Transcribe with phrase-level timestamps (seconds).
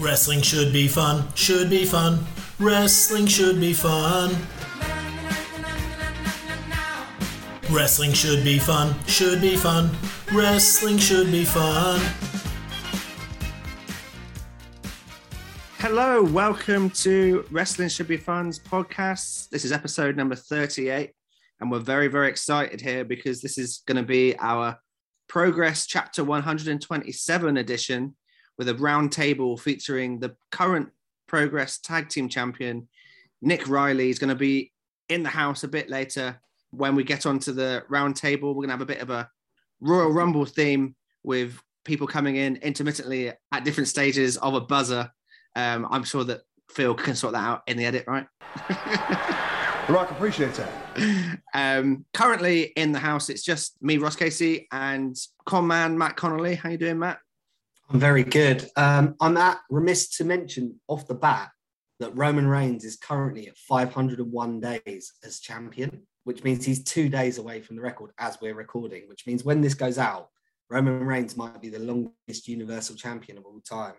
[0.00, 2.24] Wrestling should be fun, should be fun.
[2.58, 4.34] Wrestling should be fun.
[7.70, 9.90] Wrestling should be fun, should be fun.
[10.32, 12.00] Wrestling should be fun.
[15.76, 19.50] Hello, welcome to Wrestling Should Be Fun's podcast.
[19.50, 21.10] This is episode number 38,
[21.60, 24.78] and we're very, very excited here because this is going to be our
[25.28, 28.16] Progress Chapter 127 edition
[28.60, 30.90] with a roundtable featuring the current
[31.26, 32.86] Progress Tag Team Champion,
[33.40, 34.08] Nick Riley.
[34.08, 34.70] He's going to be
[35.08, 36.38] in the house a bit later
[36.70, 38.48] when we get onto the roundtable.
[38.48, 39.30] We're going to have a bit of a
[39.80, 45.10] Royal Rumble theme with people coming in intermittently at different stages of a buzzer.
[45.56, 48.26] Um, I'm sure that Phil can sort that out in the edit, right?
[49.88, 51.40] Rock appreciates that.
[51.54, 55.16] um, currently in the house, it's just me, Ross Casey, and
[55.46, 56.56] con man Matt Connolly.
[56.56, 57.20] How you doing, Matt?
[57.90, 58.68] I'm very good.
[58.76, 61.50] Um, I'm at remiss to mention off the bat
[61.98, 67.38] that Roman Reigns is currently at 501 days as champion, which means he's two days
[67.38, 70.28] away from the record as we're recording, which means when this goes out,
[70.70, 73.94] Roman Reigns might be the longest Universal Champion of all time.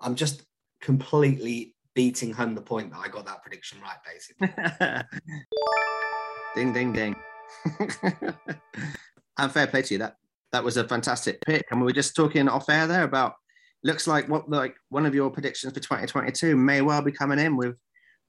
[0.00, 0.44] I'm just
[0.80, 4.50] completely beating home the point that I got that prediction right, basically.
[6.54, 7.16] ding, ding, ding.
[9.38, 9.98] and fair play to you.
[9.98, 10.16] That
[10.52, 11.66] that was a fantastic pick.
[11.70, 13.34] And we were just talking off air there about
[13.82, 17.56] looks like what like one of your predictions for 2022 may well be coming in
[17.56, 17.76] with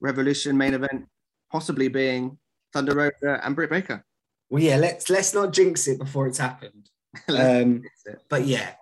[0.00, 1.06] Revolution main event
[1.50, 2.36] possibly being
[2.72, 4.04] Thunder Rosa and Britt Baker.
[4.50, 6.88] Well, yeah, let's let's not jinx it before it's happened.
[7.28, 7.84] Um,
[8.28, 8.72] but yeah,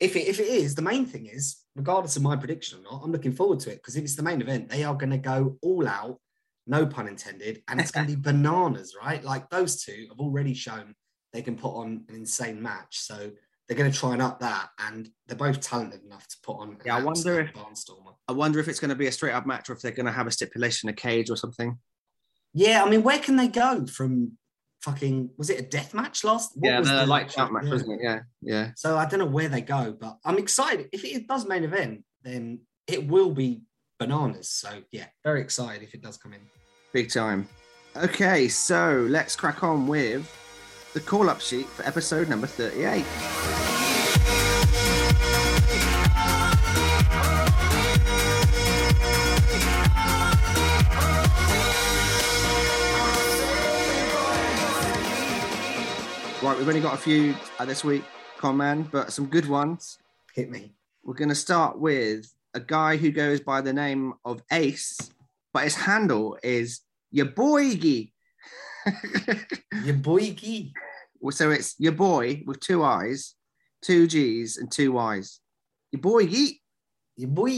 [0.00, 3.02] if it, if it is, the main thing is, regardless of my prediction or not,
[3.04, 5.18] I'm looking forward to it because if it's the main event, they are going to
[5.18, 6.18] go all out,
[6.66, 9.22] no pun intended, and it's going to be bananas, right?
[9.22, 10.96] Like those two have already shown
[11.32, 12.98] they can put on an insane match.
[12.98, 13.30] So
[13.68, 16.78] they're going to try and up that, and they're both talented enough to put on.
[16.84, 18.14] Yeah, I wonder if barnstormer.
[18.26, 20.06] I wonder if it's going to be a straight up match or if they're going
[20.06, 21.78] to have a stipulation, a cage or something.
[22.54, 24.32] Yeah, I mean, where can they go from?
[24.82, 26.52] Fucking was it a death match last?
[26.54, 27.70] what yeah, was the light match, yeah.
[27.70, 28.00] wasn't it?
[28.00, 28.70] Yeah, yeah.
[28.76, 30.88] So I don't know where they go, but I'm excited.
[30.92, 33.62] If it does main event, then it will be
[33.98, 34.50] bananas.
[34.50, 36.40] So yeah, very excited if it does come in.
[36.92, 37.48] Big time.
[37.96, 40.32] Okay, so let's crack on with
[40.98, 43.04] the call up sheet for episode number 38.
[56.42, 58.02] Right, we've only got a few uh, this week,
[58.36, 59.98] con man, but some good ones.
[60.34, 60.72] Hit me.
[61.04, 64.98] We're going to start with a guy who goes by the name of Ace,
[65.52, 66.80] but his handle is
[67.12, 68.10] your boygy.
[71.20, 71.36] Your boy Gee.
[71.36, 73.34] so it's your boy with two I's,
[73.82, 75.40] two G's, and two Y's.
[75.92, 76.60] Your boy Yeet.
[77.16, 77.50] Your boy.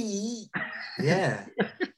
[1.02, 1.44] Yeah.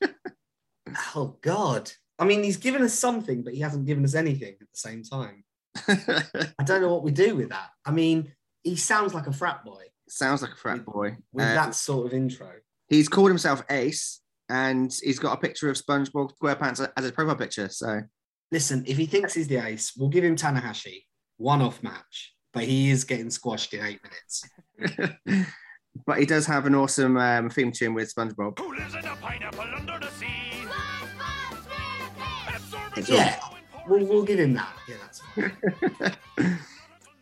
[1.15, 1.91] oh God.
[2.19, 5.03] I mean, he's given us something, but he hasn't given us anything at the same
[5.03, 5.45] time.
[6.59, 7.71] I don't know what we do with that.
[7.85, 11.17] I mean, he sounds like a frat boy Sounds like a frat boy.
[11.33, 12.51] with Uh, that sort of intro.
[12.89, 17.37] He's called himself Ace, and he's got a picture of SpongeBob SquarePants as his profile
[17.37, 17.69] picture.
[17.71, 18.03] So
[18.51, 21.05] Listen, if he thinks he's the ace, we'll give him Tanahashi
[21.43, 24.49] one off match, but he is getting squashed in eight minutes.
[26.07, 28.59] but he does have an awesome um, theme tune with SpongeBob.
[28.59, 30.29] Who lives in a pineapple under the sea?
[32.97, 33.39] It's Yeah,
[33.89, 34.73] we'll, we'll give him that.
[34.89, 36.59] Yeah, that's fine.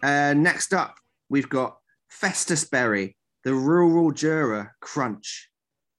[0.03, 0.97] Uh, next up,
[1.29, 1.77] we've got
[2.09, 5.51] Festus Berry, the rural juror crunch.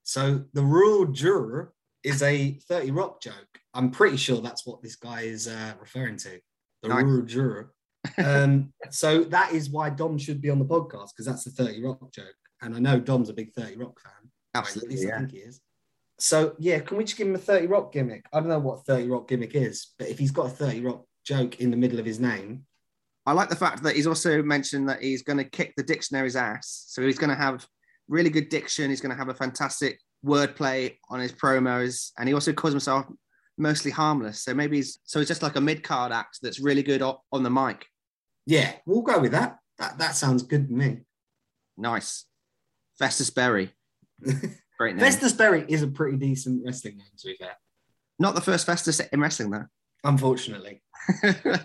[0.02, 1.72] So the rural juror
[2.04, 3.60] is a 30 Rock joke.
[3.76, 6.40] I'm pretty sure that's what this guy is uh, referring to.
[6.82, 7.04] The Nice.
[7.04, 7.74] rural juror.
[8.18, 11.84] Um, so that is why Dom should be on the podcast because that's the 30
[11.84, 12.36] Rock joke.
[12.62, 14.12] And I know Dom's a big 30 Rock fan.
[14.54, 15.62] At Absolutely, least I think he is.
[16.20, 18.26] So yeah, can we just give him a 30 Rock gimmick?
[18.34, 21.06] I don't know what 30 Rock gimmick is, but if he's got a 30 Rock
[21.26, 22.66] joke in the middle of his name,
[23.26, 26.36] I like the fact that he's also mentioned that he's going to kick the dictionary's
[26.36, 26.86] ass.
[26.88, 27.66] So he's going to have
[28.08, 28.90] really good diction.
[28.90, 33.06] He's going to have a fantastic wordplay on his promos, and he also calls himself
[33.58, 34.44] mostly harmless.
[34.44, 37.44] So maybe he's so he's just like a mid card act that's really good on
[37.44, 37.86] the mic.
[38.52, 39.60] Yeah, we'll go with that.
[39.78, 41.00] That that sounds good to me.
[41.78, 42.26] Nice,
[43.00, 43.72] Festus Berry,
[44.78, 45.00] great name.
[45.00, 47.54] Festus Berry is a pretty decent wrestling name, to be fair.
[48.20, 49.68] Not the first Festus in wrestling though.
[50.04, 50.82] Unfortunately.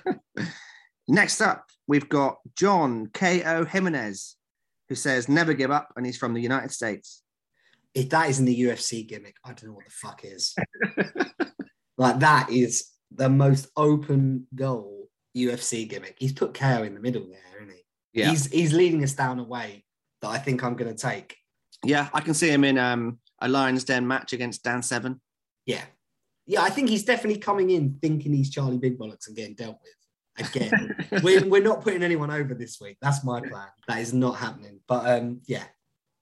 [1.09, 3.65] Next up, we've got John K.O.
[3.65, 4.37] Jimenez,
[4.89, 7.23] who says never give up, and he's from the United States.
[7.95, 10.55] If that isn't the UFC gimmick, I don't know what the fuck is.
[11.99, 14.96] like that is the most open goal
[15.37, 16.17] UFC gimmick.
[16.19, 18.21] He's put KO in the middle there, isn't he?
[18.21, 18.31] Yeah.
[18.31, 19.85] He's he's leading us down a way
[20.23, 21.37] that I think I'm going to take.
[21.85, 25.21] Yeah, I can see him in um, a Lions Den match against Dan Severn.
[25.67, 25.83] Yeah.
[26.47, 29.79] Yeah, I think he's definitely coming in thinking he's Charlie Big Bollocks and getting dealt
[29.83, 30.47] with.
[30.49, 32.99] Again, we're, we're not putting anyone over this week.
[33.03, 33.67] That's my plan.
[33.89, 34.81] That is not happening.
[34.87, 35.65] But um, yeah,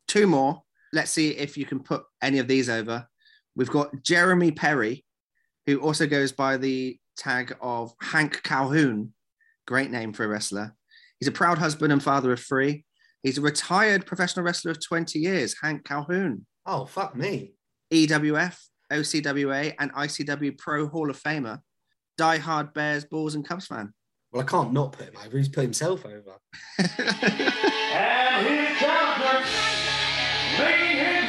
[0.07, 0.63] Two more.
[0.93, 3.09] Let's see if you can put any of these over.
[3.57, 5.05] We've got Jeremy Perry,
[5.67, 9.13] who also goes by the tag of Hank Calhoun.
[9.67, 10.75] Great name for a wrestler.
[11.21, 12.85] He's a proud husband and father of three.
[13.23, 16.47] He's a retired professional wrestler of 20 years, Hank Calhoun.
[16.67, 17.55] oh, fuck me.
[17.93, 18.59] EWF,
[18.93, 21.61] OCWA, and ICW Pro Hall of Famer.
[22.19, 23.93] Die Hard Bears, Bulls, and Cubs fan.
[24.33, 25.37] Well, I can't not put him over.
[25.39, 26.39] He's put himself over.
[27.97, 29.45] And his counter,
[30.59, 31.24] making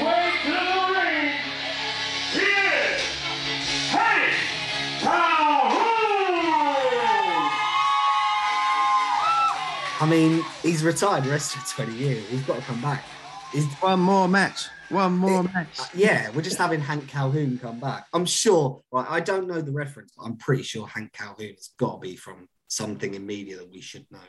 [9.99, 12.27] I mean, he's retired the rest of 20 years.
[12.27, 13.05] He's got to come back.
[13.51, 14.67] He's, One more match.
[14.89, 15.79] One more match.
[15.79, 18.05] uh, yeah, we're just having Hank Calhoun come back.
[18.13, 19.05] I'm sure, right?
[19.09, 22.47] I don't know the reference, but I'm pretty sure Hank Calhoun's got to be from
[22.67, 24.19] something in media that we should know.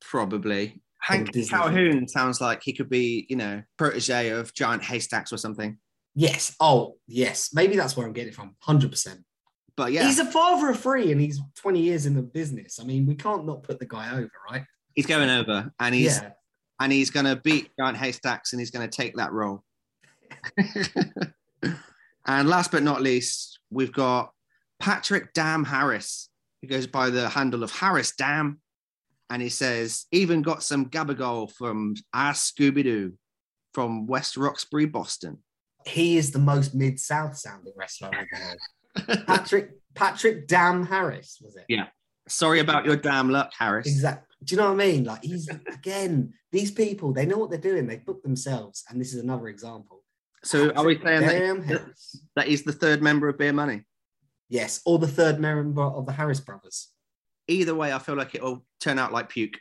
[0.00, 0.80] Probably.
[1.00, 5.36] Hank Disney Calhoun sounds like he could be, you know, protege of Giant Haystacks or
[5.36, 5.78] something.
[6.14, 6.54] Yes.
[6.60, 7.50] Oh, yes.
[7.52, 8.54] Maybe that's where I'm getting it from.
[8.66, 9.18] 100%.
[9.76, 12.78] But yeah, He's he's, a father of three and he's 20 years in the business.
[12.80, 14.64] I mean, we can't not put the guy over, right?
[15.06, 16.30] Going over and he's yeah.
[16.80, 19.62] and he's going to beat Giant Haystacks and he's going to take that role.
[22.26, 24.32] and last but not least, we've got
[24.80, 26.28] Patrick Dam Harris,
[26.60, 28.60] who goes by the handle of Harris Dam.
[29.30, 33.14] And he says, even got some gabagol from Ask Scooby Doo
[33.72, 35.38] from West Roxbury, Boston.
[35.86, 39.26] He is the most mid South sounding wrestler I've ever heard.
[39.26, 41.64] Patrick, Patrick Dam Harris, was it?
[41.68, 41.86] Yeah.
[42.28, 43.86] Sorry about your damn luck, Harris.
[43.86, 44.36] Exactly.
[44.44, 45.04] Do you know what I mean?
[45.04, 47.86] Like he's again, these people, they know what they're doing.
[47.86, 50.02] They book themselves, and this is another example.
[50.44, 52.24] So are we saying that, Damn Harris.
[52.34, 53.84] that he's the third member of Beer Money?
[54.48, 56.88] Yes, or the third member of the Harris brothers.
[57.48, 59.58] Either way, I feel like it'll turn out like puke.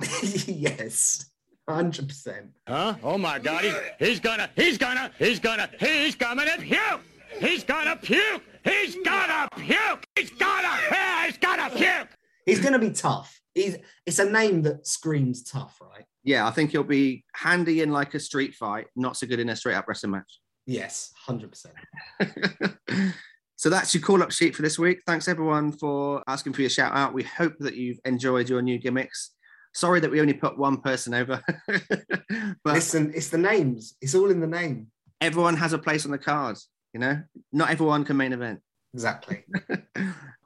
[0.46, 1.30] yes,
[1.68, 2.50] hundred percent.
[2.66, 2.94] Huh?
[3.02, 7.00] Oh my god, he's, he's gonna, he's gonna, he's gonna, he's gonna puke!
[7.38, 8.42] He's gonna puke!
[8.64, 10.04] He's gonna puke!
[10.16, 12.08] He's gonna, yeah, he's gonna puke!
[12.46, 13.40] He's going to be tough.
[13.54, 16.04] He's it's a name that screams tough, right?
[16.24, 19.48] Yeah, I think he'll be handy in like a street fight, not so good in
[19.48, 20.40] a straight up wrestling match.
[20.66, 21.74] Yes, hundred percent.
[23.56, 25.00] so that's your call up sheet for this week.
[25.06, 27.14] Thanks everyone for asking for your shout out.
[27.14, 29.30] We hope that you've enjoyed your new gimmicks.
[29.74, 33.94] Sorry that we only put one person over, but Listen, it's the names.
[34.00, 34.88] It's all in the name.
[35.20, 36.56] everyone has a place on the card.
[36.92, 37.22] You know,
[37.52, 38.60] not everyone can main event.
[38.94, 39.44] Exactly.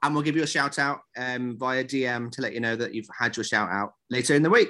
[0.03, 2.93] and we'll give you a shout out um, via DM to let you know that
[2.93, 4.69] you've had your shout out later in the week.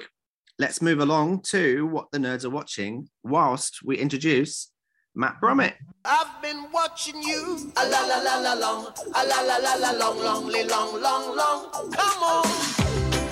[0.58, 4.70] Let's move along to what the nerds are watching whilst we introduce
[5.14, 5.74] Matt Brummett.
[6.04, 7.72] I've been watching you.
[7.76, 8.86] A la la la la long.
[9.14, 11.92] A la la la la long, long, long, long, long.
[11.92, 12.46] Come on.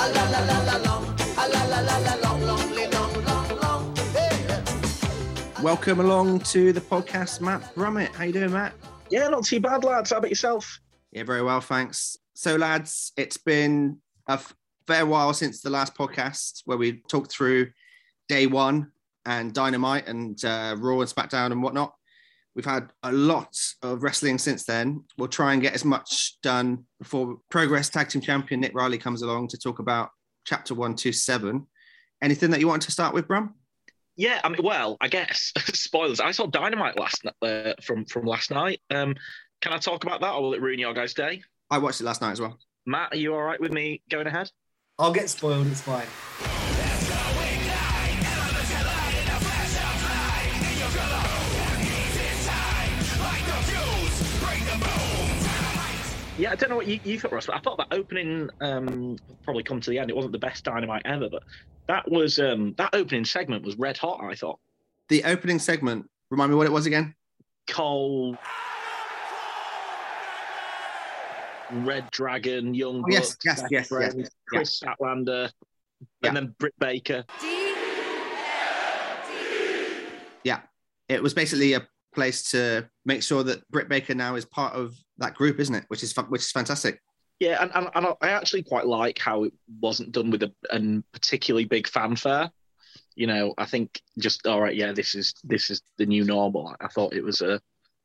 [0.00, 1.04] A la la la la long.
[1.38, 2.73] A la la la la long, long.
[5.64, 8.14] Welcome along to the podcast, Matt Brummett.
[8.14, 8.74] How you doing, Matt?
[9.08, 10.10] Yeah, not too bad, lads.
[10.10, 10.78] How about yourself?
[11.10, 12.18] Yeah, very well, thanks.
[12.34, 13.96] So, lads, it's been
[14.26, 14.38] a
[14.86, 17.70] fair while since the last podcast where we talked through
[18.28, 18.92] day one
[19.24, 21.94] and Dynamite and uh, Raw and SmackDown and whatnot.
[22.54, 25.04] We've had a lot of wrestling since then.
[25.16, 29.22] We'll try and get as much done before Progress Tag Team Champion Nick Riley comes
[29.22, 30.10] along to talk about
[30.44, 31.66] Chapter 127.
[32.20, 33.54] Anything that you want to start with, Brum?
[34.16, 36.20] Yeah, I mean, well, I guess spoilers.
[36.20, 38.80] I saw Dynamite last n- uh, from from last night.
[38.90, 39.14] Um,
[39.60, 41.42] can I talk about that, or will it ruin your guys' day?
[41.70, 42.58] I watched it last night as well.
[42.86, 44.50] Matt, are you all right with me going ahead?
[44.98, 45.66] I'll get spoiled.
[45.66, 46.06] It's fine.
[56.36, 59.16] Yeah, I don't know what you, you thought, Ross, but I thought that opening um,
[59.44, 60.10] probably come to the end.
[60.10, 61.44] It wasn't the best Dynamite ever, but
[61.86, 64.20] that was um, that opening segment was red hot.
[64.22, 64.58] I thought
[65.08, 67.14] The opening segment, remind me what it was again?
[67.68, 68.36] Cole,
[71.70, 74.30] Red Dragon, Young Oh, yes, Bucks, yes, Seth yes, yes, Rollins, yes.
[74.48, 75.50] Kris Statlander,
[76.20, 76.28] Yeah.
[76.28, 77.24] and then Britt Baker.
[80.42, 80.60] Yeah,
[81.08, 84.94] it was basically a place to make sure that Britt Baker now is part of
[85.18, 85.84] that group, isn't it?
[85.88, 87.00] Which is which is fantastic.
[87.40, 91.02] Yeah, and, and, and I actually quite like how it wasn't done with a, a
[91.12, 92.50] particularly big fanfare.
[93.16, 96.74] You know, I think just all right, yeah, this is this is the new normal.
[96.80, 97.60] I thought it was a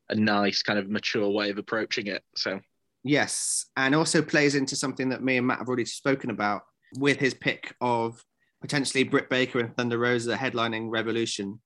[0.10, 2.24] a nice kind of mature way of approaching it.
[2.36, 2.60] So
[3.04, 6.64] Yes, and also plays into something that me and Matt have already spoken about
[6.98, 8.22] with his pick of
[8.62, 11.62] potentially Britt Baker and Thunder Rosa headlining Revolution.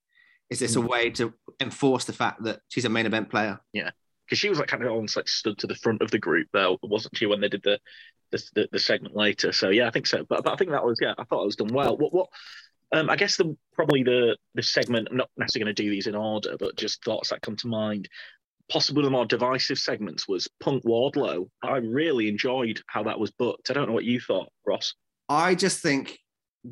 [0.53, 3.59] Is this a way to enforce the fact that she's a main event player?
[3.73, 3.89] Yeah,
[4.25, 6.47] because she was like kind of almost like stood to the front of the group
[6.53, 7.79] though, wasn't she, when they did the
[8.31, 9.51] the, the, the segment later?
[9.51, 10.25] So yeah, I think so.
[10.27, 11.97] But, but I think that was yeah, I thought it was done well.
[11.97, 12.29] What what
[12.91, 15.07] um, I guess the probably the the segment.
[15.11, 17.67] I'm not necessarily going to do these in order, but just thoughts that come to
[17.67, 18.07] mind.
[18.69, 21.49] Possibly the more divisive segments was Punk Wardlow.
[21.61, 23.69] I really enjoyed how that was booked.
[23.69, 24.93] I don't know what you thought, Ross.
[25.27, 26.17] I just think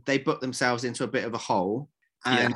[0.06, 1.90] they booked themselves into a bit of a hole,
[2.26, 2.54] and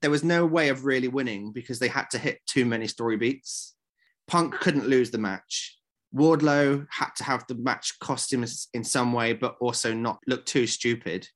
[0.00, 3.16] there was no way of really winning because they had to hit too many story
[3.16, 3.74] beats.
[4.26, 5.78] Punk couldn't lose the match.
[6.14, 10.46] Wardlow had to have the match cost him in some way, but also not look
[10.46, 11.28] too stupid.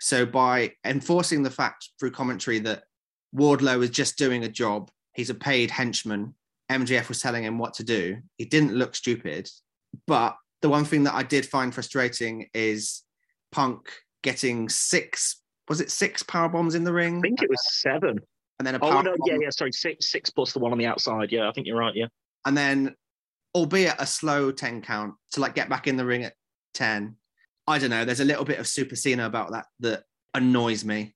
[0.00, 2.84] So by enforcing the fact through commentary that
[3.34, 6.34] Wardlow is just doing a job, he's a paid henchman.
[6.70, 8.18] MJF was telling him what to do.
[8.36, 9.50] He didn't look stupid.
[10.06, 13.02] But the one thing that I did find frustrating is
[13.52, 13.90] Punk
[14.22, 15.37] getting six,
[15.68, 17.18] was it six power bombs in the ring?
[17.18, 18.18] I think it was seven.
[18.58, 19.50] And then a Oh power no, bomb, yeah, yeah.
[19.50, 21.30] Sorry, six six plus the one on the outside.
[21.30, 21.94] Yeah, I think you're right.
[21.94, 22.06] Yeah.
[22.46, 22.94] and then
[23.54, 26.34] albeit a slow 10 count to like get back in the ring at
[26.74, 27.16] 10.
[27.66, 28.04] I don't know.
[28.04, 31.14] There's a little bit of Super Cena about that that annoys me.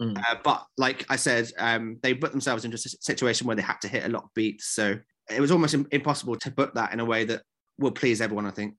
[0.00, 0.18] Mm.
[0.18, 3.80] Uh, but like I said, um, they put themselves into a situation where they had
[3.82, 4.66] to hit a lot of beats.
[4.66, 4.98] So
[5.30, 7.42] it was almost impossible to book that in a way that
[7.78, 8.74] will please everyone, I think.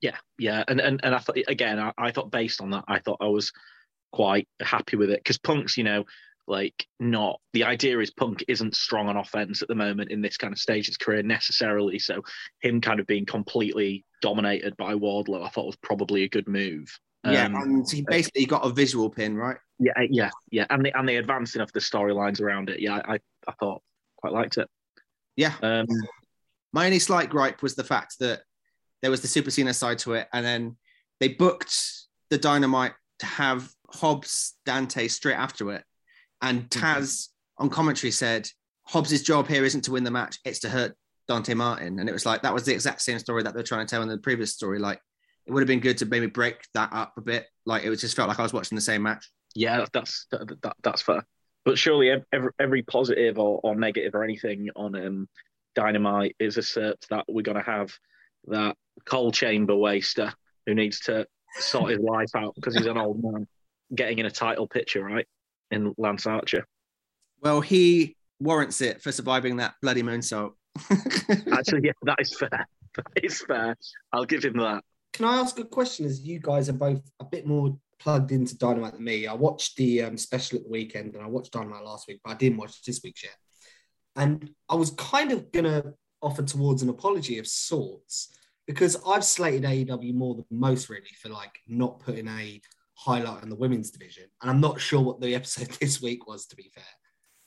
[0.00, 2.98] Yeah, yeah, and and and I thought again, I, I thought based on that, I
[2.98, 3.52] thought I was
[4.14, 6.04] quite happy with it because Punk's, you know,
[6.46, 10.36] like not the idea is Punk isn't strong on offense at the moment in this
[10.36, 11.98] kind of stage of his career necessarily.
[11.98, 12.22] So
[12.60, 16.86] him kind of being completely dominated by Wardlow, I thought was probably a good move.
[17.24, 17.46] yeah.
[17.46, 19.56] Um, And he basically got a visual pin, right?
[19.80, 22.78] yeah, uh, yeah, yeah, and they and they advanced enough the storylines around it.
[22.78, 23.18] Yeah, I
[23.48, 23.82] I thought
[24.16, 24.68] quite liked it.
[25.34, 25.54] Yeah.
[25.60, 25.86] Um,
[26.72, 28.42] My only slight gripe was the fact that
[29.02, 30.76] there was the Super Cena side to it, and then
[31.18, 31.76] they booked
[32.30, 35.84] the Dynamite to have Hobbs Dante straight after it,
[36.42, 38.48] and Taz on commentary said
[38.88, 40.96] Hobbs's job here isn't to win the match; it's to hurt
[41.28, 43.86] Dante Martin, and it was like that was the exact same story that they're trying
[43.86, 44.78] to tell in the previous story.
[44.78, 45.00] Like
[45.46, 47.46] it would have been good to maybe break that up a bit.
[47.64, 49.30] Like it was just felt like I was watching the same match.
[49.54, 51.26] Yeah, that's that, that, that's fair.
[51.64, 55.28] But surely every, every positive or, or negative or anything on um,
[55.74, 57.92] Dynamite is asserts that we're going to have
[58.48, 60.32] that coal chamber waster
[60.66, 61.26] who needs to
[61.58, 63.46] sort his life out because he's an old man
[63.94, 65.26] getting in a title picture, right?
[65.70, 66.66] In Lance Archer.
[67.40, 70.52] Well, he warrants it for surviving that bloody moonsault.
[71.52, 72.66] Actually, yeah, that is fair.
[72.96, 73.76] That is fair.
[74.12, 74.84] I'll give him that.
[75.12, 76.06] Can I ask a question?
[76.06, 79.76] As you guys are both a bit more plugged into Dynamite than me, I watched
[79.76, 82.58] the um, special at the weekend and I watched Dynamite last week, but I didn't
[82.58, 83.34] watch this week's yet.
[84.14, 88.28] And I was kind of gonna offer towards an apology of sorts
[88.66, 92.60] because I've slated AEW more than most really for like not putting a
[92.94, 96.46] highlight on the women's division, and I'm not sure what the episode this week was
[96.46, 96.84] to be fair.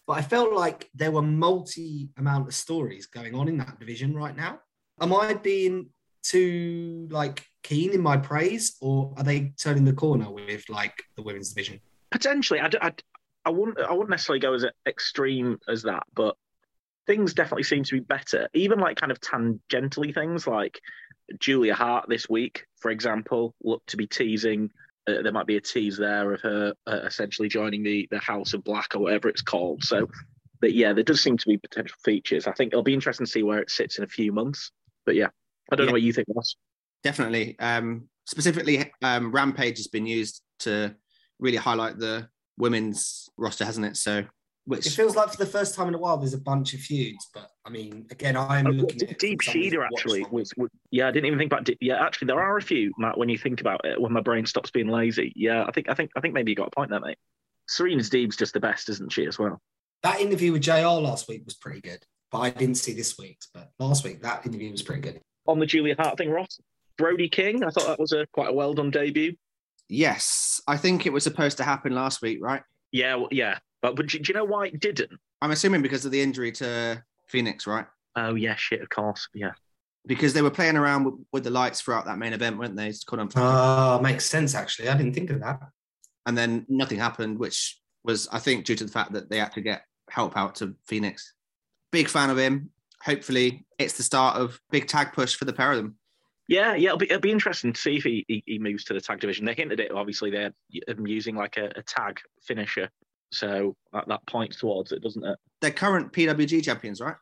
[0.06, 4.16] But I felt like there were multi amount of stories going on in that division
[4.16, 4.60] right now.
[5.02, 5.90] Am I being
[6.24, 11.24] too like keen in my praise, or are they turning the corner with like the
[11.24, 11.80] women's division?
[12.12, 16.36] Potentially, i wouldn't I wouldn't necessarily go as extreme as that, but
[17.06, 18.50] things definitely seem to be better.
[18.54, 20.80] Even like kind of tangentially things like
[21.40, 24.70] Julia Hart this week, for example, looked to be teasing.
[25.08, 28.54] Uh, there might be a tease there of her uh, essentially joining the the House
[28.54, 29.84] of Black or whatever it's called.
[29.84, 30.10] So,
[30.60, 32.46] but yeah, there does seem to be potential features.
[32.48, 34.72] I think it'll be interesting to see where it sits in a few months.
[35.06, 35.30] But yeah,
[35.72, 35.88] I don't Yeah.
[35.88, 36.56] know what you think, Ross.
[37.04, 37.58] Definitely.
[37.60, 40.96] Um, specifically, um, Rampage has been used to
[41.40, 43.96] really highlight the women's roster, hasn't it?
[43.96, 44.26] So,
[44.70, 47.30] It feels like for the first time in a while there's a bunch of feuds,
[47.34, 50.70] but I mean, again, I'm Uh, looking D- at Deeb from Shida actually was, was
[50.92, 53.30] yeah I didn't even think about Deeb, yeah actually there are a few Matt when
[53.30, 55.32] you think about it when my brain stops being lazy.
[55.36, 57.18] Yeah I think I think I think maybe you got a point there mate.
[57.68, 59.62] Serena Deeb's just the best isn't she as well?
[60.04, 63.48] That interview with JR last week was pretty good, but I didn't see this week's.
[63.54, 65.22] But last week that interview was pretty good.
[65.48, 66.60] on the Julia Hart thing Ross?
[66.98, 67.64] Brody King?
[67.64, 69.36] I thought that was a quite a well done debut.
[69.90, 72.64] Yes, I think it was supposed to happen last week, right?
[72.94, 76.06] yeah well, yeah but but do, do you know why it didn't I'm assuming because
[76.06, 77.86] of the injury to Fenix, right?
[78.16, 79.52] oh yeah shit of course yeah
[80.08, 82.88] Because they were playing around with, with the lights throughout that main event, weren't they?
[82.88, 84.90] It's called on Ah, makes sense actually.
[84.90, 85.60] I didn't think of that.
[86.26, 89.52] and then nothing happened, which was, I think, due to the fact that they had
[89.54, 91.34] to get help out to Fenix.
[91.92, 92.70] Big fan of him.
[93.04, 95.96] Hopefully, it's the start of big tag push for the pair of them.
[96.48, 98.94] Yeah, yeah, it'll be, it'll be interesting to see if he, he, he moves to
[98.94, 99.46] the tag division.
[99.46, 100.54] They hinted it, obviously, they're
[101.04, 102.90] using like a, a tag finisher.
[103.32, 105.38] So that, that points towards it, doesn't it?
[105.62, 107.16] They're current PWG champions, right?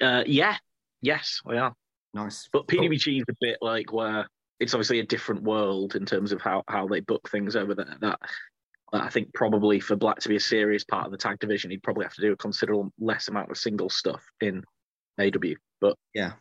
[0.00, 0.56] Uh, yeah,
[1.00, 1.74] yes, we are.
[2.12, 2.48] Nice.
[2.52, 4.26] But PWG is a bit like where
[4.60, 7.96] it's obviously a different world in terms of how, how they book things over there.
[8.00, 8.18] That
[8.92, 11.70] But I think probably for Black to be a serious part of the tag division,
[11.70, 14.62] he'd probably have to do a considerable less amount of single stuff in
[15.18, 15.54] AW.
[15.80, 16.32] But Yeah.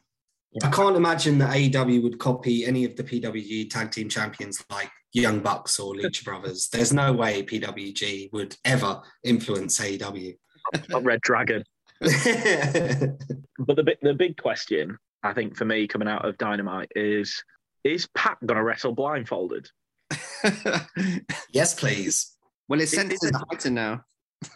[0.63, 4.91] I can't imagine that AEW would copy any of the PWG tag team champions like
[5.13, 6.69] Young Bucks or Lucha Brothers.
[6.69, 10.35] There's no way PWG would ever influence AEW.
[10.89, 11.63] not Red Dragon.
[13.65, 17.43] But the big, the big question, I think, for me coming out of Dynamite is:
[17.85, 19.69] Is Pat gonna wrestle blindfolded?
[21.51, 22.35] yes, please.
[22.67, 24.03] well, his It- sense it's is a- heightened now.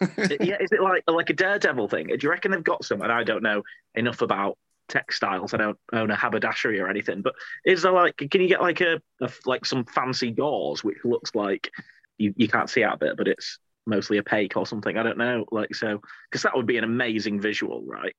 [0.18, 2.08] yeah, is it like like a Daredevil thing?
[2.08, 3.00] Do you reckon they've got some?
[3.00, 3.62] And I don't know
[3.94, 4.58] enough about
[4.88, 5.54] textiles.
[5.54, 7.22] I don't own a haberdashery or anything.
[7.22, 10.98] But is there like, can you get like a, a like some fancy gauze which
[11.04, 11.70] looks like
[12.16, 14.96] you, you can't see out of it, but it's mostly opaque or something?
[14.96, 15.44] I don't know.
[15.50, 18.14] Like so, because that would be an amazing visual, right?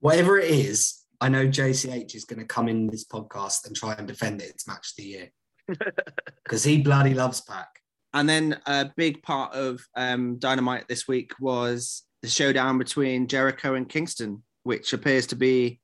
[0.00, 3.94] Whatever it is, I know JCH is going to come in this podcast and try
[3.94, 4.50] and defend it.
[4.50, 5.28] It's match of the year
[6.44, 7.68] because he bloody loves PAC.
[8.14, 13.74] And then a big part of um, Dynamite this week was the showdown between Jericho
[13.74, 15.80] and Kingston, which appears to be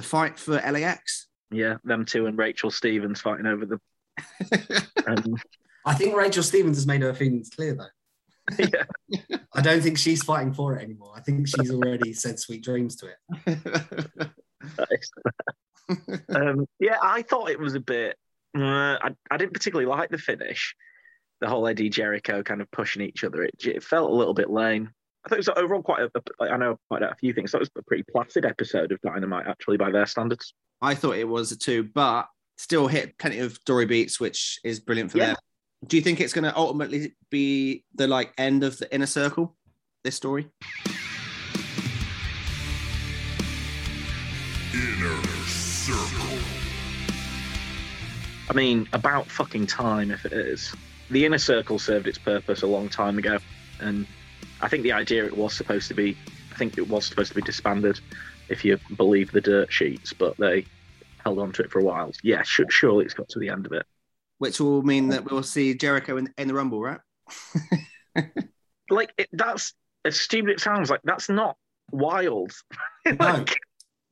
[0.00, 1.28] the fight for LAX.
[1.50, 3.78] Yeah, them two and Rachel Stevens fighting over the.
[5.06, 5.36] Um,
[5.86, 8.64] I think Rachel Stevens has made her feelings clear though.
[9.08, 9.36] yeah.
[9.54, 11.14] I don't think she's fighting for it anymore.
[11.16, 14.30] I think she's already said sweet dreams to it.
[16.28, 18.16] um, yeah, I thought it was a bit.
[18.56, 20.76] Uh, I, I didn't particularly like the finish.
[21.40, 23.42] The whole Eddie Jericho kind of pushing each other.
[23.42, 24.90] It, it felt a little bit lame.
[25.24, 26.10] I thought it was overall quite a.
[26.40, 27.50] a I know quite a few things.
[27.50, 30.54] I thought it was a pretty placid episode of Dynamite, actually, by their standards.
[30.80, 34.80] I thought it was a two, but still hit plenty of story beats, which is
[34.80, 35.26] brilliant for Yeah.
[35.28, 35.36] them.
[35.86, 39.56] Do you think it's going to ultimately be the like end of the inner circle?
[40.04, 40.48] This story.
[44.72, 46.38] Inner Circle.
[48.48, 50.74] I mean, about fucking time if it is.
[51.10, 53.38] The inner circle served its purpose a long time ago,
[53.80, 54.06] and
[54.62, 56.16] I think the idea it was supposed to be,
[56.52, 58.00] I think it was supposed to be disbanded,
[58.48, 60.66] if you believe the dirt sheets, but they
[61.24, 62.12] held on to it for a while.
[62.22, 63.86] Yeah, sh- surely it's got to the end of it.
[64.38, 67.00] Which will mean that we'll see Jericho in, in the Rumble, right?
[68.90, 69.72] Like it, that's
[70.04, 70.90] as stupid it sounds.
[70.90, 71.56] Like that's not
[71.90, 72.52] wild.
[73.06, 73.56] No, like,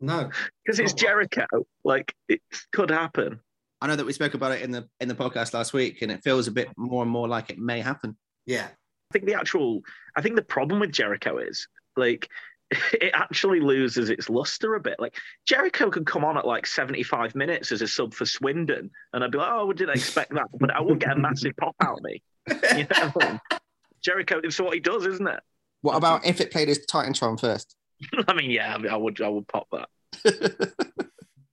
[0.01, 0.31] no.
[0.65, 1.31] because it's Not wild.
[1.31, 1.67] Jericho.
[1.85, 2.41] Like it
[2.73, 3.41] could happen.
[3.83, 6.11] I know that we spoke about it in the in the podcast last week, and
[6.11, 8.17] it feels a bit more and more like it may happen.
[8.47, 8.69] Yeah.
[9.11, 9.81] I think the actual,
[10.17, 11.67] I think the problem with Jericho is
[11.97, 12.29] like
[12.71, 14.97] it actually loses its luster a bit.
[14.99, 15.17] Like
[15.47, 19.31] Jericho could come on at like 75 minutes as a sub for Swindon, and I'd
[19.31, 21.99] be like, oh, I didn't expect that, but I wouldn't get a massive pop out
[21.99, 22.23] of me.
[22.49, 23.41] You know what I mean?
[24.05, 25.41] Jericho, it's what he does, isn't it?
[25.81, 27.77] What about if it played as Titantron first?
[28.29, 30.75] I mean, yeah, I, mean, I would, I would pop that.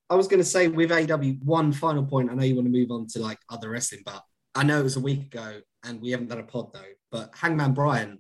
[0.10, 2.30] I was going to say with AW, one final point.
[2.30, 4.22] I know you want to move on to like other wrestling, but
[4.54, 6.82] I know it was a week ago and we haven't done a pod though.
[7.15, 8.19] But Hangman Bryan,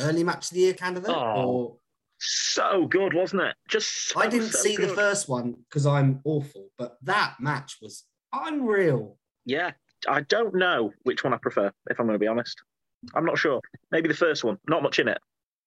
[0.00, 1.08] early match of the year candidate?
[1.08, 1.76] Oh, or
[2.18, 3.54] So good, wasn't it?
[3.68, 7.76] Just so, I didn't so see the first one because I'm awful, but that match
[7.80, 9.18] was unreal.
[9.46, 9.70] Yeah,
[10.08, 11.70] I don't know which one I prefer.
[11.88, 12.60] If I'm going to be honest,
[13.14, 13.60] I'm not sure.
[13.92, 14.58] Maybe the first one.
[14.68, 15.18] Not much in it.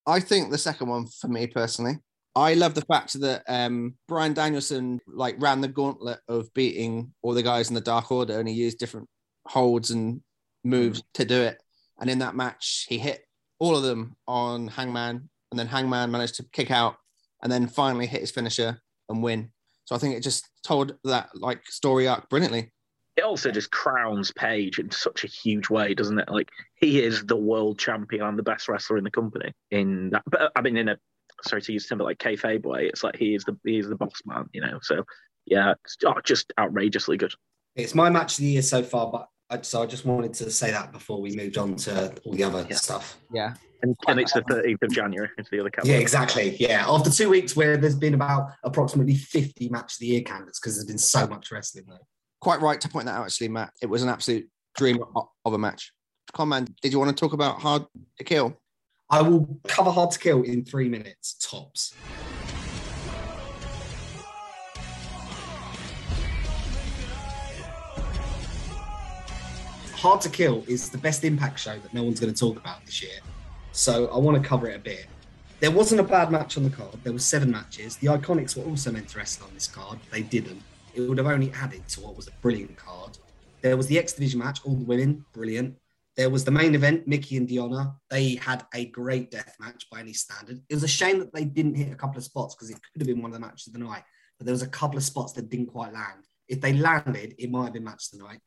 [0.06, 1.94] I think the second one for me personally.
[2.36, 7.32] I love the fact that um, Bryan Danielson like ran the gauntlet of beating all
[7.32, 9.08] the guys in the Dark Order, and he used different
[9.46, 10.20] holds and
[10.64, 11.62] moves to do it.
[12.00, 13.24] And in that match, he hit
[13.58, 16.96] all of them on Hangman, and then Hangman managed to kick out,
[17.42, 19.50] and then finally hit his finisher and win.
[19.84, 22.72] So I think it just told that like story arc brilliantly.
[23.16, 26.28] It also just crowns Page in such a huge way, doesn't it?
[26.28, 29.52] Like he is the world champion and the best wrestler in the company.
[29.70, 30.98] In that, but I mean, in a
[31.42, 34.20] sorry to use Timberlake kayfabe way, it's like he is the he is the boss
[34.24, 34.78] man, you know.
[34.82, 35.04] So
[35.46, 37.32] yeah, it's oh, just outrageously good.
[37.74, 40.50] It's my match of the year so far, but I, so I just wanted to
[40.50, 42.76] say that before we moved on to all the other Yeah.
[42.76, 43.18] stuff.
[43.32, 43.54] Yeah.
[43.82, 46.56] And, and it's the 13th of January into the other Yeah, exactly.
[46.58, 46.84] Yeah.
[46.88, 50.74] After two weeks where there's been about approximately 50 match of the year candidates because
[50.76, 51.98] there's been so much wrestling though.
[52.40, 53.72] Quite right to point that out, actually, Matt.
[53.80, 54.98] It was an absolute dream
[55.44, 55.92] of a match.
[56.34, 57.84] Conman, did you want to talk about Hard
[58.18, 58.60] to Kill?
[59.10, 61.94] I will cover Hard to Kill in three minutes tops.
[69.98, 72.86] Hard to Kill is the best impact show that no one's going to talk about
[72.86, 73.18] this year.
[73.72, 75.06] So I want to cover it a bit.
[75.58, 76.94] There wasn't a bad match on the card.
[77.02, 77.96] There were seven matches.
[77.96, 79.98] The Iconics were also meant to wrestle on this card.
[80.12, 80.62] They didn't.
[80.94, 83.18] It would have only added to what was a brilliant card.
[83.60, 85.76] There was the X Division match, all the women, brilliant.
[86.16, 87.96] There was the main event, Mickie and Deonna.
[88.08, 90.62] They had a great death match by any standard.
[90.68, 93.02] It was a shame that they didn't hit a couple of spots because it could
[93.02, 94.04] have been one of the matches of the night.
[94.38, 96.22] But there was a couple of spots that didn't quite land.
[96.46, 98.38] If they landed, it might have been match of the night.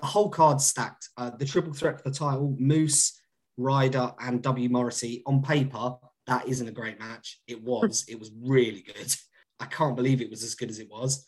[0.00, 1.08] The whole card stacked.
[1.16, 3.20] Uh, the triple threat for the title, Moose,
[3.56, 5.22] Ryder and W Morrissey.
[5.26, 5.94] On paper,
[6.26, 7.40] that isn't a great match.
[7.46, 8.04] It was.
[8.08, 9.14] it was really good.
[9.60, 11.26] I can't believe it was as good as it was.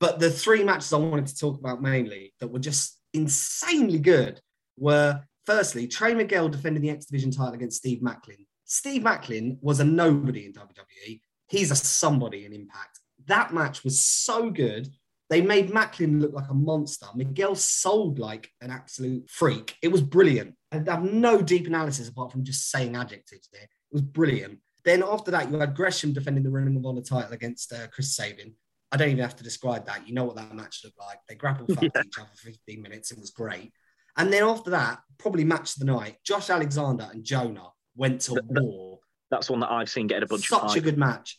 [0.00, 4.40] But the three matches I wanted to talk about mainly that were just insanely good
[4.78, 8.46] were firstly, Trey Miguel defending the X Division title against Steve Maclin.
[8.64, 11.20] Steve Maclin was a nobody in WWE.
[11.48, 13.00] He's a somebody in Impact.
[13.26, 14.88] That match was so good.
[15.28, 17.06] They made Maclin look like a monster.
[17.14, 19.74] Miguel sold like an absolute freak.
[19.82, 20.54] It was brilliant.
[20.70, 23.62] I have no deep analysis apart from just saying adjectives there.
[23.62, 24.60] It was brilliant.
[24.84, 28.14] Then after that, you had Gresham defending the Ring of Honor title against uh, Chris
[28.14, 28.54] Sabin.
[28.92, 30.06] I don't even have to describe that.
[30.06, 31.18] You know what that match looked like.
[31.28, 31.88] They grappled Yeah.
[32.04, 33.10] each other for 15 minutes.
[33.10, 33.72] It was great.
[34.16, 38.34] And then after that, probably match of the night, Josh Alexander and Jonah went to
[38.34, 39.00] Th- th- war.
[39.30, 41.36] That's one that I've seen get a bunch of Such a good match.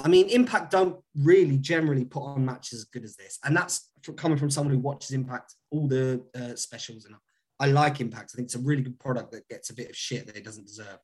[0.00, 3.90] I mean, Impact don't really generally put on matches as good as this, and that's
[4.16, 7.04] coming from someone who watches Impact all the uh, specials.
[7.04, 7.14] And
[7.60, 8.32] I like Impact.
[8.34, 10.44] I think it's a really good product that gets a bit of shit that it
[10.44, 10.98] doesn't deserve.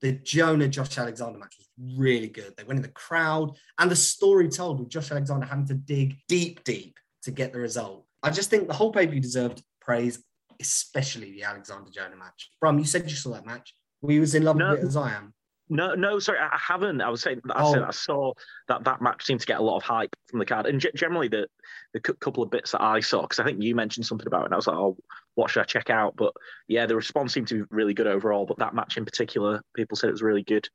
[0.00, 2.54] The Jonah Josh Alexander match was really good.
[2.56, 6.16] They went in the crowd, and the story told with Josh Alexander having to dig
[6.28, 8.06] deep, deep to get the result.
[8.22, 10.22] I just think the whole pay per view deserved praise,
[10.60, 12.50] especially the Alexander Jonah match.
[12.60, 13.74] Brum, you said you saw that match.
[14.00, 14.70] Were you as in love No.
[14.70, 15.34] with it as I am?
[15.70, 17.00] No, no, sorry, I haven't.
[17.00, 17.72] I was saying, I Oh.
[17.72, 18.32] said I saw
[18.68, 20.94] that that match seemed to get a lot of hype from the card, and ge-
[20.94, 21.46] generally the
[21.94, 24.42] the cou- couple of bits that I saw, because I think you mentioned something about
[24.42, 24.96] it, and I was like, oh,
[25.34, 26.14] what should I check out?
[26.16, 26.32] But
[26.68, 28.46] yeah, the response seemed to be really good overall.
[28.46, 30.68] But that match in particular, people said it was really good.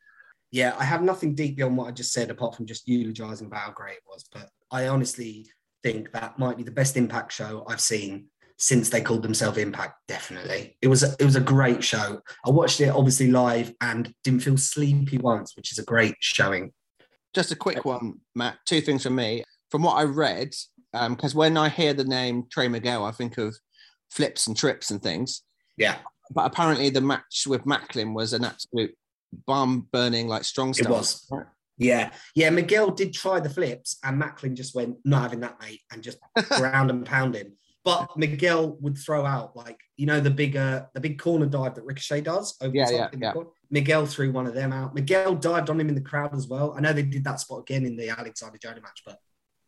[0.51, 3.61] Yeah, I have nothing deep beyond what I just said, apart from just eulogizing about
[3.61, 4.25] how great it was.
[4.31, 5.47] But I honestly
[5.81, 9.95] think that might be the best Impact show I've seen since they called themselves Impact.
[10.07, 12.21] Definitely, it was a, it was a great show.
[12.45, 16.71] I watched it obviously live and didn't feel sleepy once, which is a great showing.
[17.33, 18.57] Just a quick one, Matt.
[18.65, 19.43] Two things from me.
[19.71, 20.53] From what I read,
[20.93, 23.55] um, because when I hear the name Trey Miguel, I think of
[24.11, 25.41] flips and trips and things.
[25.77, 25.97] Yeah,
[26.29, 28.95] But apparently, the match with Maclin was an absolute
[29.47, 31.27] bomb burning, like strong it was.
[31.77, 32.51] Yeah, yeah.
[32.51, 36.19] Miguel did try the flips, and Maclin just went, "Not having that, mate," and just
[36.49, 37.53] ground and pound him.
[37.85, 41.83] But Miguel would throw out like you know the bigger the big corner dive that
[41.83, 43.13] Ricochet does over Yeah, the top.
[43.19, 43.43] yeah, yeah.
[43.69, 44.95] Miguel threw one of them out.
[44.95, 46.73] Miguel dived on him in the crowd as well.
[46.77, 49.19] I know they did that spot again in the Alexander Jonah match, but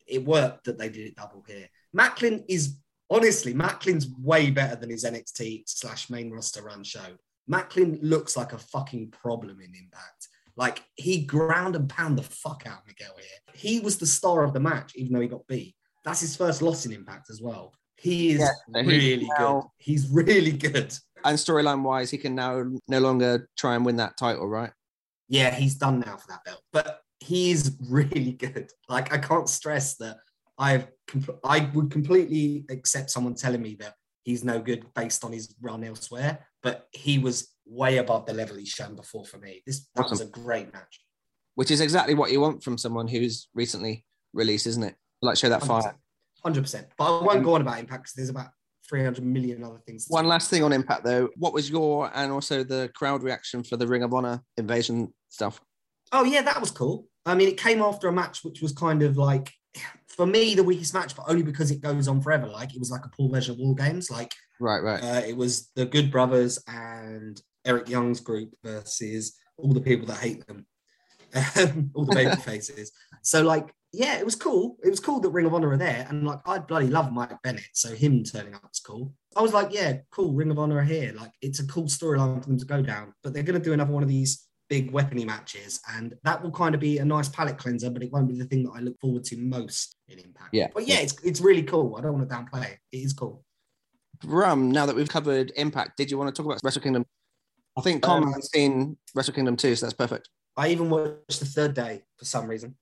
[0.07, 1.67] it worked that they did it double here.
[1.95, 2.77] Maclin is
[3.09, 7.17] honestly Maclin's way better than his NXT slash main roster run show.
[7.51, 10.29] Maclin looks like a fucking problem in Impact.
[10.55, 13.53] Like he ground and pound the fuck out of Miguel here.
[13.53, 15.75] He was the star of the match, even though he got beat.
[16.05, 17.73] That's his first loss in Impact as well.
[18.05, 19.63] He is Yeah, so he's really now- good.
[19.77, 20.93] He's really good.
[21.23, 24.71] And storyline wise, he can now no longer try and win that title, right?
[25.27, 28.69] Yeah, he's done now for that belt, but he is really good.
[28.89, 30.17] Like I can't stress that
[30.59, 35.31] I've compl- I would completely accept someone telling me that he's no good based on
[35.33, 39.63] his run elsewhere, but he was way above the level he's shown before for me.
[39.65, 40.99] This that was a great match.
[41.55, 44.95] Which is exactly what you want from someone who's recently released, isn't it?
[45.23, 45.95] Like show that fire.
[46.45, 46.87] Hundred percent.
[46.97, 48.49] But I won't go on about impact because there's about
[48.87, 50.05] three hundred million other things.
[50.09, 51.29] One last thing on Impact though.
[51.37, 55.59] What was your and also the crowd reaction for the Ring of Honor invasion stuff?
[56.11, 57.07] Oh yeah, that was cool.
[57.25, 59.51] I mean, it came after a match which was kind of like,
[60.07, 62.45] for me, the weakest match, but only because it goes on forever.
[62.47, 64.11] Like it was like a Paul Measure of all Games.
[64.11, 65.03] Like Right, right.
[65.03, 70.19] uh, it was the Good Brothers and Eric Young's group versus all the people that
[70.19, 70.67] hate them,
[71.95, 72.91] all the baby faces.
[73.23, 74.77] So like, yeah, it was cool.
[74.83, 77.31] It was cool that Ring of Honor are there, and like I bloody love Mike
[77.43, 79.13] Bennett, so him turning up was cool.
[79.35, 80.33] I was like, yeah, cool.
[80.33, 81.13] Ring of Honor are here.
[81.17, 83.91] Like it's a cool storyline for them to go down, but they're gonna do another
[83.93, 87.57] one of these big weapony matches, and that will kind of be a nice palate
[87.57, 90.49] cleanser, but it won't be the thing that I look forward to most in Impact.
[90.53, 90.67] Yeah.
[90.73, 91.95] but yeah, it's it's really cool.
[91.97, 92.79] I don't want to downplay it.
[92.91, 93.43] It is cool.
[94.23, 97.05] Rum, now that we've covered Impact, did you want to talk about Wrestle Kingdom?
[97.77, 100.29] I think Con Um, has seen Wrestle Kingdom too, so that's perfect.
[100.57, 102.75] I even watched the third day for some reason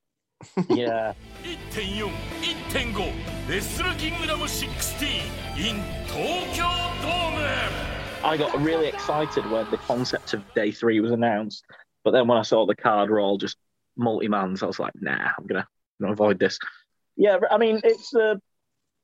[0.69, 1.15] Yeah.
[1.73, 3.13] 1.4、1.5
[3.51, 5.09] レスルキングダム16
[5.57, 6.65] in 東京
[7.03, 7.89] ドーム
[8.25, 11.65] I got really excited when the concept of day three was announced,
[12.05, 13.57] but then when I saw the card were all just
[13.97, 15.67] multi mans, I was like, nah, I'm gonna, I'm
[16.01, 16.59] gonna avoid this.
[17.17, 18.35] Yeah, I mean, it's uh,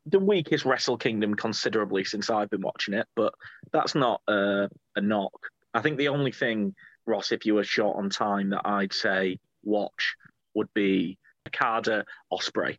[0.06, 3.34] the weakest Wrestle Kingdom considerably since I've been watching it, but
[3.72, 5.32] that's not uh, a knock.
[5.72, 6.74] I think the only thing,
[7.06, 10.16] Ross, if you were short on time, that I'd say watch
[10.54, 11.18] would be
[11.53, 12.77] Okada Ospreay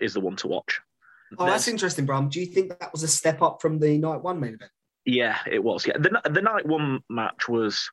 [0.00, 0.80] is the one to watch.
[1.38, 2.28] Oh, that's interesting, Bram.
[2.28, 4.70] Do you think that was a step up from the night one main event?
[5.04, 5.86] Yeah, it was.
[5.86, 7.90] Yeah, the the night one match was.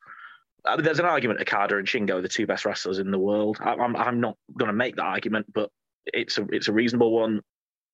[0.64, 3.18] I mean, there's an argument Okada and Shingo are the two best wrestlers in the
[3.18, 3.58] world.
[3.60, 5.70] I, I'm I'm not going to make that argument, but
[6.06, 7.40] it's a it's a reasonable one.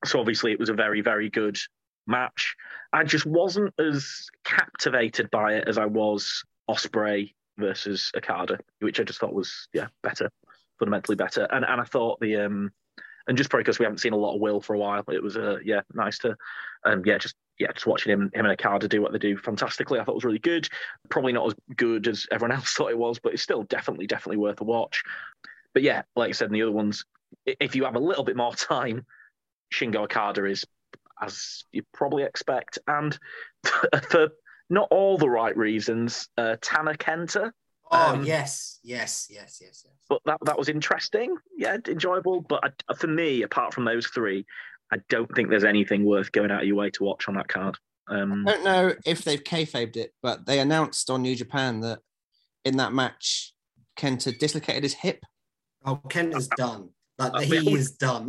[0.04, 1.58] So obviously, it was a very very good
[2.06, 2.56] match.
[2.92, 9.04] I just wasn't as captivated by it as I was Ospreay versus Okada, which I
[9.04, 10.28] just thought was yeah better,
[10.78, 11.46] fundamentally better.
[11.50, 12.72] And and I thought the um
[13.28, 15.22] and just probably because we haven't seen a lot of Will for a while, it
[15.22, 16.36] was uh yeah nice to
[16.84, 19.98] um yeah just yeah just watching him him and Okada do what they do fantastically.
[19.98, 20.68] I thought it was really good.
[21.08, 24.38] Probably not as good as everyone else thought it was, but it's still definitely definitely
[24.38, 25.02] worth a watch.
[25.74, 27.04] But yeah, like I said in the other ones,
[27.44, 29.04] if you have a little bit more time,
[29.72, 30.64] Shingo Okada is
[31.20, 33.18] as you probably expect, and
[34.10, 34.30] for
[34.68, 37.52] not all the right reasons, uh, Tanner Kenta.
[37.92, 39.94] Oh Um, yes, yes, yes, yes, yes.
[40.08, 41.36] but that that was interesting.
[41.56, 42.40] Yeah, enjoyable.
[42.40, 44.44] But I, for me, apart from those three,
[44.92, 47.48] I don't think there's anything worth going out of your way to watch on that
[47.48, 47.78] card.
[48.08, 52.00] Um, I don't know if they've kayfabed it, but they announced on New Japan that
[52.64, 53.52] in that match,
[53.98, 55.24] Kenta dislocated his hip.
[55.84, 56.90] Oh, Kent is done.
[57.18, 58.28] Like Uh, he is done.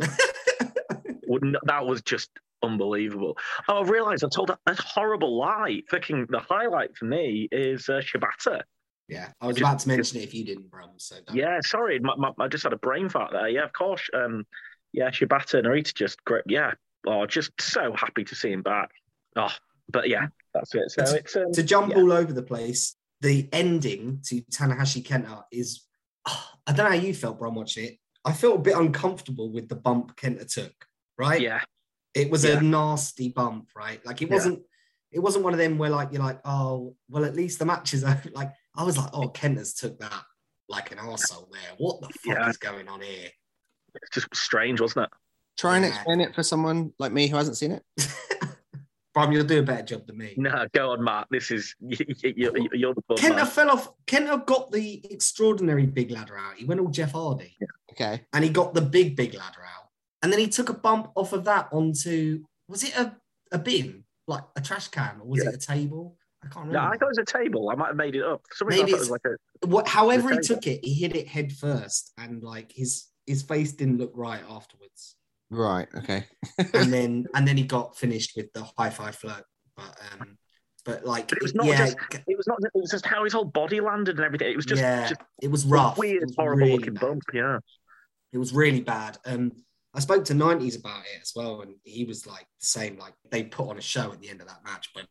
[1.26, 2.30] wouldn't- that was just
[2.62, 3.36] unbelievable.
[3.68, 5.82] Oh, I realised I told a, a horrible lie.
[5.90, 8.62] Fucking the highlight for me is uh, Shibata.
[9.08, 10.90] Yeah, I was Just- about to mention it if you didn't, Brum.
[10.98, 11.16] So.
[11.32, 13.48] Yeah, sorry, my, my, I just had a brain fart there.
[13.48, 14.08] Yeah, of course.
[14.14, 14.46] Um,
[14.92, 16.44] yeah, Shibata Narita just great.
[16.46, 16.72] Yeah,
[17.06, 18.90] oh, just so happy to see him back.
[19.36, 19.52] Oh,
[19.90, 20.90] but yeah, that's it.
[20.90, 21.98] So it's um, to jump yeah.
[21.98, 22.94] all over the place.
[23.20, 25.84] The ending to Tanahashi Kenta is,
[26.26, 27.98] ah, I don't know how you felt, Brum, watching it.
[28.24, 30.72] I felt a bit uncomfortable with the bump Kenta took,
[31.16, 31.40] right?
[31.40, 31.62] Yeah,
[32.14, 32.58] It was Yeah.
[32.58, 34.04] a nasty bump, right?
[34.06, 34.60] Like it wasn't,
[35.10, 37.94] it wasn't one of them where like you're like, oh, well, at least the match
[37.94, 38.30] is over.
[38.32, 40.22] Like I was like, oh, Kenta's took that
[40.68, 41.60] like an arsehole there.
[41.78, 42.48] What the fuck Yeah.
[42.48, 43.28] is going on here?
[43.94, 45.10] it's just strange, wasn't it?
[45.58, 45.94] Try and Yeah.
[45.94, 47.82] explain it for someone like me who hasn't seen it.
[49.14, 50.34] Brum, you'll do a better job than me.
[50.36, 51.26] No, go on, Matt.
[51.30, 53.46] This is you, you, you're the bum Kenta man.
[53.46, 53.92] fell off.
[54.06, 56.54] Kenta got the extraordinary big ladder out.
[56.56, 57.56] He went all Jeff Hardy.
[57.92, 58.22] Okay.
[58.32, 59.88] and he got the big big ladder out
[60.22, 63.16] and then he took a bump off of that onto was it a,
[63.50, 65.48] a bin like a trash can or was Yeah.
[65.48, 67.70] it a table i can't No, I thought it was a table.
[67.70, 68.42] I might have made it up.
[68.48, 69.24] For some reason, I Maybe thought it was like
[69.62, 73.42] a what, however he took it he hit it head first and like his his
[73.42, 75.16] face didn't look right afterwards
[75.50, 75.88] Right.
[75.96, 76.26] Okay.
[76.74, 79.36] and then and then he got finished with the High Fly Flow
[79.76, 80.36] but um
[80.84, 81.96] but like But it was not yeah just-
[82.26, 82.58] it was not.
[82.62, 84.50] It was just how his whole body landed and everything.
[84.52, 87.00] It was just, yeah just it was rough weird, was horrible really looking bad.
[87.00, 87.22] bump.
[87.34, 87.58] Yeah.
[88.32, 89.18] It was really bad.
[89.24, 89.52] Um,
[89.94, 92.98] I spoke to 90s about it as well, and he was like the same.
[92.98, 95.06] Like they put on a show at the end of that match, but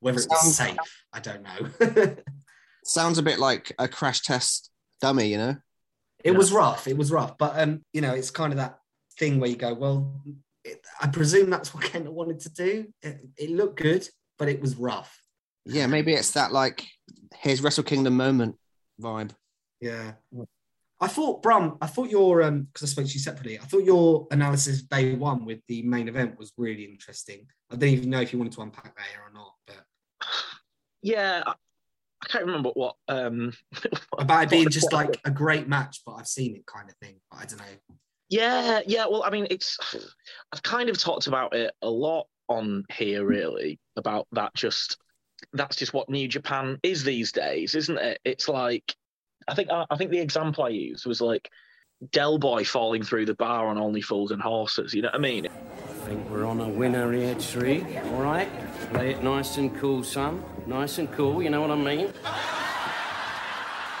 [0.00, 0.76] whether it was safe,
[1.12, 2.16] I don't know.
[2.84, 5.56] Sounds a bit like a crash test dummy, you know?
[6.24, 6.38] it Yeah.
[6.38, 6.86] was rough.
[6.88, 8.78] It was rough, but um, you know, it's kind of that
[9.18, 10.20] thing where you go, well,
[10.64, 12.86] it, I presume that's what Kenta wanted to do.
[13.02, 14.08] It, it looked good,
[14.38, 15.22] but it was rough.
[15.66, 16.86] Yeah, maybe it's that like
[17.38, 18.56] here's Wrestle Kingdom moment
[19.00, 19.30] vibe.
[19.80, 20.12] Yeah.
[21.02, 23.84] I thought, Brum, I thought your um because I spoke to you separately, I thought
[23.84, 27.46] your analysis day one with the main event was really interesting.
[27.70, 29.59] I didn't even know if you wanted to unpack that here or not, but
[31.02, 31.42] Yeah.
[31.46, 31.52] I,
[32.22, 32.96] I can't remember what.
[33.08, 33.52] um
[34.18, 36.88] about it being what- just what- like a great match, but I've seen it kind
[36.88, 37.16] of thing.
[37.30, 37.96] But I don't know.
[38.28, 39.06] Yeah, yeah.
[39.06, 39.76] Well, I mean, it's.
[40.52, 44.54] I've kind of talked about it a lot on here, really, about that.
[44.54, 44.98] Just
[45.52, 48.20] that's just what New Japan is these days, isn't it?
[48.24, 48.94] It's like,
[49.48, 51.50] I think I, I think the example I used was like
[52.12, 54.94] Del Boy falling through the bar on Only Fools and Horses.
[54.94, 55.46] You know what I mean?
[55.46, 57.84] I think we're on a winner here, Tree.
[58.04, 58.48] All right?
[58.92, 60.42] Play it nice and cool, son.
[60.66, 62.12] Nice and cool, you know what I mean?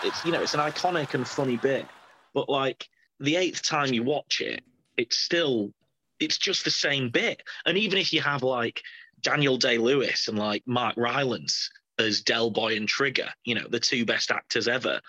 [0.02, 1.86] It's you know, it's an iconic and funny bit,
[2.32, 4.64] but like the eighth time you watch it,
[4.96, 5.72] it's still
[6.20, 7.42] it's just the same bit.
[7.66, 8.82] And even if you have like
[9.20, 13.80] Daniel Day Lewis and like Mark Rylance as Del Boy and Trigger, you know, the
[13.80, 15.00] two best actors ever,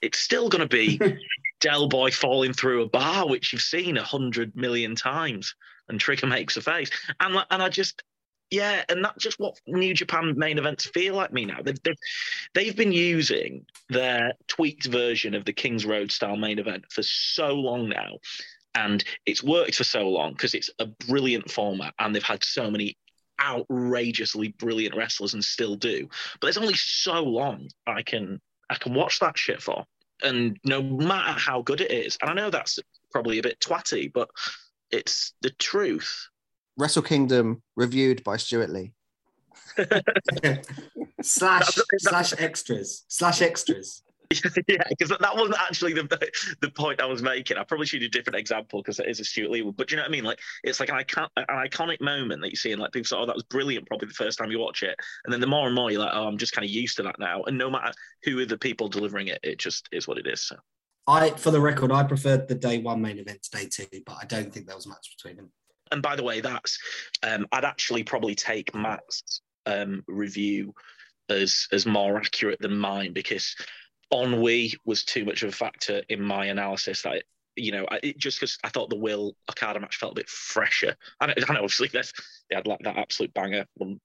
[0.00, 0.98] it's still going to be
[1.60, 5.54] Del Boy falling through a bar, which you've seen a hundred million times,
[5.88, 6.90] and Trigger makes a face.
[7.20, 8.02] And and I just
[8.50, 11.60] yeah, and that's just what New Japan main events feel like me now.
[11.62, 11.98] They've, they've,
[12.54, 17.48] they've been using their tweaked version of the Kings Road style main event for so
[17.54, 18.18] long now.
[18.74, 22.70] And it's worked for so long because it's a brilliant format and they've had so
[22.70, 22.96] many
[23.40, 26.08] outrageously brilliant wrestlers and still do.
[26.40, 28.40] But there's only so long I can
[28.70, 29.84] I can watch that shit for.
[30.22, 32.78] And no matter how good it is, and I know that's
[33.12, 34.28] probably a bit twatty, but
[34.90, 36.28] it's the truth.
[36.76, 38.92] Wrestle Kingdom reviewed by Stewart Lee.
[41.22, 44.02] slash slash extras slash extras.
[44.68, 47.56] yeah, because that wasn't actually the the point I was making.
[47.56, 49.50] I probably should do a different example because it is a Stewart.
[49.74, 50.24] But do you know what I mean?
[50.24, 53.16] Like it's like an icon an iconic moment that you see, and like people say,
[53.16, 55.66] "Oh, that was brilliant." Probably the first time you watch it, and then the more
[55.66, 57.70] and more you're like, "Oh, I'm just kind of used to that now." And no
[57.70, 57.92] matter
[58.24, 60.42] who are the people delivering it, it just is what it is.
[60.42, 60.56] So
[61.06, 64.18] I, for the record, I preferred the day one main event to day two, but
[64.20, 65.50] I don't think there was much between them.
[65.90, 66.78] and by the way, that's
[67.22, 70.74] um, I'd actually probably take Matt's um, review
[71.30, 73.54] as as more accurate than mine because
[74.12, 77.02] ennui was too much of a factor in my analysis.
[77.02, 77.24] That
[77.56, 80.28] you know, I, it, just because I thought the Will Okada match felt a bit
[80.28, 80.96] fresher.
[81.20, 82.12] And I, I obviously that's
[82.48, 84.00] they had like that absolute banger one,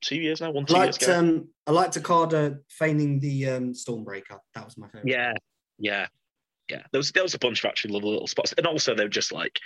[0.00, 1.18] two years now, one I two years liked ago.
[1.18, 4.38] um, I liked Okada feigning the um, Stormbreaker.
[4.54, 5.08] That was my favorite.
[5.08, 5.32] Yeah,
[5.78, 6.06] yeah,
[6.68, 6.82] yeah.
[6.92, 9.32] There was there was a bunch of actually little little spots, and also they're just
[9.32, 9.58] like,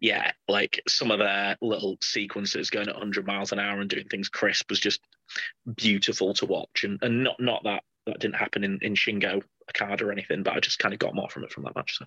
[0.00, 4.06] yeah, like some of their little sequences going at 100 miles an hour and doing
[4.08, 5.00] things crisp was just
[5.76, 10.06] beautiful to watch, and and not not that that didn't happen in in Shingo Okada
[10.06, 11.98] or anything, but I just kind of got more from it from that match.
[11.98, 12.04] So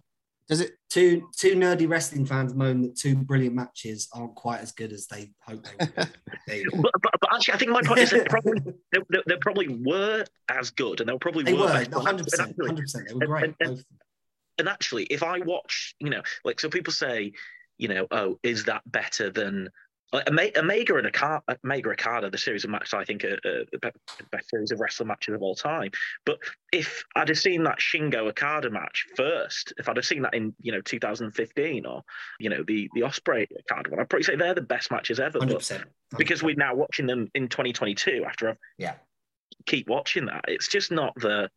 [0.48, 0.72] Does it?
[0.90, 5.08] Two two nerdy wrestling fans moan that two brilliant matches aren't quite as good as
[5.08, 5.96] they hope they would.
[5.96, 6.04] be.
[6.48, 6.82] There you go.
[6.82, 8.60] but, but, but actually, I think my point is that probably
[8.92, 11.62] they, they, they probably were as good, and they probably They were.
[11.62, 11.90] were better.
[11.98, 12.20] 100.
[12.20, 12.82] And percent 100.
[12.82, 13.44] percent They were great.
[13.46, 13.86] and- and-
[14.60, 17.34] and actually, if I watch, you know, like so people say,
[17.78, 19.70] you know, oh, is that better than
[20.14, 21.12] like Omega and
[21.66, 23.92] Omega Okada, the series of matches I think are, are the
[24.32, 25.92] best series of wrestling matches of all time.
[26.26, 26.40] But
[26.72, 30.54] if I'd have seen that Shingo Okada match first, if I'd have seen that in
[30.62, 32.04] you know 2015 or
[32.40, 35.40] you know the the Ospreay Okada one, I'd probably say they're the best matches ever.
[35.40, 35.84] Hundred But percent.
[36.18, 38.96] because we're now watching them in 2022 after I've Yeah.
[39.66, 41.50] keep watching that, it's just not the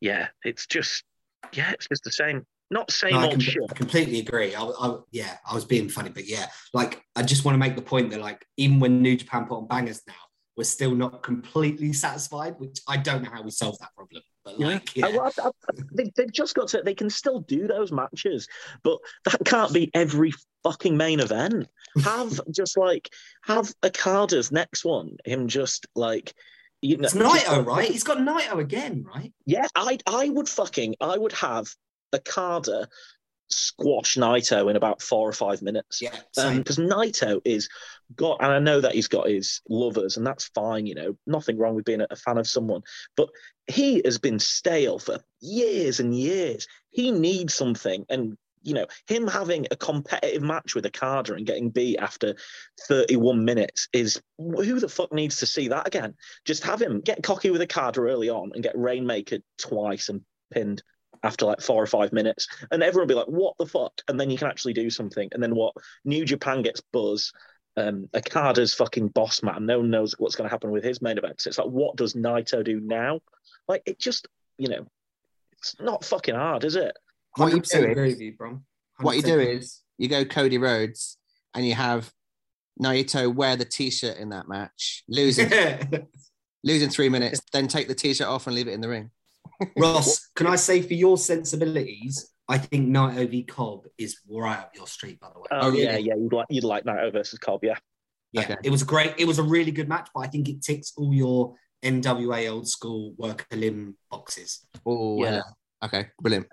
[0.00, 1.04] yeah, it's just
[1.52, 2.44] yeah, it's just the same.
[2.70, 3.62] Not same No, I, old com- shit.
[3.70, 4.54] I completely agree.
[4.54, 7.76] I, I, yeah, I was being funny, but yeah, like I just want to make
[7.76, 10.14] the point that like even when New Japan put on bangers now,
[10.56, 12.54] we're still not completely satisfied.
[12.58, 14.22] Which I don't know how we solve that problem.
[14.44, 15.50] But like, yeah, I- I- I-
[15.92, 16.82] they, they've just got to.
[16.82, 18.48] They can still do those matches,
[18.82, 21.68] but that can't be every fucking main event.
[22.02, 23.08] Have just like
[23.44, 25.16] have Okada's next one.
[25.24, 26.34] Him just like
[26.82, 27.04] you know.
[27.04, 27.88] it's just- Naito, right?
[27.88, 29.32] He's got Naito again, right?
[29.46, 31.68] Yeah, I I would fucking I would have
[32.14, 32.88] Okada
[33.48, 36.00] squash Naito in about four or five minutes.
[36.00, 37.68] Yeah, um, because Naito is
[38.16, 40.86] got, and I know that he's got his lovers, and that's fine.
[40.86, 42.82] You know, nothing wrong with being a, a fan of someone,
[43.16, 43.28] but
[43.66, 46.66] he has been stale for years and years.
[46.90, 51.46] He needs something, and you know, him having a competitive match with a Okada and
[51.46, 52.34] getting beat after
[52.88, 56.14] 31 minutes is who the fuck needs to see that again?
[56.46, 60.22] Just have him get cocky with a Okada early on and get Rainmaker twice and
[60.50, 60.82] pinned
[61.24, 64.20] after like four or five minutes, and everyone will be like, "What the fuck?" And
[64.20, 65.28] then you can actually do something.
[65.32, 65.74] And then what?
[66.04, 67.32] New Japan gets buzz.
[67.76, 69.66] Um, Okada's fucking boss man.
[69.66, 71.46] No one knows what's going to happen with his main events.
[71.46, 73.20] It's like, what does Naito do now?
[73.66, 74.86] Like, it just, you know,
[75.58, 76.96] it's not fucking hard, is it?
[77.36, 78.60] What you 100% do is, you, bro.
[79.00, 81.16] what you do is you go Cody Rhodes
[81.52, 82.12] and you have
[82.80, 85.50] Naito wear the t-shirt in that match, losing
[86.64, 89.10] losing three minutes, then take the t-shirt off and leave it in the ring.
[89.76, 94.72] Ross, can I say for your sensibilities, I think Naito v Cobb is right up
[94.74, 95.46] your street, by the way.
[95.50, 96.02] Oh, Oh, yeah, really?
[96.08, 96.14] yeah.
[96.16, 97.76] You'd like you'd like Naito versus Cobb, yeah.
[98.32, 98.56] Yeah, Okay.
[98.64, 99.14] it was a great.
[99.16, 101.54] It was a really good match, but I think it ticks all your
[101.84, 104.66] NWA old school work a limb boxes.
[104.84, 105.36] Oh, Yeah.
[105.36, 105.42] yeah.
[105.84, 106.46] Okay, brilliant.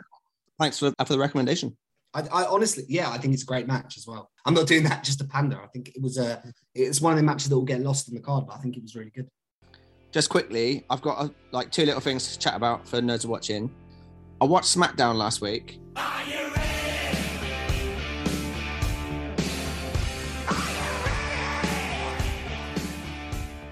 [0.60, 1.75] Thanks for, for the recommendation.
[2.13, 4.30] I, I honestly, yeah, I think it's a great match as well.
[4.45, 5.60] I'm not doing that just to pander.
[5.62, 6.43] I think it was a.
[6.75, 8.75] It's one of the matches that will get lost in the card, but I think
[8.77, 9.27] it was really good.
[10.12, 13.71] Just quickly, I've got uh, like two little things to chat about for nerds watching.
[14.41, 15.80] I watched SmackDown last week.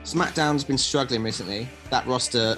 [0.06, 1.68] SmackDown's been struggling recently.
[1.90, 2.58] That roster,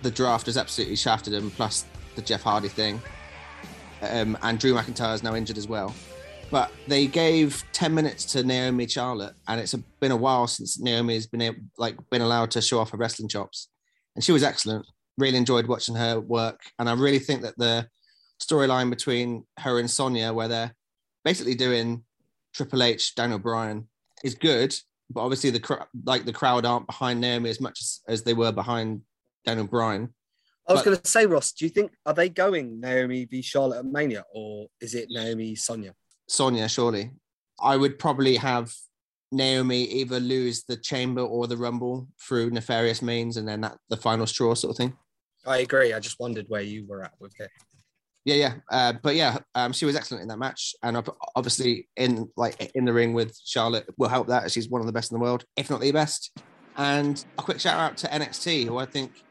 [0.00, 1.84] the draft has absolutely shafted them, plus
[2.16, 3.00] the Jeff Hardy thing.
[4.00, 5.94] Um, and Drew McIntyre is now injured as well.
[6.52, 11.14] But they gave 10 minutes to Naomi Charlotte, and it's been a while since Naomi
[11.14, 13.68] has been able, like been allowed to show off her wrestling chops.
[14.14, 14.84] And she was excellent.
[15.16, 16.60] Really enjoyed watching her work.
[16.78, 17.88] And I really think that the
[18.38, 20.74] storyline between her and Sonya, where they're
[21.24, 22.04] basically doing
[22.52, 23.88] Triple H, Daniel Bryan,
[24.22, 24.76] is good.
[25.08, 28.34] But obviously, the cr- like the crowd aren't behind Naomi as much as, as they
[28.34, 29.00] were behind
[29.46, 30.12] Daniel Bryan.
[30.68, 33.78] I was going to say, Ross, do you think are they going Naomi v Charlotte
[33.78, 35.94] at Mania, or is it Naomi Sonya?
[36.28, 37.10] Sonya, surely.
[37.60, 38.72] I would probably have
[39.30, 43.96] Naomi either lose the chamber or the rumble through nefarious means, and then that the
[43.96, 44.96] final straw sort of thing.
[45.46, 45.92] I agree.
[45.92, 47.50] I just wondered where you were at with it.
[48.24, 48.54] Yeah, yeah.
[48.70, 51.02] Uh, but yeah, um, she was excellent in that match, and
[51.34, 54.50] obviously in like in the ring with Charlotte will help that.
[54.50, 56.30] She's one of the best in the world, if not the best.
[56.76, 59.24] And a quick shout out to NXT, who I think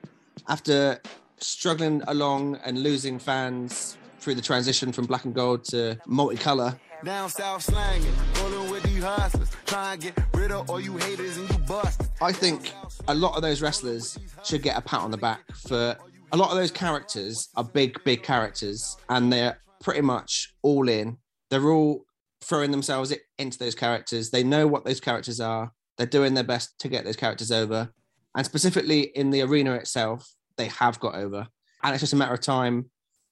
[0.48, 1.00] after
[1.38, 7.30] struggling along and losing fans through the transition from black and gold to multicolor, Down
[7.30, 9.50] south slanging, rolling with these hustlers.
[9.66, 12.04] Try and get rid of all you haters and you bust.
[12.22, 12.72] I think
[13.08, 15.98] a lot of those wrestlers should get a pat on the back for
[16.32, 21.18] a lot of those characters are big, big characters, and they're pretty much all in.
[21.50, 22.06] They're all
[22.42, 24.30] throwing themselves into those characters.
[24.30, 25.72] They know what those characters are.
[25.98, 27.90] They're doing their best to get those characters over.
[28.36, 31.48] And specifically in the arena itself, they have got over.
[31.84, 32.90] And it's just a matter of time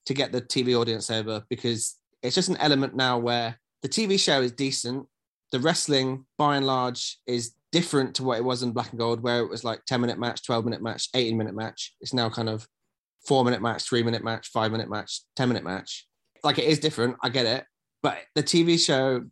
[0.10, 4.20] to get the TV audience over because it's just an element now where the TV
[4.20, 5.06] show is decent.
[5.52, 9.22] The wrestling, by and large, is different to what it was in Black and Gold,
[9.22, 11.94] where it was like 10 minute match, 12 minute match, 18 minute match.
[12.02, 12.68] It's now kind of
[13.24, 16.08] four minute match, three minute match, five minute match, 10 minute match.
[16.44, 17.16] Like it is different.
[17.22, 17.66] I get it.
[18.02, 19.26] But the TV show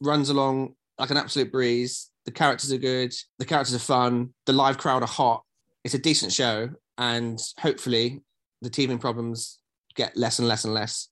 [0.00, 2.10] runs along like an absolute breeze.
[2.24, 3.14] The characters are good.
[3.38, 4.34] The characters are fun.
[4.46, 5.44] The live crowd are hot.
[5.84, 6.70] It's a decent show.
[6.98, 8.22] And hopefully
[8.62, 9.60] the teething problems
[9.94, 11.08] get less and less and less.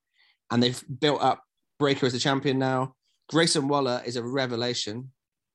[0.50, 1.42] And they've built up
[1.78, 2.94] Breakker as the champion now.
[3.28, 5.10] Grayson Waller is a revelation.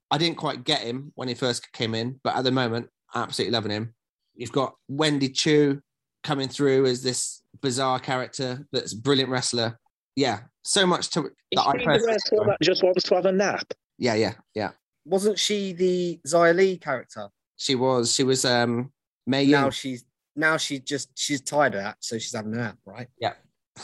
[0.09, 3.53] I didn't quite get him when he first came in, but at the moment, absolutely
[3.53, 3.93] loving him.
[4.36, 5.82] You've got Wendy Choo
[6.23, 9.80] coming through as this bizarre character that's a brilliant wrestler.
[10.15, 13.32] Yeah, so much to that Is I the wrestler that just wants to have a
[13.32, 13.73] nap?
[13.97, 14.71] Yeah, yeah, yeah.
[15.05, 17.30] Wasn't she the Xia Li character?
[17.57, 18.13] She was.
[18.13, 18.91] She was um
[19.25, 19.71] May Now Young.
[19.71, 20.03] she's
[20.38, 23.07] now she just she's tired of that, so she's having a nap, right?
[23.19, 23.33] Yeah.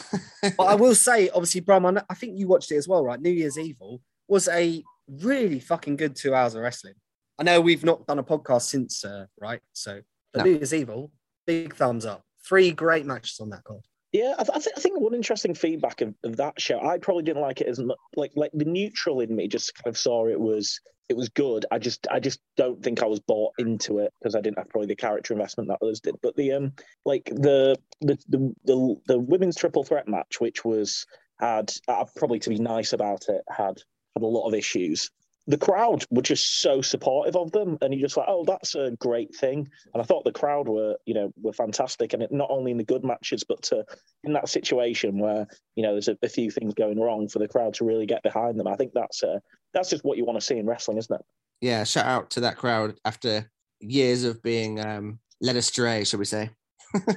[0.58, 3.22] but I will say, obviously, Bram, I think you watched it as well, right?
[3.22, 6.95] New Year's Evil was a really fucking good two hours of wrestling.
[7.39, 9.62] I know we've not done a podcast since, uh, right?
[9.74, 10.01] So,
[10.34, 10.45] but No.
[10.45, 11.12] New Year's Evil,
[11.45, 12.24] big thumbs up.
[12.47, 13.82] Three great matches on that card.
[14.12, 16.99] Yeah, I, th- I, think I think one interesting feedback of, of that show, I
[16.99, 17.97] probably didn't like it as much.
[18.16, 20.80] Like, like the neutral in me just kind of saw it was
[21.10, 21.66] it was good.
[21.72, 24.70] I just I just don't think I was bought into it because I didn't have
[24.70, 26.16] probably the character investment that others did.
[26.22, 26.74] But the um
[27.06, 31.06] like the the the the, the women's triple threat match, which was
[31.39, 33.80] had uh, probably to be nice about it, had
[34.16, 35.12] had a lot of issues.
[35.48, 38.91] The crowd were just so supportive of them, and you just like, oh, that's a
[39.00, 39.68] great thing.
[39.94, 42.78] And I thought the crowd were, you know, were fantastic, and it, not only in
[42.78, 43.84] the good matches, but to
[44.24, 47.48] in that situation where you know there's a, a few things going wrong for the
[47.48, 48.68] crowd to really get behind them.
[48.68, 49.39] I think that's uh,
[49.74, 51.26] that's just what you want to see in wrestling, isn't it?
[51.64, 56.26] yeah, shout out to that crowd after years of being um led astray, shall we
[56.26, 56.50] say.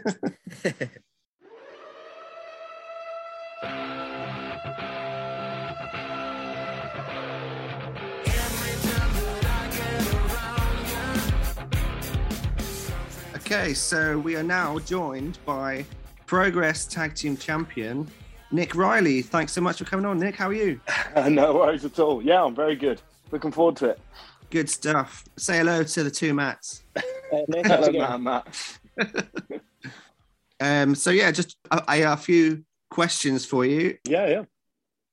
[13.47, 15.84] Okay, so we are now joined by
[16.26, 18.11] Progress Tag Team Champion
[18.51, 19.22] Nick Riley.
[19.22, 20.34] Thanks so much for coming on, Nick.
[20.34, 20.80] How are you?
[21.28, 22.20] no worries at all.
[22.20, 23.01] Yeah, I'm very good.
[23.30, 24.01] Looking forward to it.
[24.51, 25.24] Good stuff.
[25.36, 26.82] Say hello to the two Matts.
[27.47, 28.24] Nick, how's it going?
[28.24, 28.78] Matt.
[30.59, 33.97] Um, so yeah, just I, I a few questions for you.
[34.09, 34.42] Yeah, yeah.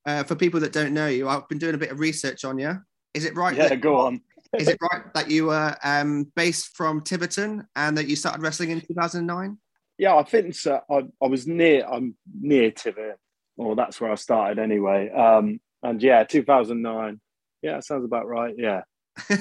[0.07, 2.57] Uh, for people that don't know you, I've been doing a bit of research on
[2.57, 2.81] you.
[3.13, 3.55] Is it right?
[3.55, 4.21] Yeah, that- go on.
[4.57, 8.69] Is it right that you were um, based from Tiverton and that you started wrestling
[8.69, 9.57] in 2009?
[9.97, 10.79] Yeah, I think so.
[10.89, 11.85] I, I was near.
[11.85, 13.15] I'm near Tivit,
[13.57, 15.09] or that's where I started anyway.
[15.09, 17.19] Um, and yeah, 2009.
[17.61, 18.53] Yeah, sounds about right.
[18.57, 18.81] Yeah.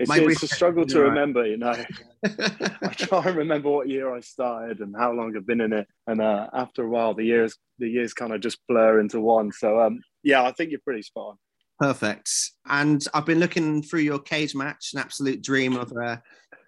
[0.00, 1.08] It's, it's a struggle to right.
[1.08, 1.74] remember, you know.
[2.24, 5.88] I try and remember what year I started and how long I've been in it,
[6.06, 9.50] and uh, after a while, the years the years kind of just blur into one.
[9.50, 11.38] So um, yeah, I think you're pretty spot on.
[11.78, 12.30] Perfect.
[12.66, 16.20] And I've been looking through your cage match, an absolute dream of a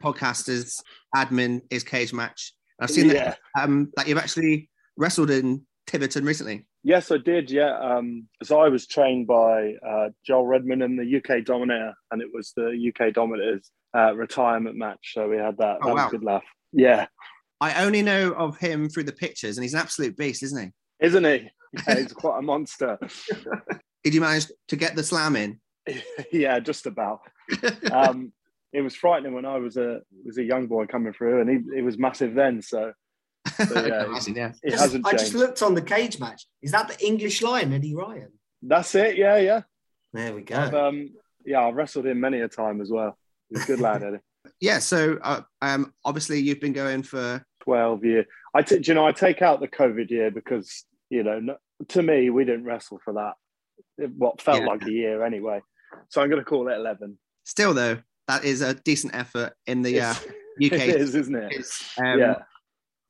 [0.03, 0.81] podcaster's
[1.15, 2.55] admin is cage match.
[2.81, 6.67] I've seen that, um, that you've actually wrestled in Tiverton recently.
[6.83, 7.51] Yes, I did.
[7.51, 7.77] Yeah.
[7.79, 12.29] Um, so I was trained by uh, Joel Redman and the UK Dominator, and it
[12.33, 15.13] was the UK Dominator's uh, retirement match.
[15.13, 15.79] So we had that.
[15.83, 16.09] Oh, that was wow.
[16.09, 16.45] a good laugh.
[16.73, 17.07] Yeah,
[17.61, 20.71] I only know of him through the pictures, and he's an absolute beast, isn't he?
[21.01, 21.51] isn't he?
[21.87, 22.99] Yeah, he's quite a monster.
[24.05, 25.61] Did you manage to get the slam in?
[26.33, 27.21] yeah, just about.
[27.91, 28.33] Um,
[28.73, 31.79] it was frightening when I was a was a young boy coming through, and he
[31.79, 32.63] it was massive then.
[32.63, 32.93] So,
[33.67, 34.53] so yeah, imagine, yeah.
[34.63, 35.25] it Just- hasn't I changed.
[35.25, 36.47] just looked on the cage match.
[36.63, 38.33] Is that the English Lion, Eddie Ryan?
[38.63, 39.17] That's it.
[39.17, 39.63] Yeah, yeah.
[40.13, 40.57] There we go.
[40.57, 41.11] I've, um,
[41.47, 43.17] yeah, I've wrestled him many a time as well.
[43.49, 44.19] He's a good lad, Eddie.
[44.61, 44.79] Yeah.
[44.81, 48.27] So, uh, um, obviously, you've been going for 12 year.
[48.55, 51.57] I t- do you know, I take out the COVID year because, you know, no,
[51.89, 53.35] to me, we didn't wrestle for that.
[54.17, 54.67] What felt Yeah.
[54.67, 55.61] like a year anyway.
[56.09, 57.19] So I'm going to call it 11.
[57.45, 57.99] still though.
[58.29, 60.19] That is a decent effort in the uh, UK.
[60.61, 61.67] It is, isn't it?
[61.99, 62.35] Um, yeah.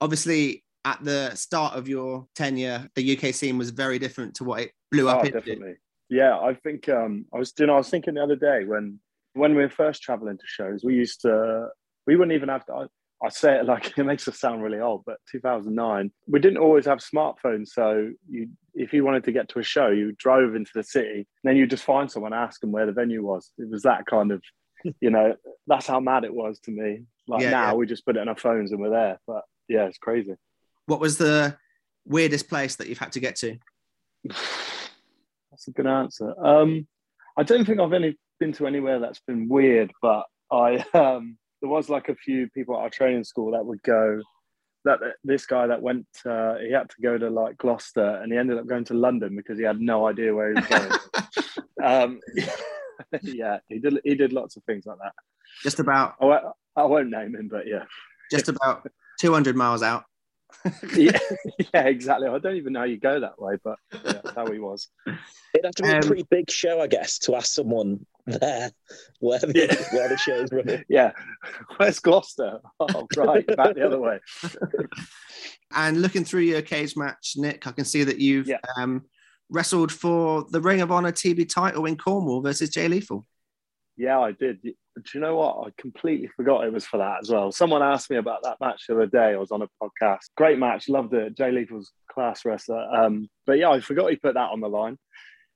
[0.00, 4.60] Obviously, at the start of your tenure, the UK scene was very different to what
[4.62, 5.32] it blew up Oh, into.
[5.38, 5.74] definitely.
[6.08, 7.52] Yeah, I think um, I was.
[7.58, 8.98] You know, I was thinking the other day when
[9.34, 11.68] when we were first traveling to shows, we used to
[12.06, 12.88] we wouldn't even have to.
[13.22, 16.86] I, say it like it makes us sound really old, but 2009, we didn't always
[16.86, 17.68] have smartphones.
[17.68, 21.14] So you, if you wanted to get to a show, you drove into the city,
[21.14, 23.52] and then you just find someone, ask them where the venue was.
[23.58, 24.42] It was that kind of,
[25.00, 25.34] you know,
[25.66, 27.04] that's how mad it was to me.
[27.28, 27.74] Like Yeah, now, yeah.
[27.74, 29.20] we just put it on our phones and we're there.
[29.26, 30.34] But yeah, it's crazy.
[30.86, 31.56] What was the
[32.04, 33.56] weirdest place that you've had to get to?
[35.50, 36.34] That's a good answer.
[36.44, 36.86] Um,
[37.36, 41.70] I don't think I've any been to anywhere that's been weird, but I um, there
[41.70, 44.20] was like a few people at our training school that would go.
[44.86, 48.38] That this guy that went, uh, he had to go to like Gloucester, and he
[48.38, 50.90] ended up going to London because he had no idea where he was going.
[51.84, 52.20] um,
[53.22, 54.00] yeah, he did.
[54.02, 55.12] He did lots of things like that.
[55.62, 56.14] Just about.
[56.20, 56.44] I won't,
[56.76, 57.84] I won't name him, but yeah,
[58.30, 58.88] just about
[59.20, 60.04] 200 miles out.
[60.96, 61.18] yeah,
[61.74, 62.28] yeah, exactly.
[62.28, 64.88] I don't even know how you go that way, but yeah, that's how he was.
[65.06, 68.70] It'd have to be Um, a pretty big show, I guess, to ask someone there
[69.20, 70.84] where the, where the show's running.
[70.88, 71.12] Yeah,
[71.76, 72.60] where's Gloucester?
[72.78, 74.20] Oh, right, back the other way.
[75.72, 79.02] And looking through your cage match, Nick, I can see that you've um,
[79.50, 83.24] wrestled for the Ring of Honor TV title in Cornwall versus Jay Lethal.
[84.00, 84.62] Yeah, I did.
[84.62, 84.72] Do
[85.12, 85.66] you know what?
[85.66, 87.52] I completely forgot it was for that as well.
[87.52, 89.34] Someone asked me about that match the other day.
[89.34, 90.20] I was on a podcast.
[90.38, 91.36] Great match, loved it.
[91.36, 92.80] Jay Lethal's class wrestler.
[92.94, 94.96] Um, but yeah, I forgot he put that on the line.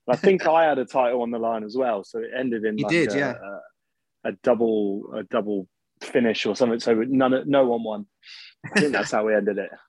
[0.07, 2.77] I think I had a title on the line as well, so it ended in
[2.77, 3.33] You like did, a, yeah.
[4.23, 5.67] a, a double a double
[6.03, 6.79] finish or something.
[6.79, 8.05] So none no one won.
[8.75, 9.71] I think that's how we ended it.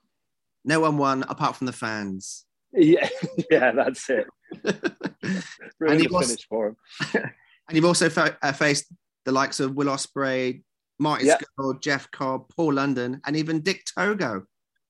[0.65, 2.43] No one won apart from the fans.
[2.73, 3.07] Yeah,
[3.51, 4.27] yeah, that's it.
[4.65, 5.43] And
[5.79, 6.67] Really he good was- finish for
[7.13, 7.31] him.
[7.67, 8.85] And you've also fa- uh, faced
[9.25, 10.63] the likes of Will Ospreay,
[10.99, 11.37] Marty Yeah.
[11.37, 14.45] Scurll, Jeff Cobb, Paul London, and even Dick Togo.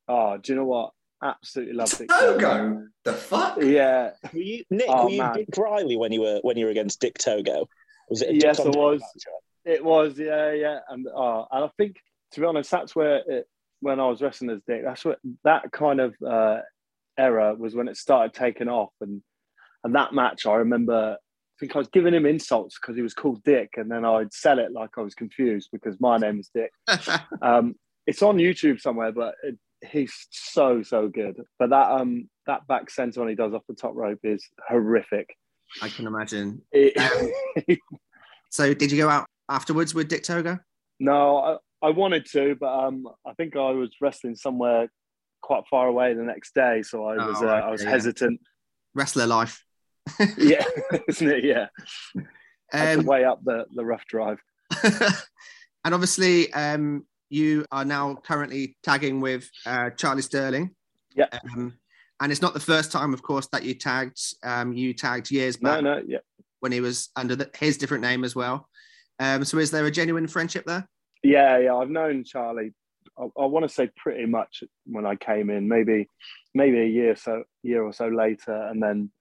[0.08, 0.92] Oh, do you know what?
[1.24, 2.10] Absolutely loved it.
[2.10, 2.86] Togo?
[3.04, 3.58] The fuck?
[3.62, 4.12] Yeah.
[4.32, 4.86] Were you Nick?
[4.88, 5.34] Oh, were you man.
[5.34, 7.68] Dick Riley when you were when you were against Dick Togo?
[8.10, 8.30] Was it?
[8.30, 9.02] A yes, it was.
[9.02, 9.24] match.
[9.66, 11.98] It was, yeah, yeah, and uh, and I think
[12.32, 13.48] to be honest, that's where it,
[13.82, 16.60] when I was wrestling as Dick, that's what that kind of uh,
[17.18, 19.22] era was when it started taking off, and
[19.84, 21.18] and that match I remember.
[21.58, 24.32] I think I was giving him insults because he was called Dick, and then I'd
[24.32, 26.72] sell it like I was confused because my name is Dick.
[27.42, 29.58] um, it's on YouTube somewhere, but it,
[29.90, 31.36] he's so so good.
[31.58, 35.36] But that um that back senton when he does off the top rope is horrific.
[35.82, 36.62] I can imagine.
[36.72, 37.80] It-
[38.50, 40.58] So, did you go out afterwards with Dick Togo?
[41.02, 41.38] No,
[41.82, 44.88] I, I wanted to, but um, I think I was wrestling somewhere
[45.42, 47.90] quite far away the next day, so I was Oh, uh, I was yeah.
[47.90, 48.40] hesitant.
[48.96, 49.64] Wrestler life.
[50.38, 50.64] Yeah,
[51.08, 51.44] isn't it?
[51.44, 51.68] Yeah,
[52.74, 54.40] Um, weigh up the the rough drive.
[54.84, 60.76] and obviously, um, you are now currently tagging with uh, Charlie Sterling.
[61.16, 61.28] Yeah.
[61.32, 61.78] Um,
[62.20, 64.20] and it's not the first time, of course, that you tagged.
[64.44, 66.20] Um, you tagged years No, back no, yeah,
[66.60, 68.68] when he was under the, his different name as well.
[69.20, 70.88] Um, so, is there a genuine friendship there?
[71.24, 71.76] yeah, yeah.
[71.76, 72.74] I've known Charlie.
[73.18, 76.10] I, I want to say pretty much when I came in, maybe
[76.54, 79.12] maybe a year so year or so later, and then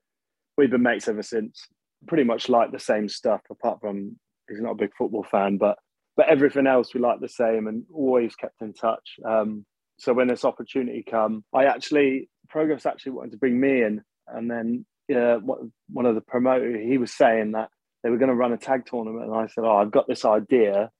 [0.57, 1.66] we've been mates ever since.
[2.07, 4.16] Pretty much like the same stuff, apart from
[4.48, 5.78] he's not a big football fan, but
[6.16, 9.16] but everything else we like the same and always kept in touch.
[9.24, 9.66] Um,
[9.98, 14.50] so when this opportunity come, I actually Progress actually wanted to bring me in, and
[14.50, 17.70] then uh, what, one of the promoter he was saying that
[18.02, 20.24] they were going to run a tag tournament, and I said, "Oh, I've got this
[20.24, 20.90] idea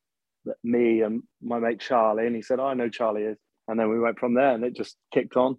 [0.45, 3.39] that me and my mate Charlie," and he said, "I know Charlie is,"
[3.69, 5.57] and then we went from there, and it just kicked on.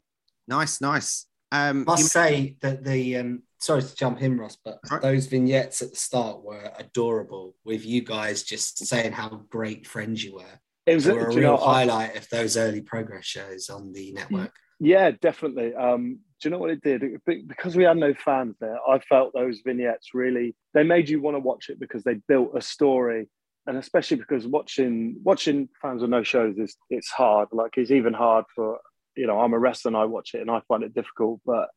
[0.48, 1.26] Nice, nice.
[1.52, 5.82] Um, must you- say that the um, sorry to jump in, Ross, but those vignettes
[5.82, 7.56] at the start were adorable.
[7.66, 10.60] With you guys just saying how great friends you were.
[10.86, 14.14] It was They were a real know, highlight of those early progress shows on the
[14.14, 14.54] network.
[14.80, 15.74] Yeah, definitely.
[15.74, 17.04] Um, do you know what it did?
[17.04, 21.20] It- because we had no fans there, I felt those vignettes really they made you
[21.22, 23.28] want to watch it because they built a story,
[23.66, 27.50] and especially because watching watching fans with no shows is it's hard.
[27.52, 28.80] Like it's even hard for
[29.16, 31.70] you know I'm a wrestler and I watch it and I find it difficult, but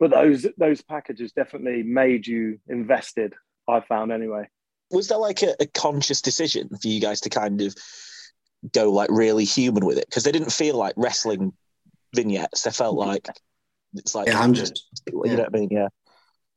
[0.00, 3.34] but those those packages definitely made you invested.
[3.68, 4.48] I found anyway.
[4.90, 7.74] Was there like a, a conscious decision for you guys to kind of
[8.72, 10.06] go like really human with it?
[10.08, 11.52] Because they didn't feel like wrestling
[12.16, 12.62] vignettes.
[12.62, 13.28] They felt like
[13.94, 15.68] it's like Yeah, I'm just- you know what I mean?
[15.70, 15.88] Yeah.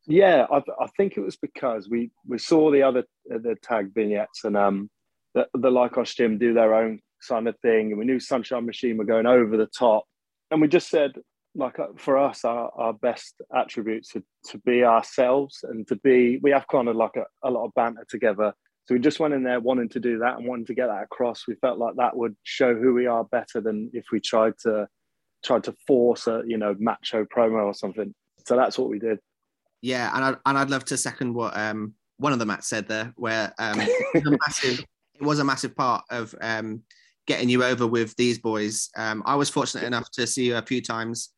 [0.05, 3.93] Yeah, I, I think it was because we we saw the other uh, the tag
[3.93, 4.89] vignettes and um
[5.33, 8.65] the, the like Lykos gym do their own kind of thing, and we knew Sunshine
[8.65, 10.03] Machine were going over the top,
[10.51, 11.13] and we just said
[11.55, 16.39] like uh, for us our, our best attributes to to be ourselves and to be
[16.41, 18.53] we have kind of like a, a lot of banter together.
[18.85, 21.03] So we just went in there wanting to do that and wanting to get that
[21.03, 21.47] across.
[21.47, 24.87] We felt like that would show who we are better than if we tried to
[25.43, 28.13] tried to force a you know macho promo or something.
[28.45, 29.19] So that's what we did.
[29.81, 32.87] Yeah, and I'd, and I'd love to second what um, one of the Mats said
[32.87, 34.85] there, where um, it, was a massive,
[35.15, 36.81] it was a massive part of um,
[37.27, 38.89] getting you over with these boys.
[38.95, 41.29] Um, I was fortunate enough to see you a few times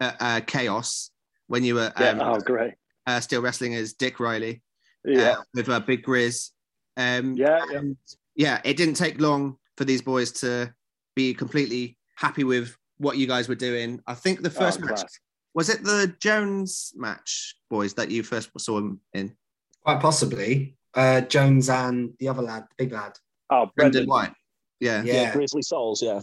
[0.00, 1.10] at uh, Chaos
[1.46, 2.74] when you were Yeah, um, oh great.
[3.06, 4.62] uh, still wrestling as Dick Riley
[5.04, 5.30] Yeah.
[5.38, 6.50] uh, with uh, Big Grizz.
[6.96, 7.78] Um, Yeah, yeah.
[7.78, 7.96] and,
[8.34, 10.72] yeah, it didn't take long for these boys to
[11.16, 14.00] be completely happy with what you guys were doing.
[14.06, 15.18] I think the first Oh, match class.
[15.54, 19.36] was it the Jones match, boys, that you first saw him in?
[19.84, 20.76] Quite possibly.
[20.94, 23.12] Uh, Jones and the other lad, the big lad.
[23.50, 24.32] Oh, Brendan White.
[24.80, 25.02] Yeah.
[25.04, 26.02] Yeah, Grizzly Souls.
[26.02, 26.20] Yeah.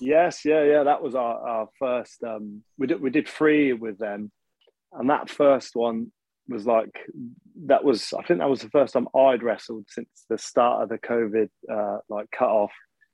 [0.00, 0.82] Yes, yeah, yeah.
[0.84, 2.22] That was our, our first.
[2.24, 4.32] Um, we did we did three with them,
[4.92, 6.10] and that first one
[6.48, 6.98] was like
[7.66, 8.12] that was.
[8.18, 11.48] I think that was the first time I'd wrestled since the start of the COVID
[11.70, 12.72] uh, like cut off.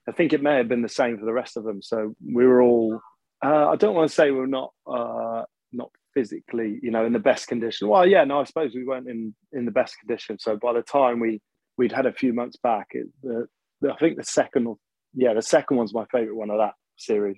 [0.09, 1.83] I think it may have been the same for the rest of them.
[1.83, 3.01] So we were all.
[3.45, 7.13] Uh, I don't want to say we we're not uh, not physically, you know, in
[7.13, 7.89] the best condition.
[7.89, 10.39] Well, yeah, no, I suppose we weren't in in the best condition.
[10.39, 11.41] So by the time we
[11.77, 13.47] we'd had a few months back, it, the,
[13.81, 14.77] the I think the second,
[15.17, 17.37] yeah, the second one's my favorite one of that series.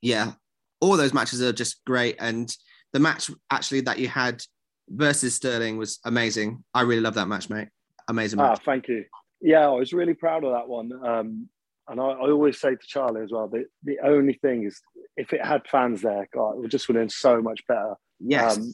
[0.00, 0.32] Yeah,
[0.80, 2.54] all those matches are just great, and
[2.92, 4.42] the match actually that you had
[4.88, 6.62] versus Sterling was amazing.
[6.74, 7.68] I really love that match, mate.
[8.08, 8.62] Amazing Ah, match.
[8.64, 9.04] thank you.
[9.40, 10.92] Yeah, I was really proud of that one.
[11.04, 11.48] Um,
[11.88, 14.80] and I, I always say to Charlie as well, the, the only thing is
[15.16, 17.94] if it had fans there, God, it would just would have been so much better.
[18.20, 18.56] Yes.
[18.56, 18.72] Um,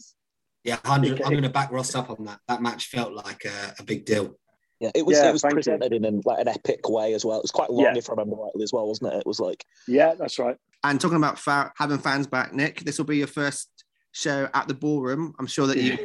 [0.64, 2.38] Yeah, 100, It- I'm going to back Ross up on that.
[2.48, 4.36] That match felt like a, a big deal.
[4.81, 5.18] Yeah, it was.
[5.18, 5.57] Yeah, it was thank you.
[5.57, 7.37] presented in an, like an epic way as well.
[7.39, 7.97] It was quite long, Yeah.
[7.99, 9.18] if I remember rightly, as well, wasn't it?
[9.18, 10.57] It was like yeah, that's right.
[10.85, 13.68] And talking about fa- having fans back, Nick, this will be your first
[14.12, 15.35] show at the ballroom.
[15.39, 15.99] I'm sure that you,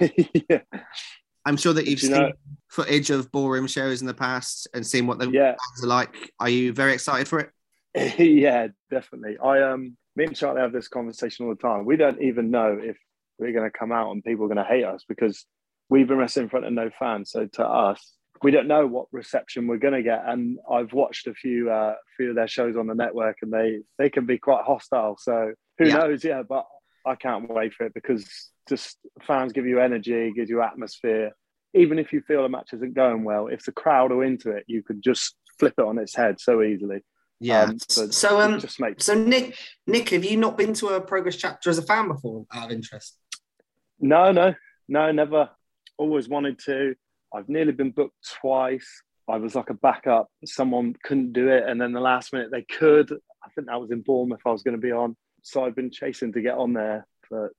[0.50, 0.60] yeah.
[1.46, 2.32] I'm sure that you've Do seen know-
[2.70, 5.52] footage of ballroom shows in the past and seen what the Yeah.
[5.52, 6.32] fans are like.
[6.42, 7.52] Are you very excited for it?
[8.20, 9.38] yeah, definitely.
[9.38, 11.86] I um, me and Charlie have this conversation all the time.
[11.86, 12.98] We don't even know if
[13.40, 15.46] we're going to come out and people are going to hate us because
[15.90, 17.32] we've been wrestling in front of no fans.
[17.32, 18.12] So to us,
[18.44, 20.24] we don't know what reception we're going to get.
[20.26, 23.80] And I've watched a few uh, few of their shows on the network, and they
[23.98, 25.18] they can be quite hostile.
[25.20, 25.98] So who Yeah.
[25.98, 26.24] knows?
[26.24, 26.66] Yeah, but
[27.06, 31.32] I can't wait for it because just fans give you energy, gives you atmosphere.
[31.74, 34.64] Even if you feel a match isn't going well, if the crowd are into it,
[34.68, 37.04] you could just flip it on its head so easily.
[37.40, 37.64] Yeah.
[37.64, 41.02] Um, so, So, um, just makes so Nick, Nick, have you not been to a
[41.02, 42.46] progress chapter as a fan before?
[42.54, 43.18] Out of interest,
[44.00, 44.56] No, no,
[44.88, 45.50] no, never.
[45.98, 46.96] Always wanted to.
[47.36, 49.04] I've nearly been booked twice.
[49.28, 50.30] I was like a backup.
[50.46, 53.12] Someone couldn't do it, and then the last minute they could.
[53.44, 54.42] I think that was in Bournemouth.
[54.46, 57.52] I was going to be on, so I've been chasing to get on there for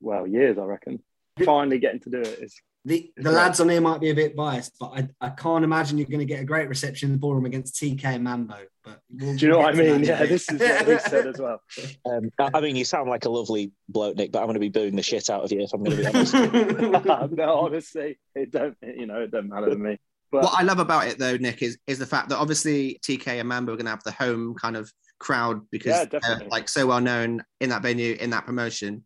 [0.00, 1.02] well years, I reckon.
[1.44, 4.34] Finally getting to do it is the the lads on here might be a bit
[4.36, 7.18] biased, but I, I can't imagine you're going to get a great reception in the
[7.18, 8.56] ballroom against TK and Mambo.
[8.84, 9.86] But we'll- Do you know what I mean?
[9.86, 11.60] that in a Yeah, this is what he said as well.
[12.06, 14.60] Um, I I mean, you sound like a lovely bloke, Nick, but I'm going to
[14.60, 17.32] be booing the shit out of you if I'm going to be honest.
[17.36, 18.76] no, honestly, it don't.
[18.82, 19.98] You know, it don't matter to me.
[20.30, 23.26] But what I love about it though, Nick, is is the fact that obviously TK
[23.40, 26.68] and Mambo are going to have the home kind of crowd because Yeah, they're like
[26.68, 29.04] so well known in that venue in that promotion.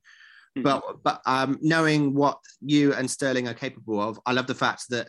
[0.57, 0.63] Mhm.
[0.63, 4.85] But but um, knowing what you and Sterling are capable of, I love the fact
[4.91, 5.09] that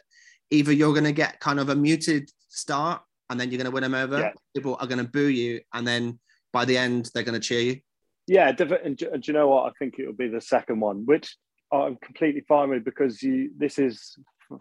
[0.52, 3.72] either you're going to get kind of a muted start and then you're going to
[3.72, 4.20] win them over.
[4.20, 4.32] Yeah.
[4.56, 6.20] People are going to boo you, and then
[6.52, 7.80] by the end they're going to cheer you.
[8.28, 8.54] Yeah.
[8.84, 9.66] And, do- you know what?
[9.66, 11.36] I think it will be the second one, which
[11.72, 13.52] I'm completely fine with because you.
[13.58, 14.16] This is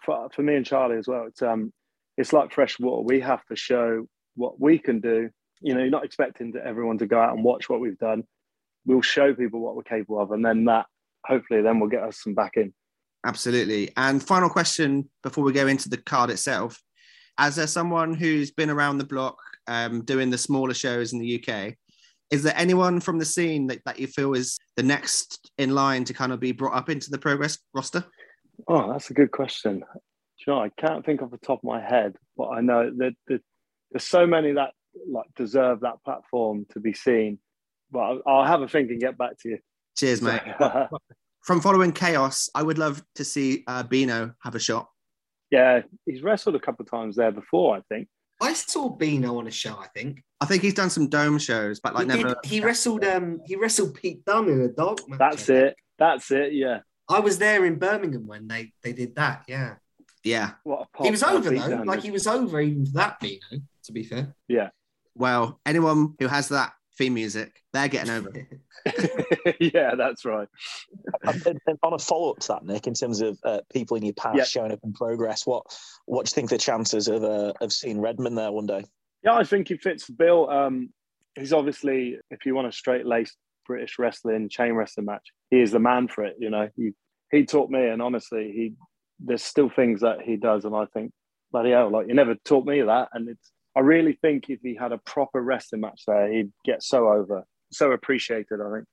[0.05, 1.27] for, for me and Charlie as well.
[1.27, 1.73] It's um,
[2.17, 3.03] it's like fresh water.
[3.03, 5.31] We have to show what we can do.
[5.61, 8.25] You know, you're not expecting everyone to go out and watch what we've done.
[8.87, 10.87] We'll show people what we're capable of, and then that
[11.25, 12.73] hopefully then will get us some back in.
[13.25, 13.91] Absolutely.
[13.97, 16.81] And final question before we go into the card itself.
[17.39, 21.43] As there someone who's been around the block um, doing the smaller shows in the
[21.43, 21.75] UK,
[22.31, 26.05] is there anyone from the scene that, that you feel is the next in line
[26.05, 28.05] to kind of be brought up into the progress roster?
[28.69, 29.81] Oh, that's a good question.
[29.81, 29.85] Do
[30.47, 33.13] you know, I can't think off the top of my head, but I know that,
[33.29, 33.41] that
[33.93, 34.71] there's so many that
[35.11, 37.39] like deserve that platform to be seen.
[37.93, 39.59] But I'll, I'll have a think and get back to you.
[39.97, 40.41] Cheers, mate.
[41.43, 44.89] From following Chaos, I would love to see uh, Bino have a shot.
[45.51, 48.09] yeah, he's wrestled a couple of times there before, I think.
[48.41, 49.77] I saw Bino on a show.
[49.79, 52.37] I think I think he's done some dome shows, but like he, did- never.
[52.45, 53.05] he wrestled.
[53.05, 55.19] Um, he wrestled Pete Dunne in a dog match.
[55.21, 55.77] That's it.
[55.99, 56.53] That's it.
[56.53, 56.81] Yeah.
[57.09, 59.45] I was there in Birmingham when they they did that.
[59.47, 59.75] Yeah,
[60.25, 60.53] Yeah.
[60.65, 61.69] What a he was over though.
[61.69, 63.41] Dunne Like he was over even for that Bino.
[63.85, 64.35] To be fair.
[64.49, 64.71] Yeah.
[65.15, 68.31] Well, anyone who has that theme music, they're getting over.
[69.61, 70.49] yeah, that's right.
[71.23, 73.97] and, and- and on a follow up to that, Nick, in terms of uh, people
[73.97, 74.45] in your past Yeah.
[74.45, 75.65] showing up in progress, what
[76.07, 78.85] what do you think the chances of uh, of seeing Redman there one day?
[79.25, 80.51] Yeah, I think he fits the bill.
[80.51, 80.91] Um,
[81.37, 83.37] he's obviously, if you want a straight laced
[83.67, 86.37] British wrestling chain wrestling match, he is the man for it.
[86.41, 86.93] You know, he
[87.31, 88.75] he taught me, and honestly, he
[89.25, 91.13] there's still things that he does, and I think,
[91.53, 93.51] bloody hell, like you never taught me that, and it's.
[93.77, 97.45] I really think if he had a proper wrestling match there, he'd get so over,
[97.73, 98.61] so appreciated.
[98.61, 98.85] I think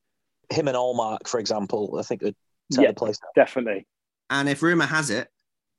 [0.52, 2.36] Him and Allmark, for example, I think would
[2.72, 2.92] tear Yeah.
[2.92, 3.20] the place.
[3.20, 3.30] down.
[3.36, 3.88] definitely.
[4.30, 5.28] And if rumor has it,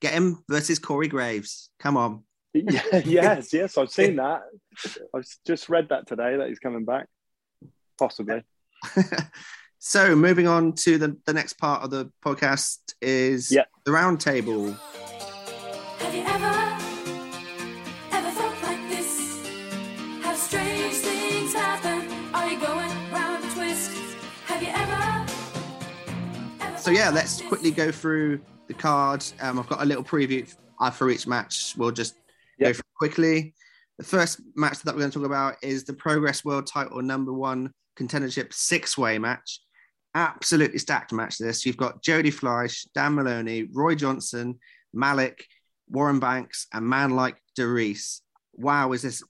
[0.00, 1.70] get him versus Corey Graves.
[1.78, 2.24] Come on.
[2.52, 4.42] yes, yes, I've seen that.
[5.14, 7.06] I've just read that today that he's coming back,
[7.98, 8.42] possibly.
[9.78, 13.64] so moving on to the, the next part of the podcast is Yeah.
[13.84, 14.20] the round
[26.90, 29.24] so yeah, let's quickly go through the card.
[29.40, 31.74] Um, I've got a little preview uh, for each match.
[31.76, 32.14] We'll just
[32.58, 32.74] go Yep.
[32.74, 33.54] through quickly.
[33.98, 37.32] The first match that we're going to talk about is the Progress World Title number
[37.32, 39.60] one contendership six-way match.
[40.16, 41.38] Absolutely stacked match.
[41.38, 44.58] This you've got Jody Fleisch, Dan Moloney, Roy Johnson,
[44.92, 45.46] Malik,
[45.88, 48.20] Warren Banks, and man like DeReiss.
[48.54, 49.22] Wow, is this?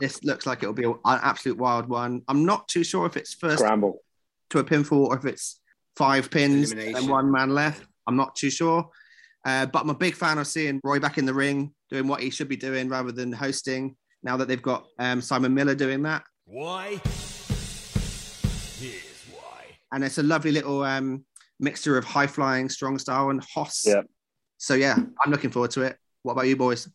[0.00, 2.22] This looks like it'll be an absolute wild one.
[2.26, 4.02] I'm not too sure if it's first Scramble.
[4.50, 5.60] to a pinfall or if it's
[5.96, 7.84] five pins and one man left.
[8.06, 8.88] I'm not too sure.
[9.44, 12.20] Uh, but I'm a big fan of seeing Roy back in the ring, doing what
[12.20, 13.94] he should be doing rather than hosting.
[14.22, 16.98] Now that they've got um, Simon Miller doing that, Why?
[18.78, 19.64] Here's why.
[19.92, 21.24] and it's a lovely little um,
[21.60, 23.84] mixture of high flying, strong style, and Hoss.
[23.86, 24.02] Yeah.
[24.58, 25.98] So yeah, I'm looking forward to it.
[26.22, 26.88] What about you boys?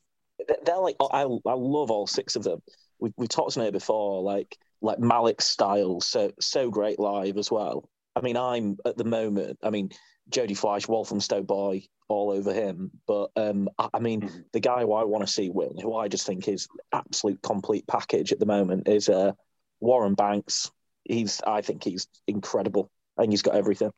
[0.47, 1.23] They're- They're like I, I
[1.53, 2.61] love all six of them.
[2.99, 7.51] We we talked on it before, like like Malik's style, so so great live as
[7.51, 7.87] well.
[8.19, 9.57] I mean, I'm at the moment.
[9.63, 9.89] I mean,
[10.29, 12.91] Jody Fleisch, Walthamstow boy, all over him.
[13.07, 14.39] But um, I, I mean, Mm-hmm.
[14.53, 17.87] the guy who I want to see win, who I just think is absolute complete
[17.87, 19.31] package at the moment, is uh,
[19.79, 20.69] Warren Banks.
[21.05, 22.91] He's, I think he's incredible.
[23.17, 23.91] I think he's got everything.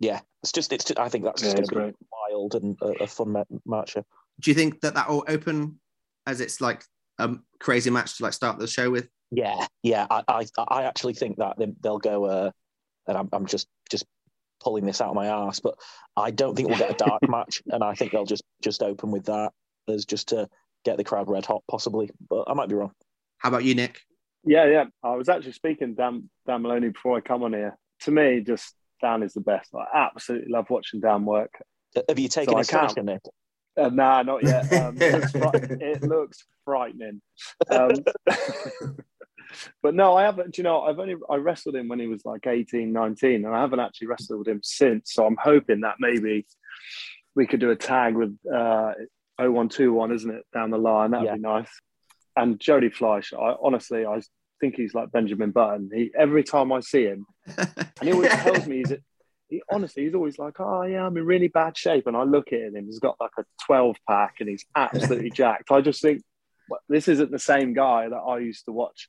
[0.00, 0.84] Yeah, it's just, it's.
[0.84, 1.94] Just, I think that's just Yeah, going to be great.
[2.30, 3.94] wild and a, a fun ma- match.
[3.94, 5.78] Do you think that that will open
[6.26, 6.82] as it's like
[7.18, 7.30] a
[7.60, 9.08] crazy match to like start the show with?
[9.30, 10.06] Yeah, yeah.
[10.10, 12.24] I, I, I actually think that they- they'll go.
[12.24, 12.50] Uh,
[13.06, 14.04] and I'm, I'm just, just
[14.62, 15.74] pulling this out of my ass, but
[16.16, 19.10] I don't think we'll get a dark match, and I think they'll just, just open
[19.10, 19.52] with that
[19.88, 20.48] as just to
[20.84, 22.10] get the crowd red hot, possibly.
[22.28, 22.92] But I might be wrong.
[23.38, 24.00] How about you, Nick?
[24.44, 24.84] Yeah, yeah.
[25.02, 27.76] I was actually speaking Dan Dan Moloney before I come on here.
[28.02, 29.70] To me, just Dan is the best.
[29.74, 31.50] I absolutely love watching Dan work.
[32.08, 33.22] Have you taken So I his can't- Nick?
[33.76, 34.72] Uh, nah, not yet.
[34.72, 37.20] Um, it, looks fri- it looks frightening.
[37.70, 37.90] Um,
[39.82, 40.56] but no, I haven't.
[40.58, 43.60] You know, I've only I wrestled him when he was like 18, 19, and I
[43.60, 45.12] haven't actually wrestled him since.
[45.12, 46.46] So I'm hoping that maybe
[47.34, 48.92] we could do a tag with uh,
[49.38, 51.10] 0121, isn't it, down the line?
[51.10, 51.34] That'd Yeah.
[51.34, 51.68] be nice.
[52.36, 54.20] And Jody Fleisch, I honestly, I
[54.60, 55.90] think he's like Benjamin Button.
[55.92, 57.26] He every time I see him,
[57.56, 57.68] and
[58.02, 58.92] he always tells me he's.
[59.50, 62.52] He honestly, he's always like, "Oh yeah, I'm in really bad shape," and I look
[62.52, 62.86] at him.
[62.86, 65.70] He's got like a 12 pack, and he's absolutely jacked.
[65.70, 66.22] I just think
[66.88, 69.08] this isn't the same guy that I used to watch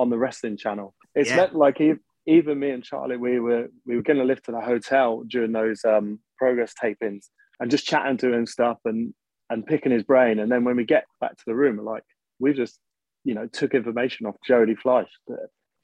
[0.00, 0.94] on the wrestling channel.
[1.14, 1.36] It's Yeah.
[1.36, 1.94] meant like e-
[2.26, 5.52] even me and Charlie, we were we were going to live to the hotel during
[5.52, 7.26] those um, progress tapings
[7.60, 9.14] and just chatting to him and stuff and
[9.50, 10.38] and picking his brain.
[10.38, 12.04] And then when we get back to the room, we're like
[12.38, 12.78] we've just
[13.24, 15.10] you know took information off Jody Fleisch.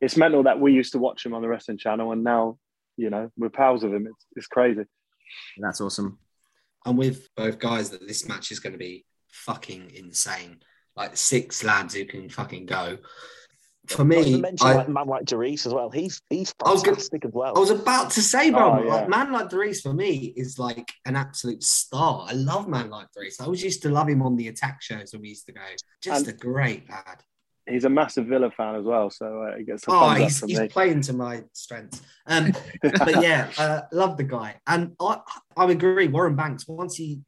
[0.00, 2.58] It's mental that we used to watch him on the wrestling channel, and now
[2.96, 4.06] you know we're pals with him.
[4.06, 4.84] It's it's crazy.
[5.58, 6.18] That's awesome.
[6.86, 10.60] I'm with both guys that this match is going to be fucking insane.
[10.94, 12.98] Like six lads who can fucking go.
[13.89, 15.91] For me, mention I, like man like DeReiss as well.
[15.91, 17.57] He's he's I was gonna- fantastic as well.
[17.57, 18.95] I was about to say, bro, Oh, yeah.
[18.95, 22.26] like, man like DeReiss for me is like an absolute star.
[22.28, 23.41] I love man like DeReiss.
[23.41, 25.61] I always used to love him on the attack shows when we used to go.
[26.03, 27.22] Just And- a great lad.
[27.68, 30.61] He's a massive Villa fan as well, so uh, he gets a Oh, he's, he's
[30.68, 32.01] playing to my strengths.
[32.28, 35.18] Um, but yeah, uh, love the guy, and I
[35.57, 36.07] I agree.
[36.07, 37.22] Warren Banks, once he,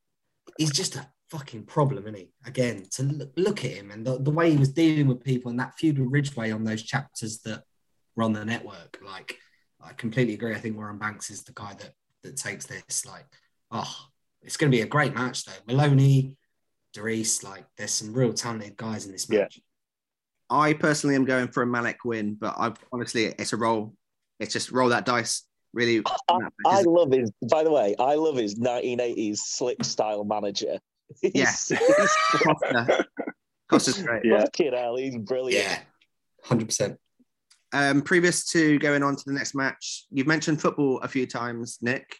[0.56, 2.30] he's just a fucking problem, isn't he?
[2.46, 5.50] Again, to look, look at him and the, the way he was dealing with people
[5.50, 7.62] and that feud with Ridgeway on those chapters that
[8.16, 8.98] were on the network.
[9.04, 9.36] Like,
[9.80, 10.54] I completely agree.
[10.54, 13.06] I think Warren Banks is the guy that that takes this.
[13.06, 13.26] Like,
[13.70, 13.96] oh,
[14.42, 15.52] it's going to be a great match though.
[15.66, 16.36] Moloney,
[16.96, 19.56] DeReiss, like, there's some real talented guys in this match.
[19.56, 19.62] Yeah.
[20.50, 23.94] I personally am going for a Malik win, but I honestly, it's a roll.
[24.40, 25.44] It's just roll that dice.
[25.74, 27.30] Really, I, I love his.
[27.50, 30.78] By the way, I love his 1980s slick style manager.
[31.20, 31.68] He's, Yes.
[31.68, 33.06] he's Costa.
[33.68, 34.24] Costa's great.
[34.24, 34.40] Yeah.
[34.40, 34.96] fucking hell.
[34.96, 35.64] He's brilliant.
[35.64, 35.78] Yeah,
[36.44, 36.98] hundred percent.
[37.72, 41.78] Um, previous to going on to the next match, you've mentioned football a few times,
[41.82, 42.16] Nick.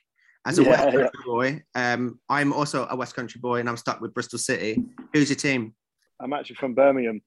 [0.47, 0.91] As a Yeah, West yeah.
[0.93, 4.83] Country boy, um, I'm also a West Country boy, and I'm stuck with Bristol City.
[5.13, 5.75] Who's your team?
[6.21, 7.21] I'm actually from Birmingham.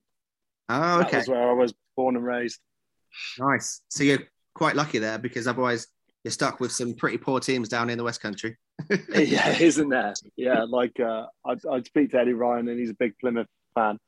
[0.68, 2.58] Oh, okay, was where I was born and raised.
[3.38, 3.82] nice.
[3.88, 4.20] So you're
[4.54, 5.86] quite lucky there because otherwise
[6.24, 8.56] you're stuck with some pretty poor teams down in the West Country.
[9.14, 10.14] yeah, isn't there?
[10.36, 13.98] Yeah, like uh, I'd, I'd speak to Eddie Ryan, and he's a big Plymouth fan.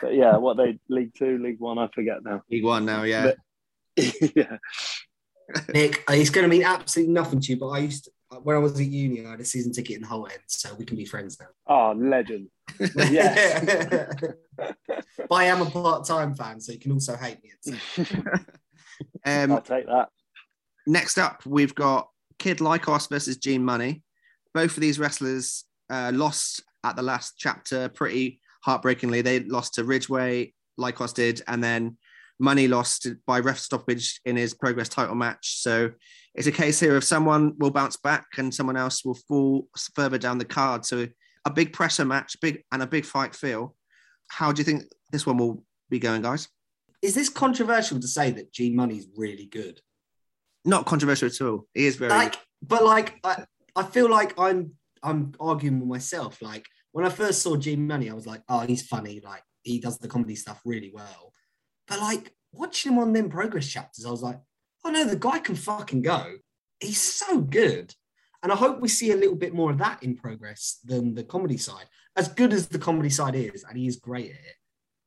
[0.00, 2.42] But yeah, what they League Two, League One, I forget now.
[2.50, 3.32] League One now, yeah.
[3.96, 4.56] yeah,
[5.74, 8.10] Nick, uh, it's going to mean absolutely nothing to you, but I used to,
[8.42, 10.74] when I was at uni, I had a season ticket in the Holte End, so
[10.74, 11.48] we can be friends now.
[11.66, 12.48] oh, legend.
[12.96, 14.16] Yes.
[14.56, 17.52] but I am a part-time fan, so you can also hate me.
[17.66, 18.14] It's-
[19.24, 20.08] Um, I'll take that.
[20.86, 22.08] Next up, we've got
[22.38, 24.02] Kid Lykos versus Gene Munny.
[24.54, 29.22] Both of these wrestlers uh, lost at the last chapter pretty heartbreakingly.
[29.22, 31.96] They lost to Ridgeway, Lykos did, and then
[32.38, 35.60] Munny lost by ref stoppage in his Progress title match.
[35.60, 35.92] So
[36.34, 40.18] it's a case here of someone will bounce back and someone else will fall further
[40.18, 40.84] down the card.
[40.84, 41.06] So
[41.44, 43.76] a big pressure match, big and a big fight feel.
[44.28, 46.48] How do you think this one will be going, guys?
[47.02, 49.80] Is this controversial to say that G Money's really good?
[50.64, 51.66] Not controversial at all.
[51.74, 53.44] He is very like, but like I,
[53.74, 56.40] I feel like I'm I'm arguing with myself.
[56.40, 59.20] Like when I first saw G Money, I was like, oh, he's funny.
[59.24, 61.32] Like he does the comedy stuff really well.
[61.88, 64.38] But like watching him on them progress chapters, I was like,
[64.84, 66.36] oh no, the guy can fucking go.
[66.80, 67.94] He's so good.
[68.42, 71.22] And I hope we see a little bit more of that in progress than the
[71.22, 71.86] comedy side.
[72.16, 74.56] As good as the comedy side is, and he is great at it,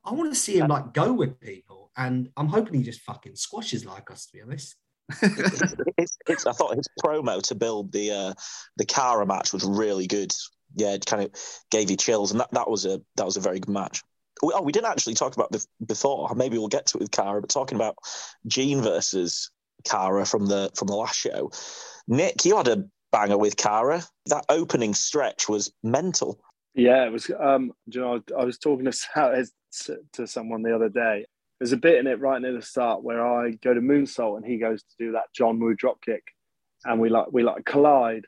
[0.06, 1.91] I want to see him like go with people.
[1.97, 4.76] And I'm hoping he just fucking squashes like us, to be honest.
[5.97, 8.34] it's, it's, I thought his promo to build the uh,
[8.78, 10.34] the Cara match was really good.
[10.76, 11.32] Yeah, it kind of
[11.72, 14.01] gave you chills, and that, that was a that was a very good match.
[14.41, 16.34] We, oh, we didn't actually talk about this before.
[16.36, 17.95] Maybe we'll get to it with Cara, but talking about
[18.47, 19.51] Gene versus
[19.86, 21.51] Cara from the from the last show.
[22.08, 24.03] Nick, you had a banger with Cara.
[24.26, 26.39] That opening stretch was mental.
[26.74, 27.30] Yeah, it was.
[27.39, 29.47] Um, you know, I was talking to
[30.14, 31.26] to someone the other day.
[31.60, 34.45] There's a bit in it right near the start where I go to moonsault and
[34.45, 36.24] he goes to do that John Woo drop kick,
[36.84, 38.26] and we like we like collide,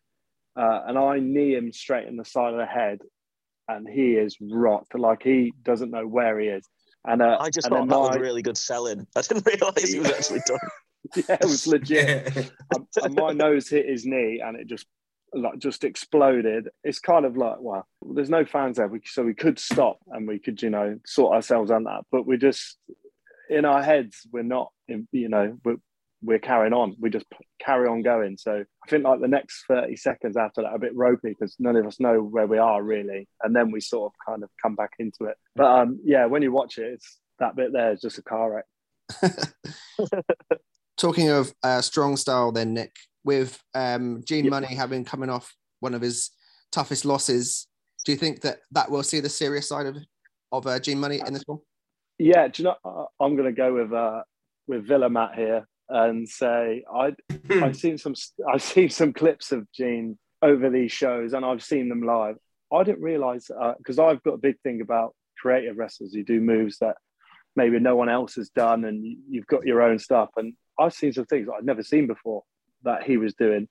[0.56, 3.00] uh, and I knee him straight in the side of the head,
[3.68, 6.66] and he is rocked like he doesn't know where he is.
[7.06, 9.06] And uh, I just and thought then that was my- really good selling.
[9.16, 10.60] I didn't realise he was actually done.
[11.16, 12.36] yeah, it was legit.
[12.76, 14.88] and, and my nose hit his knee, and it just
[15.34, 16.70] like just exploded.
[16.84, 20.28] It's kind of like, well, there's no fans there, we, so we could stop and
[20.28, 22.06] we could, you know, sort ourselves on that.
[22.12, 22.78] But we just
[23.50, 25.78] in our heads, we're not, in, you know, we're,
[26.22, 26.96] we're carrying on.
[27.00, 28.38] We just p- carry on going.
[28.38, 31.76] So I think like the next 30 seconds after that, a bit ropey because none
[31.76, 34.76] of us know where we are really, and then we sort of kind of come
[34.76, 35.38] back into it.
[35.56, 38.64] But um, yeah, when you watch it, it's that bit there is just a car
[39.22, 39.44] wreck.
[40.98, 45.94] Talking of uh, strong style, then Nick, with um, Gene Munny having coming off one
[45.94, 46.32] of his
[46.72, 47.68] toughest losses,
[48.04, 49.98] do you think that that will see the serious side of
[50.52, 51.60] of uh, Gene Munny in this one?
[52.20, 53.08] Yeah, do you know?
[53.20, 54.24] I'm going to go with uh,
[54.68, 57.14] with Villa Matt here and say I
[57.52, 58.16] I've seen some
[58.52, 62.36] I've seen some clips of Gene over these shows and I've seen them live.
[62.74, 66.80] I didn't realize because I've got a big thing about creative wrestlers who do moves
[66.80, 66.98] that
[67.56, 70.30] maybe no one else has done, and you- you've got your own stuff.
[70.38, 72.44] And I've seen some things I'd never seen before
[72.84, 73.68] that he was doing,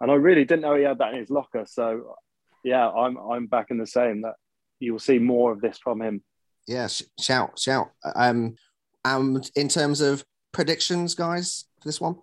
[0.00, 1.64] and I really didn't know he had that in his locker.
[1.66, 2.16] So
[2.62, 4.34] yeah, I'm I'm back in the same that
[4.78, 6.22] you will see more of this from him.
[6.66, 7.90] Yeah, sh- shout, shout.
[8.14, 8.56] Um,
[9.04, 12.16] and in terms of predictions, guys, for this one,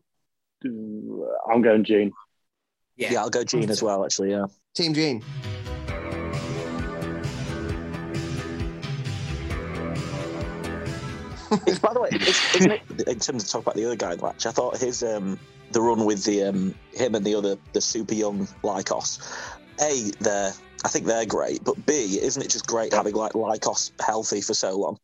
[0.64, 2.12] I'm going Gene.
[2.96, 4.04] Yeah, I'll go Gene as well.
[4.04, 4.46] Actually, yeah.
[4.76, 5.24] Team Gene.
[11.66, 14.20] It's, by the way, isn't it, in terms of talk about the other guy in
[14.20, 15.40] the match, I thought his um,
[15.72, 19.20] the run with the um, him and the other the super young Lykos.
[19.82, 20.54] A, they're
[20.86, 24.54] I think they're great, but B, isn't it just great having like Lykos healthy for
[24.54, 24.98] so long?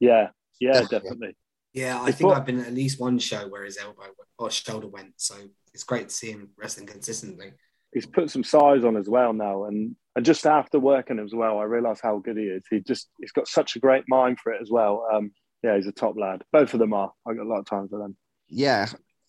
[0.00, 0.28] Yeah,
[0.60, 1.36] yeah, definitely.
[1.72, 4.04] Yeah, I It's think what- I've been at least one show where his elbow
[4.38, 5.14] or shoulder went.
[5.16, 5.34] So
[5.72, 7.52] it's great to see him wrestling consistently.
[7.92, 11.58] he's put some size on as well now and, and just after working as well
[11.58, 14.52] i realized how good he is he just he's got such a great mind for
[14.52, 15.30] it as well um
[15.62, 17.88] yeah he's a top lad both of them are i got a lot of time
[17.88, 18.16] for them
[18.48, 18.88] Yeah,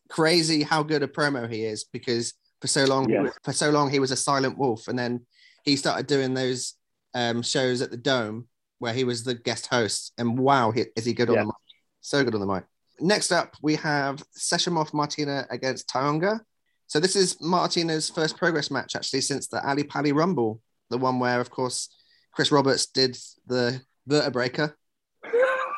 [0.09, 3.29] crazy how good a promo he is because for so long, Yeah.
[3.43, 5.25] for so long he was a silent wolf, and then
[5.65, 6.75] he started doing those
[7.13, 8.47] um, shows at the Dome
[8.79, 11.55] where he was the guest host, and wow, he, is he good on the mic?
[12.01, 12.63] So good on the mic.
[12.99, 16.39] Next up, we have Session Moth Martina against Tionga.
[16.87, 21.19] So this is Martina's first progress match actually since the Ali Pali Rumble, the one
[21.19, 21.89] where, of course,
[22.31, 24.73] Chris Roberts did the Vertebreaker.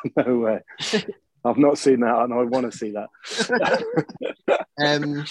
[0.16, 0.60] no way
[1.44, 3.08] i've not seen that and i want to see that
[4.80, 5.24] Um,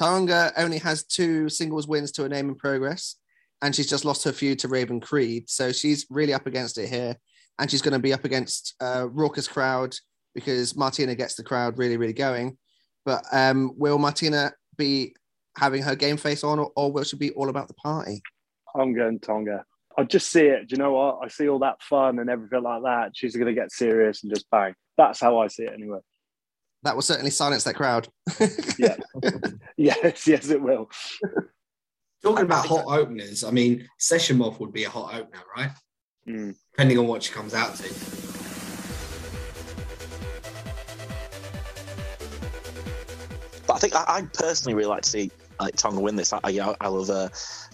[0.00, 3.16] only has two singles wins to her name in progress,
[3.62, 5.48] and she's just lost her feud to Raven Creed.
[5.48, 7.16] So she's really up against it here,
[7.58, 9.94] and she's going to be up against uh, raucous crowd
[10.34, 12.58] because Martina gets the crowd really, really going.
[13.04, 15.14] But um, will Martina be
[15.56, 18.22] having her game face on, or, or will she be all about the party?
[18.78, 19.64] i'm going tonga
[19.96, 22.62] i just see it do you know what i see all that fun and everything
[22.62, 25.72] like that she's going to get serious and just bang that's how i see it
[25.72, 25.98] anyway
[26.82, 28.06] That will certainly silence that crowd.
[28.78, 28.96] yeah
[29.78, 30.90] yes yes it will
[32.26, 35.70] Talking about hot openers, I mean, Session Moth would be a hot opener, right?
[36.26, 36.56] Mm.
[36.72, 37.84] Depending on what she comes out to.
[43.64, 46.32] But I think I, I personally really like to see like Tonga win this.
[46.32, 47.28] I, I, I love uh,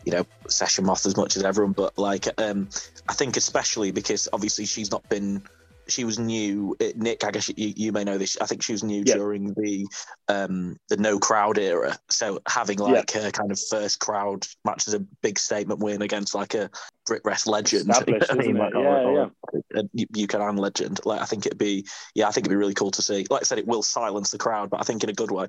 [0.04, 2.68] you know Session Moth as much as everyone, but like um,
[3.08, 5.42] I think especially because obviously she's not been
[5.88, 6.76] she was new.
[6.96, 8.36] Nick, I guess you, you may know this.
[8.40, 9.14] I think she was new Yeah.
[9.14, 9.86] during the
[10.28, 11.98] um, the no crowd era.
[12.08, 16.34] So having like her kind of first crowd match is a big statement win against
[16.34, 16.70] like a
[17.06, 17.90] Brit Rest legend.
[17.90, 18.76] Established, I mean, like, it?
[18.76, 19.28] or- Yeah,
[19.74, 19.82] or a
[20.14, 21.00] UCAN legend.
[21.04, 23.26] Like I think it'd be, yeah, I think it'd be really cool to see.
[23.30, 25.48] Like I said, it will silence the crowd, but I think in a good way.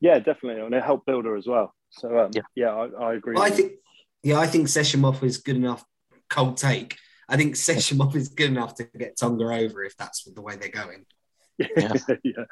[0.00, 1.74] Yeah, definitely, and it helped build her as well.
[1.90, 3.36] So um, yeah, I, I agree.
[3.38, 3.72] I think,
[4.22, 5.84] yeah, I think Session Moth is good enough.
[6.30, 6.96] Cold take.
[7.28, 10.56] I think Session Moth is good enough to get Tonga over if that's the way
[10.56, 11.04] they're going.
[11.58, 11.92] Yeah.
[12.24, 12.44] yeah.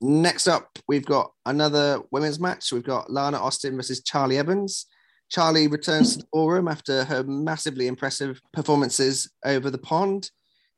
[0.00, 2.72] Next up, we've got another women's match.
[2.72, 4.86] We've got Lana Austin versus Charli Evans.
[5.34, 10.30] Charli returns to the ballroom after her massively impressive performances over the pond.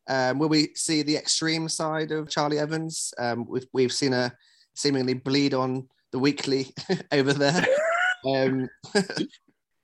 [0.09, 3.15] Um, will we see the extreme side of Charli Evans?
[3.19, 4.33] Um, we've, we've seen her
[4.75, 6.73] seemingly bleed on the weekly
[7.13, 7.67] over there.
[8.25, 8.69] Um,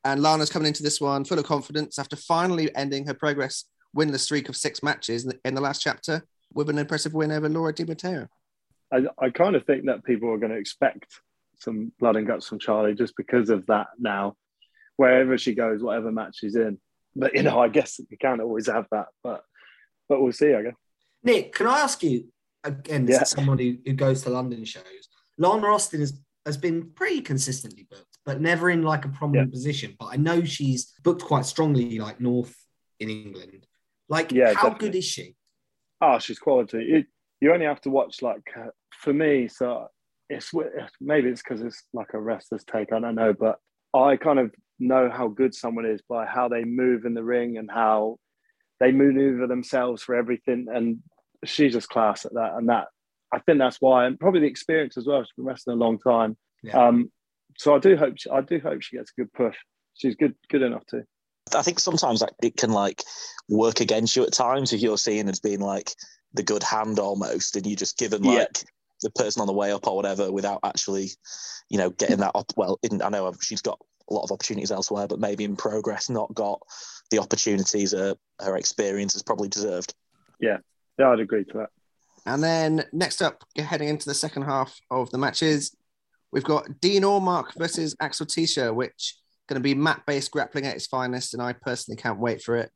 [0.04, 3.64] and Lana's coming into this one full of confidence after finally ending her progress
[3.96, 6.22] winless streak of six matches in the, in the last chapter
[6.52, 8.28] with an impressive win over Laura Di Matteo.
[8.92, 11.06] I, I kind of think that people are going to expect
[11.58, 14.36] some blood and guts from Charli just because of that now.
[14.96, 16.78] Wherever she goes, whatever match she's in.
[17.14, 19.06] But you know, I guess you can't always have that.
[19.22, 19.42] But
[20.08, 20.74] but we'll see, I guess.
[21.22, 22.28] Nick, can I ask you
[22.64, 23.04] again?
[23.06, 23.22] This Yeah.
[23.22, 24.82] is someone who, who goes to London shows.
[25.36, 29.96] Lana Austin has, has been pretty consistently booked, but never in like a prominent position.
[29.98, 32.54] But I know she's booked quite strongly, like North
[33.00, 33.66] in England.
[34.10, 34.88] Like, Yeah, how definitely.
[34.90, 35.34] good is she?
[36.02, 36.76] Oh, she's quality.
[36.76, 37.06] It,
[37.40, 38.42] you only have to watch like
[39.00, 39.48] for me.
[39.48, 39.86] So
[40.28, 40.52] it's
[41.00, 42.92] maybe it's because it's like a wrestler's take.
[42.92, 43.60] I don't know, but
[43.94, 47.56] I kind of know how good someone is by how they move in the ring
[47.56, 48.18] and how
[48.78, 50.66] they maneuver themselves for everything.
[50.70, 50.98] And
[51.46, 52.56] she's just class at that.
[52.58, 52.88] And that
[53.32, 55.22] I think that's why, and probably the experience as well.
[55.22, 56.36] She's been wrestling a long time.
[56.62, 56.88] Yeah.
[56.88, 57.10] Um,
[57.58, 59.56] so I do hope she, I do hope she gets a good push.
[59.94, 61.04] She's good good enough to.
[61.54, 63.02] I think sometimes like, it can like
[63.48, 65.92] work against you at times if you're seen as being like
[66.34, 68.40] the good hand almost, and you just given Yeah.
[68.40, 68.64] like
[69.02, 71.10] the person on the way up or whatever without actually,
[71.68, 72.52] you know, getting that up.
[72.56, 73.80] Well, in, I know she's got
[74.10, 76.60] a lot of opportunities elsewhere, but maybe in progress, not got
[77.10, 79.94] the opportunities uh, her experience has probably deserved.
[80.40, 80.58] Yeah,
[80.98, 81.70] yeah, I'd agree to that.
[82.26, 85.74] And then next up, heading into the second half of the matches,
[86.32, 89.16] we've got Dean Allmark versus Axel Tischer, which
[89.48, 92.70] going to be mat-based grappling at its finest, and I personally can't wait for it.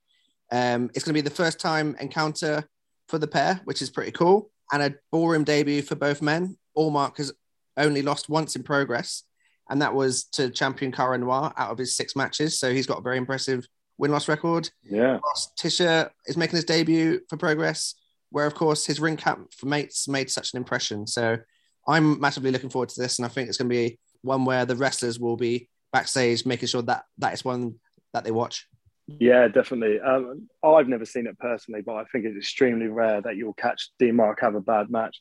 [0.50, 2.64] Um, it's going to be the first time encounter
[3.08, 6.56] for the pair, which is pretty cool, and a ballroom debut for both men.
[6.76, 7.32] Allmark has
[7.76, 9.24] only lost once in progress,
[9.68, 12.58] and that was to champion Cara Noir out of his six matches.
[12.58, 13.66] So he's got a very impressive
[13.98, 14.70] win-loss record.
[14.82, 15.18] Yeah.
[15.56, 17.94] Tischer is making his debut for Progress,
[18.30, 21.06] where of course his ring cap for mates made such an impression.
[21.06, 21.38] So
[21.86, 24.64] I'm massively looking forward to this, and I think it's going to be one where
[24.64, 27.74] the wrestlers will be backstage making sure that that is one
[28.12, 28.66] that they watch.
[29.06, 30.00] Yeah, definitely.
[30.00, 33.90] Um, I've never seen it personally, but I think it's extremely rare that you'll catch
[33.98, 35.20] D Mark have a bad match.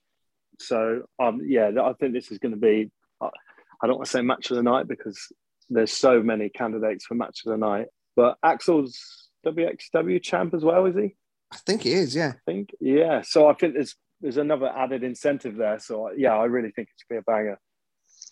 [0.59, 2.91] So, um, yeah, I think this is going to be.
[3.19, 3.29] I
[3.83, 5.31] I don't want to say match of the night because
[5.69, 7.87] there's so many candidates for match of the night.
[8.15, 11.15] But Axel's WXW champ as well, is he?
[11.51, 12.15] I think he is.
[12.15, 12.33] Yeah.
[12.35, 13.21] I think yeah.
[13.23, 15.79] So I think there's there's another added incentive there.
[15.79, 17.59] So yeah, I really think it's going to be a banger.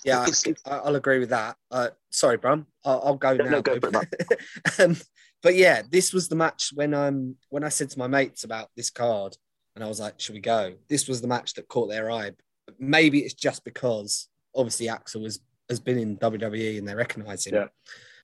[0.06, 0.26] Yeah,
[0.66, 1.58] I'll agree with that.
[1.70, 2.68] Uh, sorry, Brum.
[2.86, 3.50] I'll, I'll go Yeah, now.
[3.50, 3.94] no, go babe.
[3.94, 4.40] for it,
[4.80, 4.96] um,
[5.42, 8.70] but yeah, this was the match when um when I said to my mates about
[8.78, 9.36] this card,
[9.76, 12.32] and I was like, "Should we go?" This was the match that caught their eye.
[12.78, 17.56] Maybe it's just because obviously Axel has has been in WWE and they recognise him.
[17.56, 17.66] Yeah.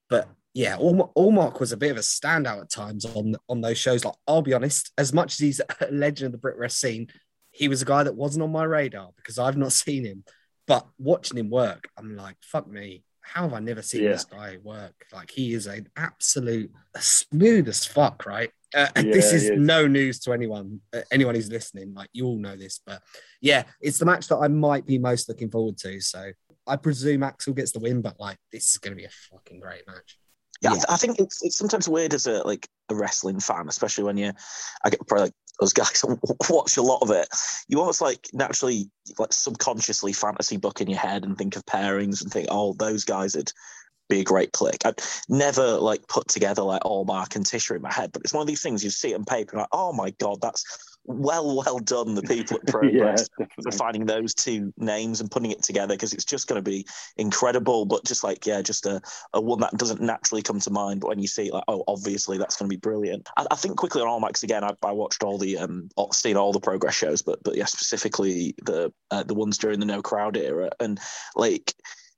[0.09, 3.77] But yeah, Allmark, Allmark was a bit of a standout at times on on those
[3.77, 4.05] shows.
[4.05, 7.07] Like I'll be honest, as much as he's a legend of the Brit wrestling scene,
[7.55, 10.23] he was a guy that wasn't on my radar because I've not seen him.
[10.67, 13.03] But watching him work, I'm like, fuck me.
[13.21, 14.11] How have I never seen Yeah.
[14.11, 14.93] this guy work?
[15.13, 18.51] Like he is an absolute smooth as fuck, right?
[18.73, 19.51] Uh, and Yeah, this is is.
[19.59, 21.93] no news to anyone, uh, anyone who's listening.
[21.93, 23.01] Like you all know this, but
[23.41, 26.01] yeah, it's the match that I might be most looking forward to.
[26.01, 26.31] So
[26.67, 29.59] I presume Axel gets the win, but like this is going to be a fucking
[29.59, 30.17] great match.
[30.61, 33.67] Yeah, I, th- I think it's it's sometimes weird as a like a wrestling fan,
[33.67, 34.31] especially when you
[34.83, 36.03] I get probably like those guys
[36.49, 37.27] watch a lot of it.
[37.67, 38.89] You almost like naturally
[39.19, 43.03] like subconsciously fantasy book in your head and think of pairings and think, oh, those
[43.03, 43.51] guys would
[44.09, 44.85] be a great click.
[44.85, 48.41] I'd never like put together like Allmark and Tischer in my head, but it's one
[48.41, 50.63] of these things you see it on paper, like, oh my god, that's
[51.07, 53.29] well, well done, the people at Progress
[53.63, 56.85] for finding those two names and putting it together because it's just going to be
[57.17, 57.85] incredible.
[57.85, 59.01] But just like, yeah, just a,
[59.33, 61.01] a one that doesn't naturally come to mind.
[61.01, 63.29] But when you see it, like, oh, obviously that's going to be brilliant.
[63.37, 66.11] I, I think quickly on All Max again, I, I watched all the, um, all-
[66.11, 69.85] seen all the Progress shows, but but yeah, specifically the uh, the ones during the
[69.85, 70.99] No Crowd era, and
[71.35, 71.73] like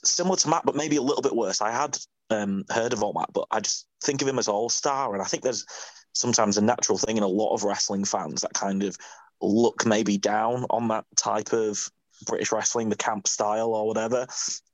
[0.09, 1.61] similar to Matt, but maybe a little bit worse.
[1.61, 1.97] I had
[2.29, 5.25] um, heard of Allmark, but I just think of him as All Star, and I
[5.25, 5.65] think there's
[6.13, 8.97] sometimes a natural thing in a lot of wrestling fans that kind of
[9.41, 11.89] look maybe down on that type of
[12.25, 14.25] British wrestling, the camp style or whatever.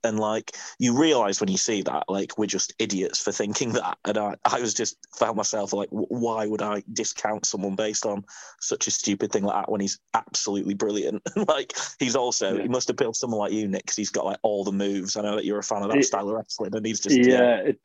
[0.02, 3.98] And like you realize when you see that, like we're just idiots for thinking that.
[4.04, 8.24] And I, I was just felt myself like, why would I discount someone based on
[8.60, 11.22] such a stupid thing like that when he's absolutely brilliant?
[11.48, 14.38] like he's also, he must appeal to someone like you, Nick, because he's got like
[14.42, 15.16] all the moves.
[15.16, 17.16] I know that you're a fan of that It- style of wrestling, and he's just
[17.16, 17.80] yeah, It,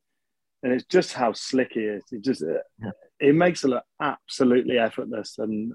[0.63, 2.03] and it's just how slick he is.
[2.11, 2.43] It just
[3.19, 5.37] it makes it look absolutely effortless.
[5.37, 5.73] And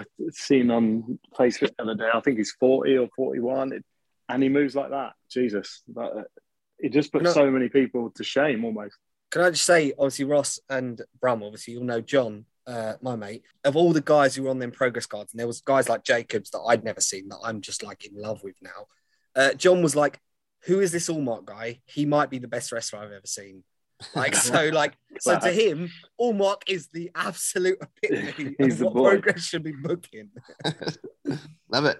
[0.00, 3.84] I seen on Facebook the other day, I think he's forty or forty one, it,
[4.28, 5.12] and he moves like that.
[5.30, 6.26] Jesus, that,
[6.78, 7.32] it just puts No.
[7.32, 8.96] so many people to shame almost.
[9.30, 13.42] Can I just say, obviously, Ross and Bram, obviously, you'll know John, uh, my mate,
[13.64, 16.02] of all the guys who were on them progress cards, and there was guys like
[16.04, 18.86] Jacobs that I'd never seen that I'm just like in love with now.
[19.36, 20.18] Uh, John was like,
[20.64, 21.80] "Who is this Allmark guy?
[21.84, 23.64] He might be the best wrestler I've ever seen."
[24.14, 25.90] Like so, like so to him,
[26.20, 29.10] Allmark is the absolute epitome He's of the what boy.
[29.10, 30.30] progress should be booking.
[31.70, 31.98] Love it.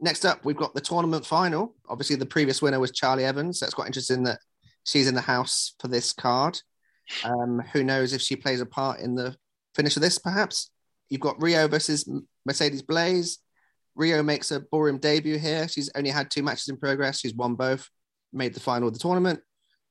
[0.00, 1.74] Next up, we've got the tournament final.
[1.88, 3.58] Obviously, the previous winner was Charli Evans.
[3.58, 4.38] So it's quite interesting that
[4.84, 6.60] she's in the house for this card.
[7.24, 9.34] Um, who knows if she plays a part in the
[9.74, 10.70] finish of this, perhaps?
[11.08, 12.08] You've got Rio versus
[12.44, 13.38] Mercedes Blaze.
[13.94, 15.66] Rio makes a ballroom debut here.
[15.68, 17.18] She's only had two matches in progress.
[17.18, 17.88] She's won both,
[18.32, 19.40] made the final of the tournament.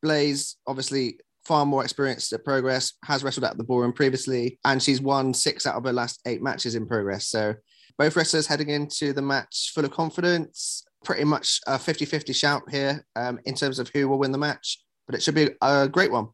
[0.02, 5.02] Blaze, obviously, far more experienced at progress, has wrestled at the ballroom previously, and she's
[5.02, 7.28] won six out of her last eight matches in progress.
[7.28, 7.56] So
[7.98, 10.84] both wrestlers heading into the match full of confidence.
[11.06, 14.38] Pretty much a 50 50 shout here um, in terms of who will win the
[14.38, 16.28] match, but it should be a great one.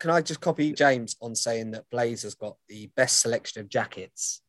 [0.00, 3.68] Can I just copy James on saying that Blaze has got the best selection of
[3.68, 4.42] jackets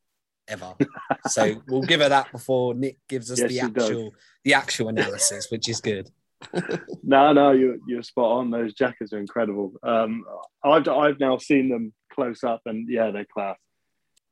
[0.47, 0.73] ever?
[1.27, 3.83] so we'll give her that before Nick gives us Yes, the she does.
[3.89, 4.13] actual
[4.43, 6.09] the actual analysis, which is good.
[7.03, 8.51] No, no, you're you're spot on.
[8.51, 9.73] Those jackets are incredible.
[9.81, 10.25] Um,
[10.63, 13.57] I've I've now seen them close up, and yeah, they're class.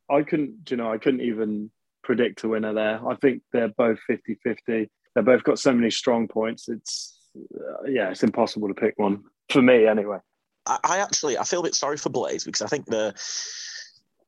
[0.09, 1.71] I couldn't, you know, I couldn't even
[2.03, 3.05] predict a winner there.
[3.07, 4.55] I think they're both 50-50.
[4.67, 6.69] They've both got so many strong points.
[6.69, 10.19] It's uh, yeah, it's impossible to pick one for me anyway.
[10.65, 13.13] I, I actually I feel a bit sorry for Blaze because I think the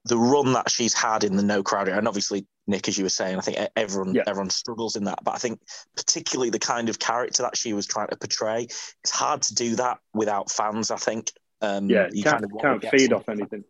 [0.06, 3.10] the run that she's had in the no crowd and obviously Nick, as you were
[3.10, 5.24] saying, I think everyone everyone struggles in that.
[5.24, 5.60] But I think
[5.96, 8.68] particularly the kind of character that she was trying to portray,
[9.04, 10.92] it's hard to do that without fans.
[10.92, 11.32] I think.
[11.62, 13.64] Um, Yeah, you can't kind of can't feed off anything.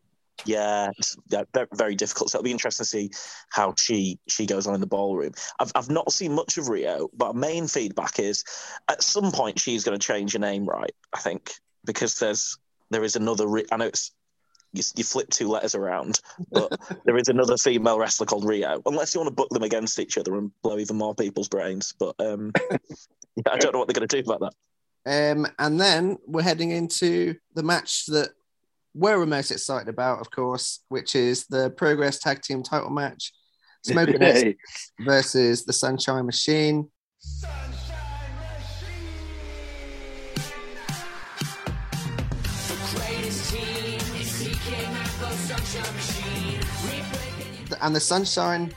[0.45, 0.91] Yeah,
[1.29, 2.29] yeah, very difficult.
[2.29, 3.11] So it'll be interesting to see
[3.49, 5.31] how she she goes on in the ballroom.
[5.59, 8.43] I've I've not seen much of Rio, but our main feedback is
[8.89, 10.93] at some point she's going to change her name, right?
[11.13, 11.51] I think
[11.85, 12.57] because there's
[12.89, 13.47] there is another.
[13.71, 14.11] I know it's
[14.73, 16.19] you, you flip two letters around,
[16.51, 16.71] but
[17.05, 18.81] there is another female wrestler called Rio.
[18.85, 21.93] Unless you want to book them against each other and blow even more people's brains,
[21.99, 24.53] but um, yeah, I don't know what they're going to do about that.
[25.05, 28.29] Um, and then we're heading into the match that
[28.93, 33.33] we're most excited about, of course, which is the Progress Tag Team title match.
[33.85, 34.55] Smokin' Aces
[34.99, 36.89] versus the Sunshine Machine.
[37.41, 37.78] Greatest
[47.81, 48.73] And the Sunshine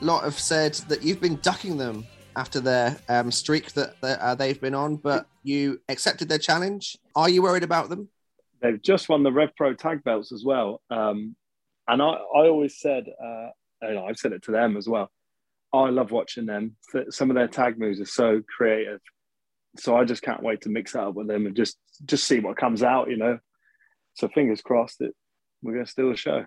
[0.00, 4.60] lot have said that you've been ducking them after their um, streak that, uh, they've
[4.60, 6.96] been on, but you accepted their challenge.
[7.14, 8.08] Are you worried about them?
[8.60, 10.80] They've just won the Rev Pro tag belts as well.
[10.90, 11.36] Um,
[11.88, 13.48] and I, I always said, uh,
[13.80, 15.10] and I've said it to them as well.
[15.72, 16.76] I love watching them.
[17.10, 19.00] Some of their tag moves are so creative.
[19.78, 22.40] So I just can't wait to mix that up with them and just just see
[22.40, 23.38] what comes out, you know.
[24.14, 25.12] So fingers crossed that
[25.62, 26.44] we're going to steal the show.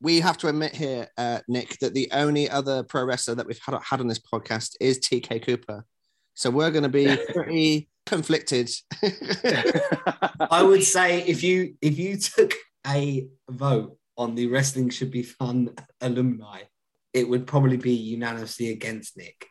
[0.00, 3.60] We have to admit here, uh, Nick, that the only other pro wrestler that we've
[3.64, 5.84] had, had on this podcast is TK Cooper.
[6.34, 8.70] So we're going to be pretty conflicted.
[10.50, 12.54] I would say if you if you took
[12.86, 16.62] a vote on the wrestling should be fun alumni,
[17.12, 19.46] it would probably be unanimously against Nick.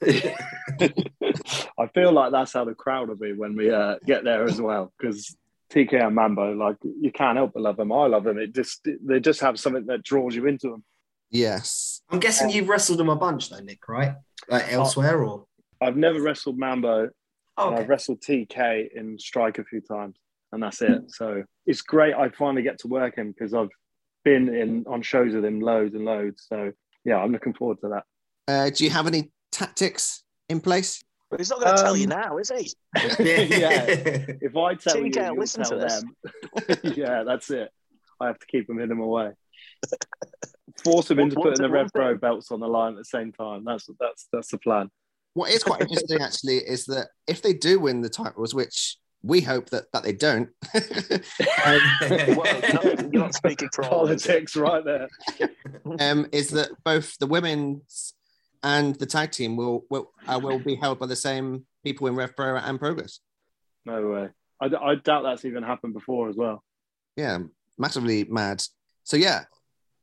[1.78, 4.60] I feel like that's how the crowd will be when we uh, get there as
[4.60, 4.92] well.
[4.98, 5.36] Because
[5.72, 7.92] TK and Mambo, like you can't help but love them.
[7.92, 8.38] I love them.
[8.38, 10.84] It just they just have something that draws you into them.
[11.30, 12.00] Yes.
[12.10, 14.14] I'm guessing you've wrestled them a bunch though, Nick, right?
[14.48, 15.46] Like elsewhere or
[15.80, 17.10] I've never wrestled Mambo.
[17.56, 17.82] Oh, okay.
[17.82, 20.16] I've wrestled TK in Strike a few times,
[20.52, 21.10] and that's it.
[21.10, 22.14] So it's great.
[22.14, 23.70] I finally get to work him because I've
[24.24, 26.46] been in on shows with him loads and loads.
[26.48, 26.72] So
[27.04, 28.04] yeah, I'm looking forward to that.
[28.48, 31.02] Uh, do you have any tactics in place?
[31.30, 32.72] But he's not going to tell you Um, now, is he?
[33.18, 33.84] yeah.
[34.40, 36.16] If I tell you, you'll listen tell to them.
[36.96, 37.70] yeah, that's it.
[38.20, 39.32] I have to keep them hidden away.
[40.84, 43.04] Force them into putting the red Rev what- Pro belts on the line at the
[43.04, 43.64] same time.
[43.64, 44.90] That's that's that's the plan.
[45.34, 49.40] What is quite interesting, actually, is that if they do win the titles, which we
[49.40, 50.48] hope that that they don't.
[50.74, 52.50] well,
[53.12, 54.26] you're not, speaking for all of us.
[54.26, 55.08] Politics right there.
[56.00, 58.14] um, is that both the women's
[58.66, 62.16] and the tag team will will uh, will be held by the same people in
[62.16, 63.20] Rev Pro and Progress.
[63.84, 64.28] No way.
[64.60, 66.64] I, d- I doubt that's even happened before as well.
[67.16, 67.38] Yeah,
[67.78, 68.64] massively mad.
[69.04, 69.44] So yeah,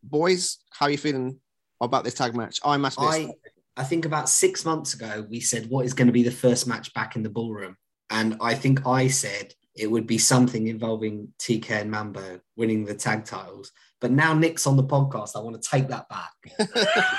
[0.02, 1.40] boys, how are you feeling
[1.82, 2.60] about this tag match?
[2.64, 3.34] I'm massively I.
[3.76, 6.68] I think about six months ago, we said, what is going to be the first
[6.68, 7.76] match back in the ballroom?
[8.12, 12.94] And I think I said it would be something involving TK and Mambo winning the
[12.94, 13.72] tag titles.
[14.04, 15.38] But now Nick's on the podcast.
[15.38, 16.34] I want to take that back.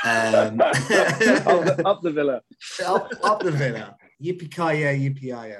[0.05, 0.75] um, up,
[1.65, 2.43] the, up the villa.
[2.85, 3.97] up, up the villa.
[4.23, 4.61] Yippee ki
[5.11, 5.57] yippee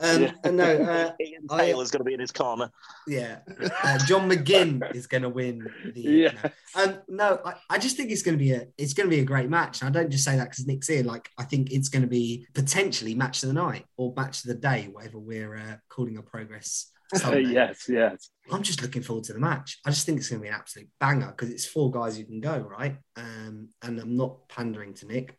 [0.00, 0.32] um, Yeah.
[0.42, 2.70] and no, uh, Ian I- Taylor's going to be in his corner.
[3.06, 3.38] yeah,
[3.84, 5.64] uh, John McGinn is going to win.
[5.94, 6.50] The, Yeah.
[6.74, 9.22] um, no, I, I just think it's going to be a it's going to be
[9.22, 9.80] a great match.
[9.80, 11.04] And I don't just say that because Nick's here.
[11.04, 14.48] Like I think it's going to be potentially match of the night or match of
[14.48, 16.90] the day, whatever we're uh, calling a progress.
[17.14, 17.42] Sunday.
[17.52, 18.30] yes, yes.
[18.50, 19.78] I'm just looking forward to the match.
[19.84, 22.24] I just think it's going to be an absolute banger because it's four guys who
[22.24, 22.96] can go right.
[23.16, 25.38] Um, and I'm not pandering to Nick.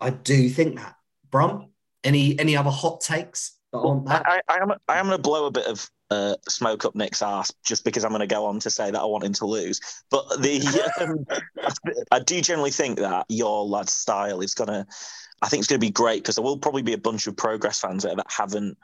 [0.00, 0.96] I do think that.
[1.30, 1.70] Brum,
[2.04, 4.22] any any other hot takes that aren't that?
[4.26, 6.94] I, I, I am I am going to blow a bit of uh, smoke up
[6.94, 9.32] Nick's ass just because I'm going to go on to say that I want him
[9.34, 9.80] to lose.
[10.10, 14.86] But the um, I do generally think that your lad's style is going to.
[15.42, 17.36] I think it's going to be great because there will probably be a bunch of
[17.36, 18.78] progress fans there that haven't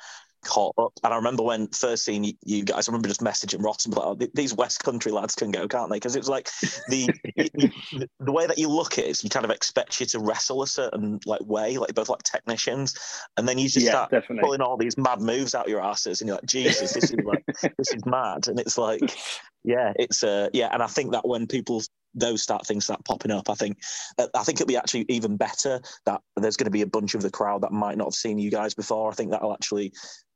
[0.44, 0.92] caught up.
[1.04, 3.94] And I remember when first seeing you, you guys, I remember just messaging Ross and
[3.94, 5.96] like, oh, these West Country lads can go, can't they?
[5.96, 6.48] Because it was like
[6.88, 10.18] the the- the way that you look at is you kind of expect you to
[10.20, 12.94] wrestle a certain like way, like both like technicians,
[13.36, 14.42] and then you just Yeah, start definitely.
[14.42, 17.42] pulling all these mad moves out your asses, and you're like, Jesus, this is like
[17.78, 19.16] this is mad, and it's like,
[19.64, 21.82] yeah, it's uh, yeah, and I think that when people
[22.14, 23.78] those start things start popping up, I think
[24.18, 27.14] uh, I think it'll be actually even better that there's going to be a bunch
[27.14, 29.10] of the crowd that might not have seen you guys before.
[29.10, 29.92] I think that'll actually,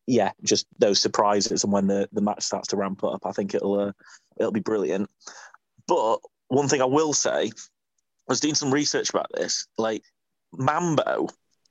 [0.06, 3.54] yeah, just those surprises, and when the the match starts to ramp up, I think
[3.54, 3.92] it'll uh,
[4.38, 5.08] it'll be brilliant.
[5.86, 6.18] But
[6.48, 7.50] one thing I will say, I
[8.28, 9.66] was doing some research about this.
[9.78, 10.02] Like
[10.52, 11.28] Mambo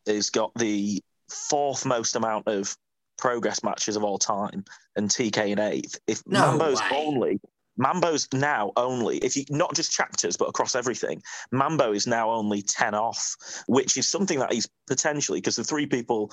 [0.08, 2.76] has got the fourth most amount of
[3.18, 4.66] progress matches of all time,
[4.96, 6.00] and TK in eighth.
[6.08, 6.90] If No Mambo's way.
[6.92, 7.40] only
[7.78, 12.62] Mambo's now only, if you not just chapters, but across everything, Mambo is now only
[12.62, 13.36] 10 off,
[13.68, 16.32] which is something that he's potentially, because the three people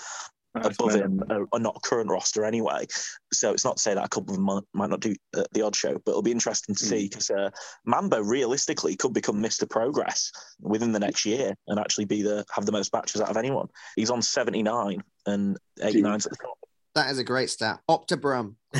[0.55, 2.87] above him are, are not current roster anyway.
[3.33, 5.45] So it's not to say that a couple of them might, might not do uh,
[5.53, 7.51] the odd show, but it'll be interesting to see because uh,
[7.85, 9.69] Mambo realistically could become Mr.
[9.69, 13.37] Progress within the next year and actually be the have the most matches out of
[13.37, 13.69] anyone.
[13.97, 16.59] He's on 79 and 89's at the top.
[16.95, 17.81] That is a great stat.
[17.89, 18.57] Optabrum.
[18.75, 18.79] I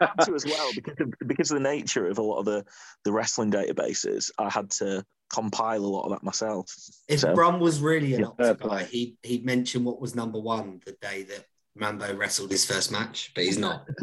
[0.00, 2.64] had to as well because of, because of the nature of a lot of the,
[3.04, 4.30] the wrestling databases.
[4.38, 6.72] I had to compile a lot of that myself.
[7.08, 8.84] If So- Brum was really an Yeah, Opta fair guy, play.
[8.86, 11.44] he he'd mention what was number one the day that
[11.74, 13.86] Mambo wrestled his first match, but he's not.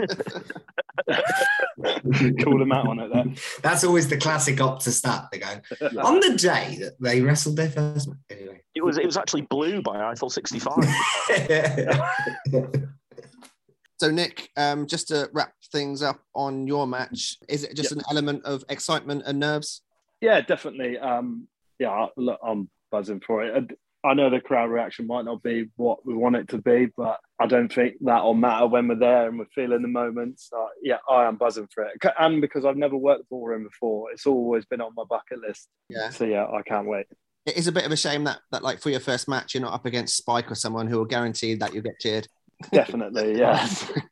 [2.43, 3.25] Call him out on it there.
[3.63, 5.29] That's always the classic Opta stat.
[5.31, 5.47] They go
[6.01, 8.17] on the day that they wrestled their first match.
[8.29, 10.73] Anyway, It was it was actually blue by Eiffel 65.
[13.99, 18.01] So Nick, um, just to wrap things up on your match, is it just an
[18.09, 19.81] element of excitement and nerves?
[20.23, 20.97] Yeah, definitely.
[20.97, 23.71] Um, yeah, look, I'm buzzing for it.
[24.05, 27.19] I know the crowd reaction might not be what we want it to be, but
[27.39, 30.39] I don't think that'll matter when we're there and we're feeling the moment.
[30.39, 31.93] So, yeah, I am buzzing for it.
[32.17, 35.67] And because I've never worked the ballroom before, it's always been on my bucket list.
[35.89, 36.09] Yeah.
[36.09, 37.05] So, yeah, I can't wait.
[37.45, 39.63] It is a bit of a shame that that like for your first match, you're
[39.63, 42.27] not up against Spike or someone who will guarantee that you'll get cheered.
[42.71, 43.67] Definitely, yeah.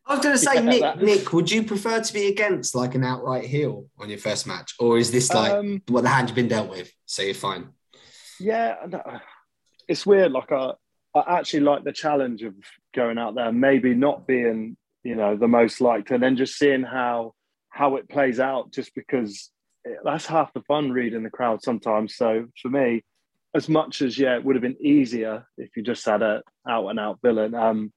[0.05, 2.75] I was going to say, Yeah, Nick, that- Nick, would you prefer to be against
[2.75, 6.09] like an outright heel on your first match, or is this like Um, what the
[6.09, 7.69] hand you've been dealt with, so you're fine?
[8.39, 9.19] Yeah, and, uh,
[9.87, 10.31] it's weird.
[10.31, 10.71] Like I,
[11.13, 12.55] I actually like the challenge of
[12.95, 16.83] going out there, maybe not being, you know, the most liked, and then just seeing
[16.83, 17.33] how
[17.69, 18.71] how it plays out.
[18.71, 19.51] Just because
[19.83, 22.15] it, that's half the fun reading the crowd sometimes.
[22.15, 23.03] So for me,
[23.53, 26.87] as much as yeah, it would have been easier if you just had a out
[26.87, 27.53] and out villain.
[27.53, 27.91] Um,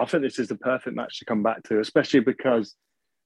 [0.00, 2.74] I think this is the perfect match to come back to, especially because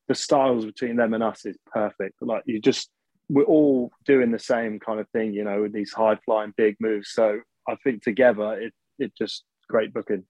[0.08, 2.16] the styles between them and us is perfect.
[2.20, 2.90] Like you just
[3.30, 6.76] we're all doing the same kind of thing, you know, with these high flying big
[6.80, 7.10] moves.
[7.12, 10.24] So I think together it it just great booking.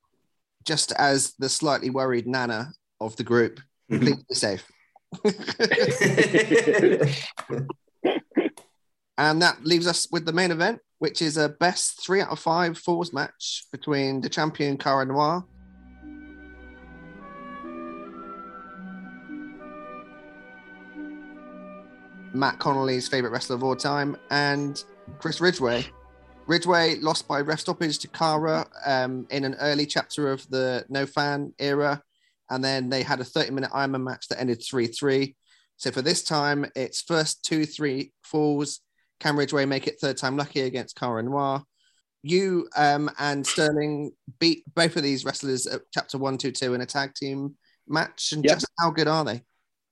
[0.64, 3.60] Just as the slightly worried Nana of the group,
[3.90, 4.04] mm-hmm.
[4.04, 4.70] please be safe.
[9.18, 12.38] and that leaves us with the main event, which is a best three out of
[12.38, 15.44] five falls match between the champion Cara Noir
[22.34, 24.82] Matt Connolly's favorite wrestler of all time, and
[25.18, 25.86] Chris Ridgeway.
[26.46, 31.06] Ridgeway lost by ref stoppage to Cara um, in an early chapter of the No
[31.06, 32.02] Fan era.
[32.50, 35.34] and then they had a 30 minute Ironman match that ended 3 3.
[35.76, 38.80] So for this time, it's first two, three falls.
[39.20, 41.62] Can Ridgeway make it third time lucky against Cara Noir?
[42.22, 46.80] You um, and Sterling beat both of these wrestlers at chapter one, two, two in
[46.80, 47.56] a tag team
[47.88, 48.32] match.
[48.32, 48.54] And Yep.
[48.54, 49.42] just how good are they?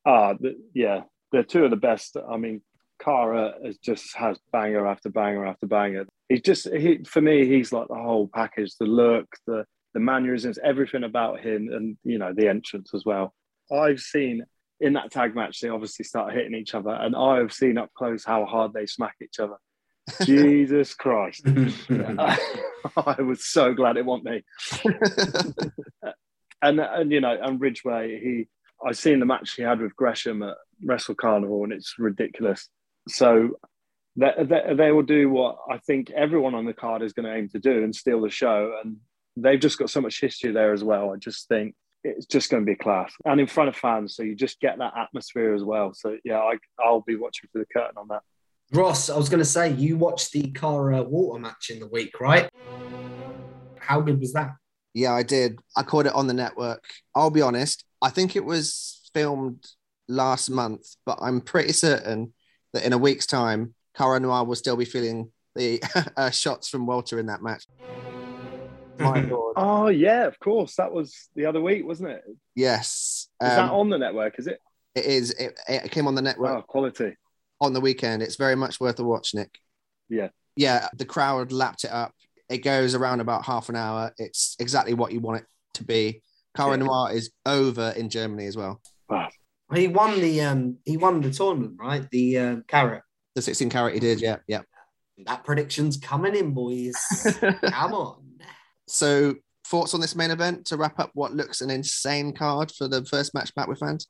[0.06, 1.02] Ah, the, yeah,
[1.32, 2.16] they're two of the best.
[2.28, 2.62] I mean,
[3.02, 6.06] Cara is just has banger after banger after banger.
[6.28, 9.64] He's just he for me, he's like the whole package: the look, the
[9.94, 13.34] the mannerisms, everything about him, and you know the entrance as well.
[13.72, 14.44] I've seen
[14.80, 17.90] in that tag match they obviously start hitting each other, and I have seen up
[17.94, 19.56] close how hard they smack each other.
[20.24, 21.42] Jesus Christ!
[21.46, 22.38] I,
[22.96, 24.44] I was so glad it wasn't me.
[26.62, 28.48] and and you know, and Ridgeway, he
[28.86, 32.68] I seen the match he had with Gresham at Wrestle Carnival, and it's ridiculous.
[33.08, 33.58] So
[34.16, 37.34] they, they, they will do what I think everyone on the card is going to
[37.34, 38.78] aim to do and steal the show.
[38.82, 38.96] And
[39.36, 41.12] they've just got so much history there as well.
[41.12, 44.16] I just think it's just going to be class and in front of fans.
[44.16, 45.94] So you just get that atmosphere as well.
[45.94, 48.22] So yeah, I, I'll be watching for the curtain on that.
[48.72, 52.20] Ross, I was going to say you watched the Cara Walter match in the week,
[52.20, 52.48] right?
[53.78, 54.52] How good was that?
[54.94, 55.58] Yeah, I did.
[55.76, 56.84] I caught it on the network.
[57.14, 59.64] I'll be honest, I think it was filmed
[60.08, 62.34] last month, but I'm pretty certain
[62.72, 65.80] that in a week's time, Cara Noir will still be feeling the
[66.16, 67.64] uh, shots from Walter in that match.
[68.98, 69.54] My lord.
[69.56, 70.76] Oh yeah, of course.
[70.76, 72.24] That was the other week, wasn't it?
[72.56, 73.28] Yes.
[73.42, 74.38] Is that um, on the network?
[74.38, 74.60] Is it?
[74.94, 75.30] It is.
[75.32, 77.16] It, it came on the network Wow, quality.
[77.60, 78.22] on the weekend.
[78.22, 79.58] It's very much worth a watch, Nick.
[80.08, 80.28] Yeah.
[80.56, 82.12] Yeah, the crowd lapped it up.
[82.48, 84.12] It goes around about half an hour.
[84.18, 86.22] It's exactly what you want it to be.
[86.56, 86.84] Cara Yeah.
[86.84, 88.80] Noir is over in Germany as well.
[89.08, 89.28] Wow.
[89.74, 92.06] He won the um he won the tournament, right?
[92.10, 93.02] The uh, carrot.
[93.34, 94.60] The 16 carat he did, yeah, yeah.
[95.24, 96.94] That prediction's coming in, boys.
[97.40, 98.22] Come on.
[98.86, 99.34] So,
[99.66, 103.04] thoughts on this main event to wrap up what looks an insane card for the
[103.04, 104.08] first match back with fans?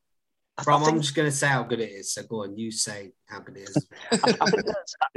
[0.64, 2.12] Brum, I'm just going to say how good it is.
[2.12, 3.86] So go on, you say how good it is.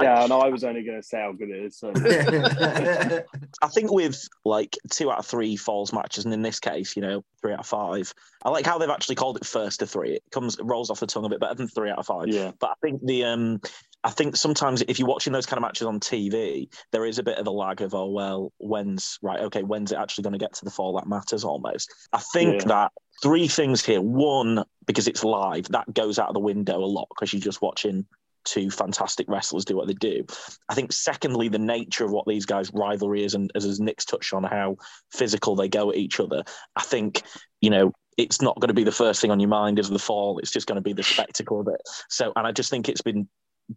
[0.02, 1.78] Yeah, and I was only going to say how good it is.
[1.78, 1.92] So
[3.62, 7.02] I think with like two out of three falls matches, and in this case, you
[7.02, 8.14] know, three out of five.
[8.44, 10.16] I like how they've actually called it first to three.
[10.16, 12.28] It comes it rolls off the tongue a bit better than three out of five.
[12.28, 12.52] Yeah.
[12.60, 13.62] But I think the um
[14.06, 17.24] I think sometimes if you're watching those kind of matches on TV, there is a
[17.24, 20.40] bit of a lag of oh well, when's right, okay, when's it actually going to
[20.40, 21.92] get to the fall that matters almost.
[22.14, 22.68] I think Yeah.
[22.68, 22.92] that
[23.24, 24.02] three things here.
[24.02, 27.64] One, because it's live, that goes out of the window a lot because you're just
[27.64, 28.06] watching
[28.44, 30.24] two fantastic wrestlers do what they do.
[30.70, 34.34] I think secondly, the nature of what these guys' rivalry is, and as Nick's touched
[34.34, 34.78] on how
[35.12, 36.44] physical they go at each other.
[36.76, 37.24] I think,
[37.60, 39.98] you know, it's not going to be the first thing on your mind is the
[39.98, 40.38] fall.
[40.38, 41.82] It's just going to be the spectacle of it.
[42.08, 43.28] So, and I just think it's been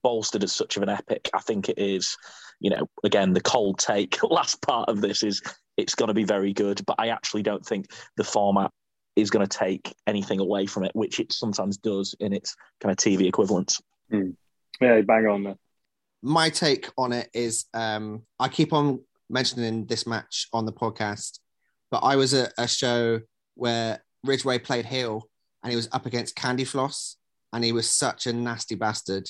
[0.03, 1.31] bolstered as such of an epic.
[1.35, 2.17] I think it is,
[2.61, 5.43] you know, again, the cold take last part of this is
[5.77, 7.87] it's going to be very good, but I actually don't think
[8.17, 8.71] the format
[9.17, 12.93] is going to take anything away from it, which it sometimes does in its kind
[12.93, 13.81] of TV equivalents.
[14.81, 15.57] yeah, bang on there.
[16.23, 21.41] my take on it is um, I keep on mentioning this match on the podcast,
[21.91, 23.21] but I was at a show
[23.55, 25.29] where Ridgeway played heel
[25.63, 27.17] and he was up against Candy Floss
[27.53, 29.29] and he was such a nasty bastard.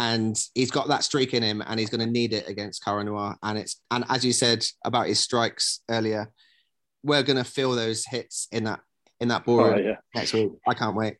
[0.00, 3.02] And he's got that streak in him and he's going to need it against Cara
[3.02, 3.34] Noir.
[3.42, 6.30] And it's, and as you said about his strikes earlier,
[7.02, 8.78] we're going to feel those hits in that,
[9.18, 9.96] in that ballroom Oh, yeah.
[10.14, 10.52] next week.
[10.68, 11.16] I can't wait.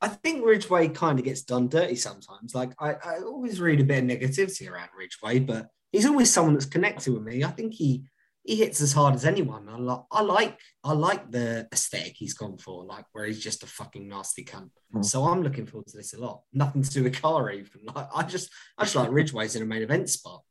[0.00, 2.56] I think Ridgeway kind of gets done dirty sometimes.
[2.56, 6.54] Like I, I always read a bit of negativity around Ridgeway, but he's always someone
[6.54, 7.44] that's connected with me.
[7.44, 8.02] I think he
[8.48, 9.68] he hits as hard as anyone.
[9.68, 13.62] I like I like I like the aesthetic he's gone for, like where he's just
[13.62, 14.70] a fucking nasty cunt.
[14.94, 15.04] Mm.
[15.04, 16.40] So I'm looking forward to this a lot.
[16.54, 17.82] Nothing to do with Cara even.
[17.84, 18.48] Like I just
[18.78, 20.42] I just like Ridgeway's in a main event spot.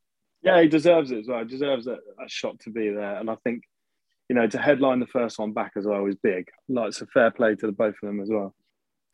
[0.44, 1.40] Yeah, he deserves it as well.
[1.40, 3.18] He deserves a, a shot to be there.
[3.18, 3.64] And I think,
[4.30, 6.48] you know, to headline the first one back as well is big.
[6.70, 8.54] Like, it's a fair play to the both of them as well.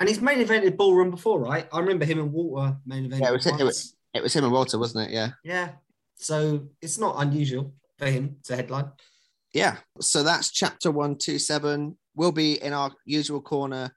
[0.02, 1.70] And he's main evented ballroom before, right?
[1.72, 3.22] I remember him and Walter main evented.
[3.22, 5.14] Yeah, it was, it was, it was him and Walter, wasn't it?
[5.14, 5.30] Yeah.
[5.46, 5.70] Yeah.
[6.16, 7.74] So it's not unusual
[8.04, 8.92] for him to headline.
[9.54, 13.92] yeah so that's chapter 127 we'll be in our usual corner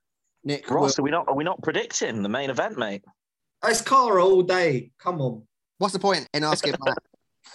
[0.45, 3.05] nick Ross, will- are we not are we not predicting the main event, mate?
[3.65, 4.93] It's Cara all day.
[4.99, 5.43] Come on.
[5.78, 6.99] what's the point in asking that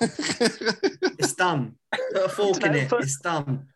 [1.19, 1.76] It's done.
[2.14, 2.91] Put a fork in it.
[2.91, 3.68] It's done.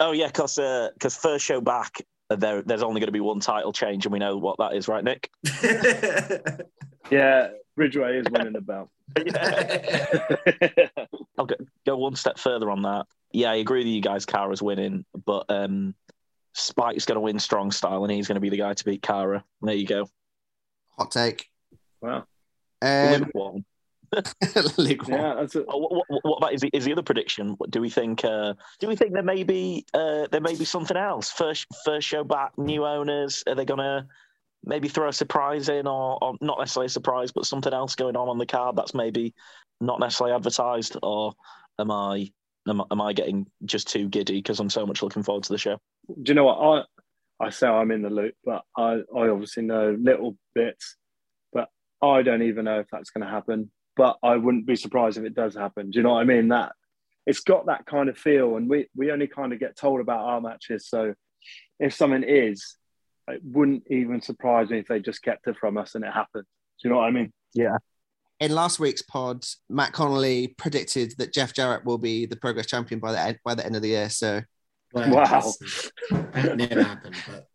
[0.00, 0.56] Oh yeah, because
[0.94, 4.12] because first show back, uh, there there's only going to be one title change, and
[4.12, 5.30] we know what that is, right, Nick?
[7.10, 8.88] Yeah, Ridgeway is winning the belt.
[11.38, 11.54] I'll go,
[11.86, 13.06] go one step further on that.
[13.32, 14.24] Yeah, I agree with you guys.
[14.26, 15.94] Cara's winning, but um,
[16.52, 19.02] Spike's going to win strong style, and he's going to be the guy to beat
[19.02, 19.44] Cara.
[19.62, 20.08] There you go.
[20.96, 21.48] hot take
[22.00, 22.24] Wow.
[22.82, 23.64] um, One.
[24.78, 25.18] Luke Moore.
[25.18, 25.64] Yeah, that's it.
[25.68, 27.54] Oh, what, what, what about is the, is the other prediction?
[27.58, 28.24] What Do we think?
[28.24, 31.30] Uh, do we think there may be uh, there may be something else?
[31.30, 33.42] First first show back, new owners.
[33.48, 34.06] Are they gonna
[34.64, 38.16] maybe throw a surprise in, or, or not necessarily a surprise, but something else going
[38.16, 39.34] on on the card that's maybe
[39.80, 40.96] not necessarily advertised?
[41.02, 41.34] Or
[41.78, 42.30] am I
[42.68, 45.52] am, I- am I getting just too giddy because I'm so much looking forward to
[45.52, 45.78] the show?
[46.08, 46.58] Do you know what
[47.40, 47.46] I?
[47.46, 50.96] I say I'm in the loop, but I, I obviously know little bits,
[51.52, 51.68] but
[52.00, 53.70] I don't even know if that's going to happen.
[53.96, 55.90] But I wouldn't be surprised if it does happen.
[55.90, 56.48] Do you know what I mean?
[56.48, 56.72] That
[57.26, 60.20] it's got that kind of feel, and we we only kind of get told about
[60.20, 60.88] our matches.
[60.88, 61.14] So
[61.80, 62.76] if something is,
[63.28, 66.44] it wouldn't even surprise me if they just kept it from us and it happened.
[66.80, 67.32] Do you know what I mean?
[67.54, 67.78] Yeah.
[68.40, 73.00] In last week's pod, Matt Connolly predicted that Jeff Jarrett will be the progress champion
[73.00, 74.10] by the end, by the end of the year.
[74.10, 74.42] So
[74.92, 75.52] Well, Wow.
[76.32, 77.16] That never happened.
[77.26, 77.46] But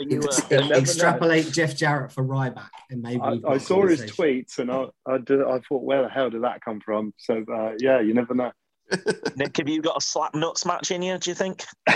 [0.00, 0.74] you, uh, You never know.
[0.76, 4.58] extrapolate Jeff Jarrett for Ryback, and maybe I, we've got I a saw his tweets
[4.58, 7.14] and I I, did, I thought, where the hell did that come from?
[7.16, 8.52] So uh, yeah, you never know.
[9.36, 11.16] Nick, have you got a slap nuts match in you?
[11.18, 11.64] Do you think?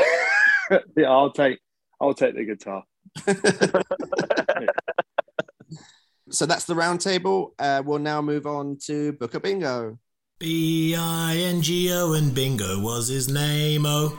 [0.96, 1.58] yeah, I'll take
[2.00, 2.84] I'll take the guitar.
[6.30, 7.54] so that's the round table.
[7.58, 9.98] Uh, we'll now move on to Booker Bingo.
[10.38, 13.84] B I N G O and Bingo was his name.
[13.84, 14.16] Oh.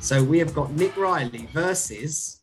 [0.00, 2.37] So we have got Nick Riley versus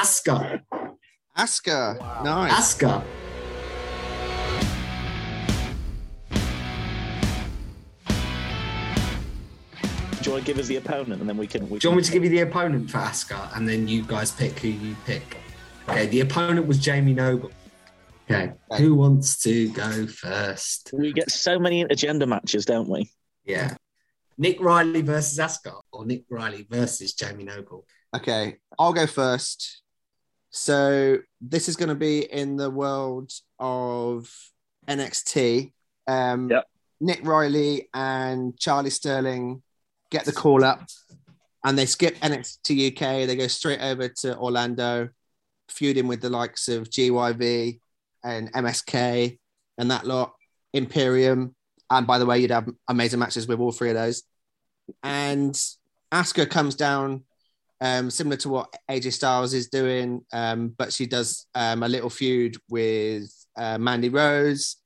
[0.00, 0.62] Asuka.
[1.36, 2.24] Asuka.
[2.24, 2.52] Nice.
[2.52, 3.04] Asuka.
[10.22, 11.68] Do you want to give us the opponent and then we can?
[11.68, 14.02] We Do you want me to give you the opponent for Asuka, and then you
[14.02, 15.36] guys pick who you pick?
[15.86, 17.50] Okay, the opponent was Jamie Noble.
[18.30, 20.92] Okay, who wants to go first?
[20.94, 23.10] We get so many agenda matches, don't we?
[23.44, 23.76] Yeah,
[24.38, 27.84] Nick Riley versus Asuka, or Nick Riley versus Jamie Noble.
[28.16, 29.82] Okay, I'll go first.
[30.50, 34.32] So this is going to be in the world of
[34.88, 35.72] NXT.
[36.06, 36.66] Um, Yep.
[37.02, 39.62] Nick Riley and Charlie Sterling
[40.10, 40.86] get the call up,
[41.64, 43.26] and they skip NXT UK.
[43.26, 45.08] They go straight over to Orlando,
[45.68, 47.80] feuding with the likes of GYV
[48.22, 49.38] and MSK
[49.78, 50.34] and that lot,
[50.74, 51.54] Imperium.
[51.88, 54.22] And by the way, you'd have amazing matches with all three of those.
[55.02, 55.54] And
[56.12, 57.24] Asuka comes down
[57.80, 62.10] um, similar to what AJ Styles is doing, um, but she does um, a little
[62.10, 64.76] feud with uh, Mandy Rose.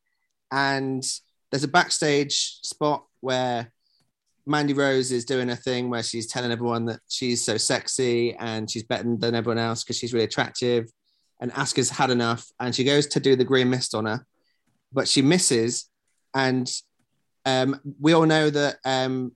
[0.52, 1.04] And
[1.50, 3.72] there's a backstage spot where
[4.46, 8.70] Mandy Rose is doing a thing where she's telling everyone that she's so sexy and
[8.70, 10.90] she's better than everyone else because she's really attractive.
[11.40, 14.24] And Asuka's had enough and she goes to do the green mist on her,
[14.92, 15.90] but she misses.
[16.34, 16.70] And
[17.46, 19.34] um, we all know that um,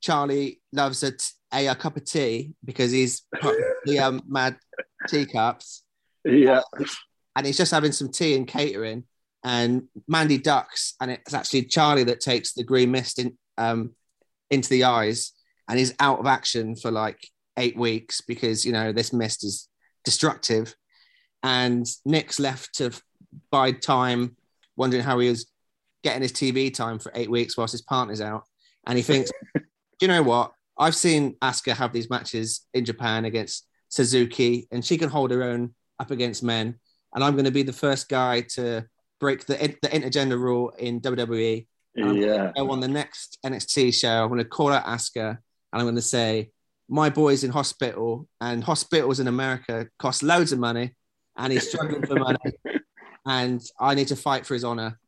[0.00, 3.22] Charlie loves a, t- a, a cup of tea because he's
[3.84, 4.56] the um, mad
[5.08, 5.82] teacups
[6.24, 6.62] Yeah,
[7.36, 9.04] and he's just having some tea and catering.
[9.44, 13.92] And Mandy ducks, and it's actually Charlie that takes the green mist in, um,
[14.50, 15.32] into the eyes,
[15.68, 19.68] and he's out of action for like eight weeks because you know this mist is
[20.04, 20.74] destructive.
[21.42, 22.90] And Nick's left to
[23.52, 24.36] bide time,
[24.76, 25.46] wondering how he was
[26.02, 28.44] getting his TV time for eight weeks whilst his partner's out.
[28.86, 29.62] And he thinks, do
[30.00, 30.52] you know what?
[30.78, 35.42] I've seen Asuka have these matches in Japan against Suzuki, and she can hold her
[35.42, 36.76] own up against men.
[37.14, 38.86] And I'm going to be the first guy to
[39.20, 41.66] break the, the intergender rule in WWE.
[41.94, 42.52] Yeah.
[42.54, 44.22] go on the next NXT show.
[44.22, 45.38] I'm going to call out Asuka, and
[45.72, 46.50] I'm going to say,
[46.88, 50.94] my boy's in hospital, and hospitals in America cost loads of money,
[51.36, 52.38] and he's struggling for money.
[53.28, 55.00] And I need to fight for his honor.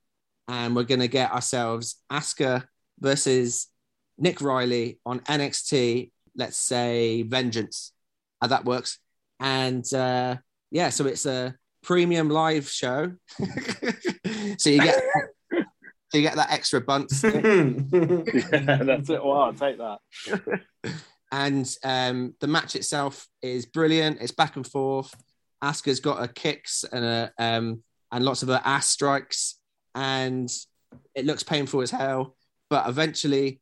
[0.48, 2.64] And we're going to get ourselves Asuka
[2.98, 3.68] versus
[4.18, 7.92] Nick Riley on NXT, let's say Vengeance.
[8.40, 8.98] How that works.
[9.40, 10.36] And uh,
[10.70, 13.12] yeah, so it's a premium live show.
[14.58, 15.02] so you get
[16.10, 17.22] so you get that extra bunts.
[17.24, 19.20] yeah, that's it.
[19.22, 19.98] I'll take that.
[21.30, 24.20] and um, the match itself is brilliant.
[24.20, 25.14] It's back and forth.
[25.62, 29.56] Asuka's got her kicks and a, um, and lots of her ass strikes,
[29.94, 30.48] and
[31.14, 32.36] it looks painful as hell.
[32.70, 33.60] But eventually,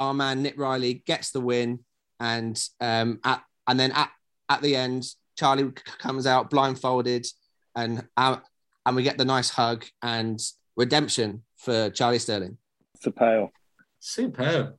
[0.00, 1.80] our man Nick Riley gets the win,
[2.20, 4.10] and um, at, and then at,
[4.48, 5.04] at the end,
[5.38, 7.26] Charlie comes out blindfolded,
[7.74, 8.38] and uh,
[8.84, 10.40] and we get the nice hug and
[10.76, 12.58] redemption for Charlie Sterling.
[12.94, 13.50] It's a pale.
[14.00, 14.76] Superb.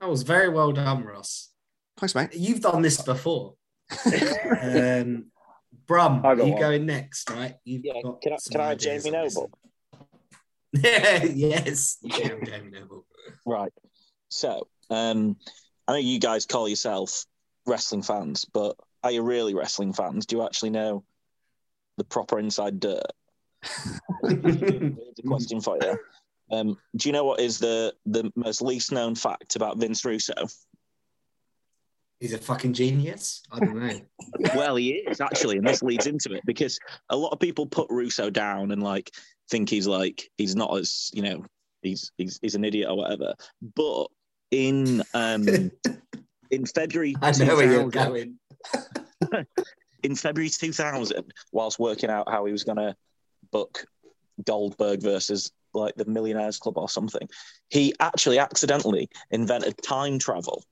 [0.00, 1.50] That was very well done, Ross.
[1.96, 2.30] Thanks, mate.
[2.34, 3.54] You've done this before.
[4.62, 5.26] um,
[5.86, 6.60] Brum, I you one.
[6.60, 7.54] going next, right?
[7.64, 9.34] You've Yeah, got can I, some can I have Jamie on this.
[9.36, 9.50] Noble?
[11.34, 13.06] yes, Jamie, Jamie Noble.
[13.46, 13.72] Right.
[14.28, 15.36] So, um,
[15.86, 17.24] I know you guys call yourself
[17.66, 20.26] wrestling fans, but are you really wrestling fans?
[20.26, 21.04] Do you actually know
[21.96, 23.10] the proper inside dirt?
[24.24, 24.92] A
[25.26, 25.98] question for you.
[26.50, 30.34] Um, do you know what is the the most least known fact about Vince Russo?
[32.20, 33.42] He's a fucking genius.
[33.52, 34.00] I don't know.
[34.56, 36.78] well, he is actually, and this leads into it because
[37.10, 39.12] a lot of people put Russo down and like
[39.50, 41.44] think he's like he's not as you know
[41.82, 43.34] he's he's he's an idiot or whatever.
[43.76, 44.08] But
[44.50, 45.46] in um
[46.50, 49.46] in February, I know where you're 2000 going.
[50.02, 52.96] in February 2000, whilst working out how he was going to
[53.50, 53.84] book
[54.44, 57.28] Goldberg versus like the Millionaires Club or something,
[57.68, 60.64] he actually accidentally invented time travel.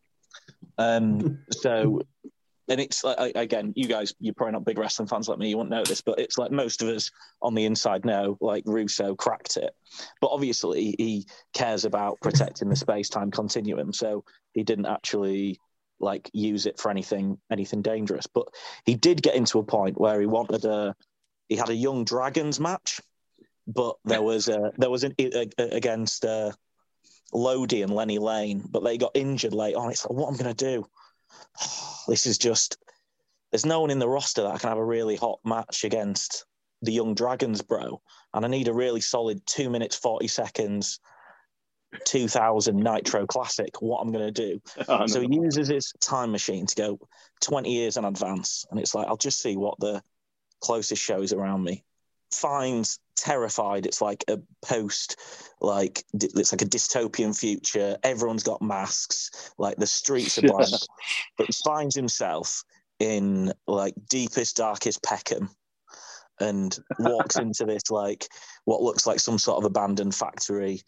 [0.78, 2.02] Um, so,
[2.68, 5.56] and it's like, again, you guys, you're probably not big wrestling fans like me, you
[5.56, 7.10] won't know this, but it's like most of us
[7.42, 9.74] on the inside know, like Russo cracked it.
[10.20, 13.92] But obviously, he cares about protecting the space time continuum.
[13.92, 15.60] So he didn't actually
[16.00, 18.26] like use it for anything anything dangerous.
[18.26, 18.48] But
[18.84, 20.94] he did get into a point where he wanted a
[21.48, 23.00] he had a young dragons match,
[23.66, 26.52] but there was a there was an a, a- against uh,
[27.32, 29.90] Lodi and Lenny Lane, but they got injured late on.
[29.90, 30.86] It's like what I'm gonna do.
[32.08, 32.78] This is just
[33.50, 36.44] there's no one in the roster that I can have a really hot match against
[36.82, 38.00] the young dragons, bro.
[38.32, 41.00] And I need a really solid two minutes forty seconds.
[42.04, 44.60] 2000 Nitro Classic, what I'm going to do.
[44.88, 45.28] Oh, so no.
[45.28, 46.98] he uses his time machine to go
[47.40, 48.66] 20 years in advance.
[48.70, 50.02] And it's like, I'll just see what the
[50.60, 51.84] closest shows around me.
[52.32, 53.86] Finds terrified.
[53.86, 55.16] It's like a post,
[55.60, 57.96] like it's like a dystopian future.
[58.02, 59.52] Everyone's got masks.
[59.58, 60.68] Like the streets are blind.
[60.70, 60.86] Yes.
[61.38, 62.62] But he finds himself
[62.98, 65.50] in like deepest, darkest Peckham
[66.40, 68.28] and walks into this like
[68.64, 70.82] what looks like some sort of abandoned factory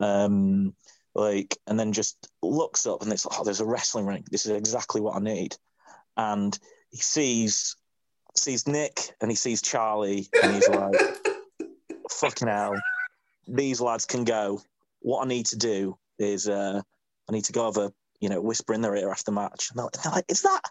[0.00, 0.74] um
[1.14, 4.46] like and then just looks up and it's like oh there's a wrestling ring this
[4.46, 5.56] is exactly what i need
[6.16, 6.58] and
[6.90, 7.76] he sees
[8.40, 10.94] sees nick and he sees charlie and he's like
[12.10, 12.74] fucking hell
[13.48, 14.60] these lads can go
[15.00, 16.80] what i need to do is uh
[17.28, 17.90] i need to go over
[18.20, 20.42] you know whisper in their ear after the match and they're like, they're like is
[20.42, 20.62] that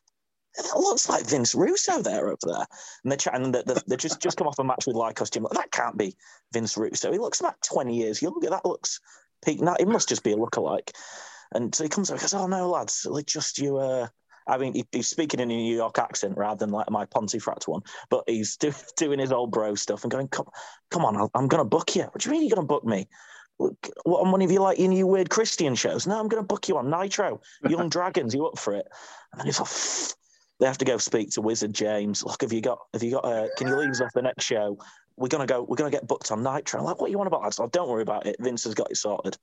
[0.57, 2.65] that looks like Vince Russo there over there.
[3.03, 5.43] And they're chatting, and they they just, just come off a match with Lykos Gym.
[5.43, 6.15] Like, that can't be
[6.51, 7.11] Vince Russo.
[7.11, 8.49] He looks about 20 years younger.
[8.49, 8.99] That looks
[9.45, 9.59] peak.
[9.61, 10.91] That, it must just be a lookalike.
[11.53, 13.77] And so he comes over and goes, Oh, no, lads, like just you.
[13.77, 14.07] Uh...
[14.49, 17.67] I mean, he, he's speaking in a New York accent rather than like my Pontefract
[17.67, 20.47] one, but he's do, doing his old bro stuff and going, Come,
[20.91, 22.03] come on, I'll- I'm going to book you.
[22.03, 23.07] What do you mean you're going to book me?
[23.59, 26.07] Look, What, on one of you like your new weird Christian shows?
[26.07, 27.41] No, I'm going to book you on Nitro.
[27.67, 28.87] Young Dragons, you up for it?
[29.33, 29.69] And then he's like,
[30.59, 32.23] they have to go speak to Wizard James.
[32.23, 32.79] Look, have you got?
[32.93, 33.25] Have you got?
[33.25, 34.77] Uh, can you leave us off the next show?
[35.15, 35.63] We're gonna go.
[35.63, 36.79] We're gonna get booked on Nitro.
[36.79, 37.53] I'm like, what do you want about that?
[37.53, 38.35] So don't worry about it.
[38.39, 39.37] Vince has got it sorted.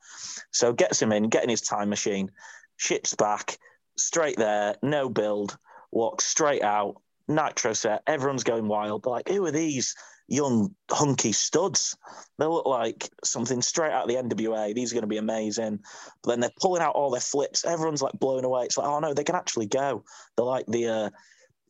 [0.50, 2.30] So gets him in, getting his time machine,
[2.76, 3.56] ships back,
[3.96, 5.56] straight there, no build,
[5.90, 7.00] walks straight out.
[7.28, 8.02] Nitro set.
[8.06, 9.02] Everyone's going wild.
[9.02, 9.96] They're like, who are these
[10.28, 11.96] young hunky studs?
[12.38, 14.72] They look like something straight out of the NWA.
[14.72, 15.80] These are going to be amazing.
[16.22, 17.64] But then they're pulling out all their flips.
[17.64, 18.64] Everyone's like blown away.
[18.66, 20.04] It's like, oh no, they can actually go.
[20.36, 21.10] They're like the uh,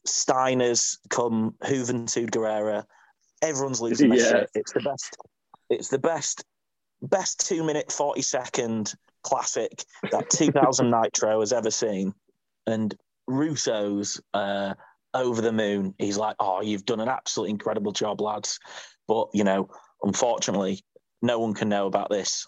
[0.06, 2.84] Steiners come Juventud Guerrera.
[3.42, 4.28] Everyone's losing their Yeah.
[4.28, 4.50] shit.
[4.54, 5.16] It's the best.
[5.70, 6.44] It's the best,
[7.00, 8.94] best two minute forty second
[9.26, 12.14] classic that 2000 Nitro has ever seen.
[12.66, 12.94] And
[13.26, 14.74] Russo's uh,
[15.12, 15.94] over the moon.
[15.98, 18.58] He's like, "Oh, you've done an absolutely incredible job, lads."
[19.08, 19.68] But you know,
[20.02, 20.84] unfortunately,
[21.22, 22.46] no one can know about this.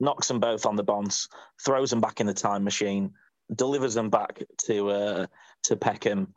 [0.00, 1.28] Knocks them both on the bonds,
[1.64, 3.12] throws them back in the time machine,
[3.54, 5.26] delivers them back to uh,
[5.64, 6.34] to Peckham.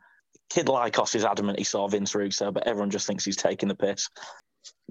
[0.49, 3.76] Kid Lykos is adamant he saw Vince Russo, but everyone just thinks he's taking the
[3.76, 4.10] piss.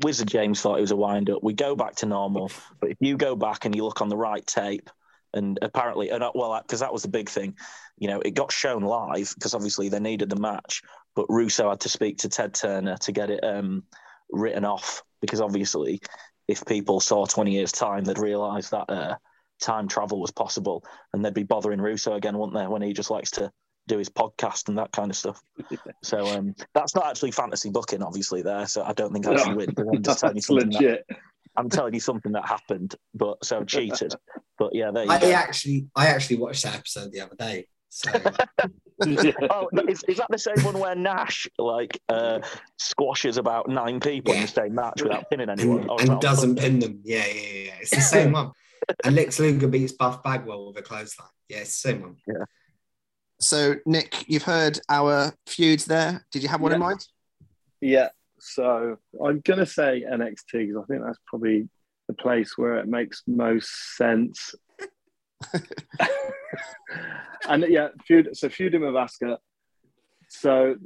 [0.02, 1.42] Wizard James thought it was a wind up.
[1.42, 2.50] We go back to normal,
[2.80, 4.90] but if you go back and you look on the right tape,
[5.34, 7.54] and apparently, and uh, well, because that was the big thing,
[7.98, 10.82] you know, it got shown live because obviously they needed the match,
[11.14, 13.82] but Russo had to speak to Ted Turner to get it um,
[14.30, 16.00] written off because obviously,
[16.46, 19.16] if people saw 20 years' time, they'd realise that uh,
[19.60, 23.10] time travel was possible and they'd be bothering Russo again, wouldn't they, when he just
[23.10, 23.52] likes to
[23.88, 25.42] do his podcast and that kind of stuff.
[26.04, 28.66] So um, that's not actually fantasy booking, obviously, there.
[28.66, 29.72] So I don't think I should win.
[29.74, 31.06] But I'm just telling you That's something that- legit.
[31.56, 34.14] I'm telling you something that happened, but so cheated.
[34.58, 35.32] But yeah, there you I go.
[35.32, 37.66] actually, I actually watched that episode the other day.
[37.88, 38.12] So
[39.50, 42.40] oh, is, is that the same one where Nash like uh,
[42.78, 45.80] squashes about nine people in the same match without pinning anyone?
[45.80, 47.00] and, Or and doesn't pin them.
[47.04, 47.58] Yeah, yeah, yeah.
[47.64, 47.74] yeah.
[47.80, 48.52] It's the same one.
[49.04, 51.28] And Lex Luger beats Buff Bagwell with a clothesline.
[51.48, 52.16] Yeah, it's the same one.
[52.26, 52.44] Yeah.
[53.40, 56.26] So, Nick, you've heard our feuds there.
[56.32, 57.06] Did you have one in mind?
[57.80, 58.08] Yeah.
[58.40, 61.68] So I'm gonna say NXT because I think that's probably
[62.08, 64.54] the place where it makes most sense.
[67.48, 69.38] and yeah, feud, so feuding with Asuka.
[70.28, 70.76] So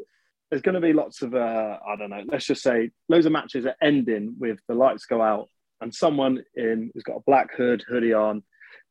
[0.51, 3.33] there's going to be lots of, uh, I don't know, let's just say loads of
[3.33, 5.49] matches are ending with the lights go out
[5.81, 8.43] and someone in who's got a black hood, hoodie on,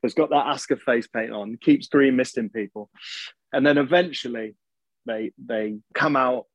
[0.04, 2.90] has got that Asuka face paint on, keeps green misting people.
[3.54, 4.56] And then eventually
[5.06, 6.46] they they come out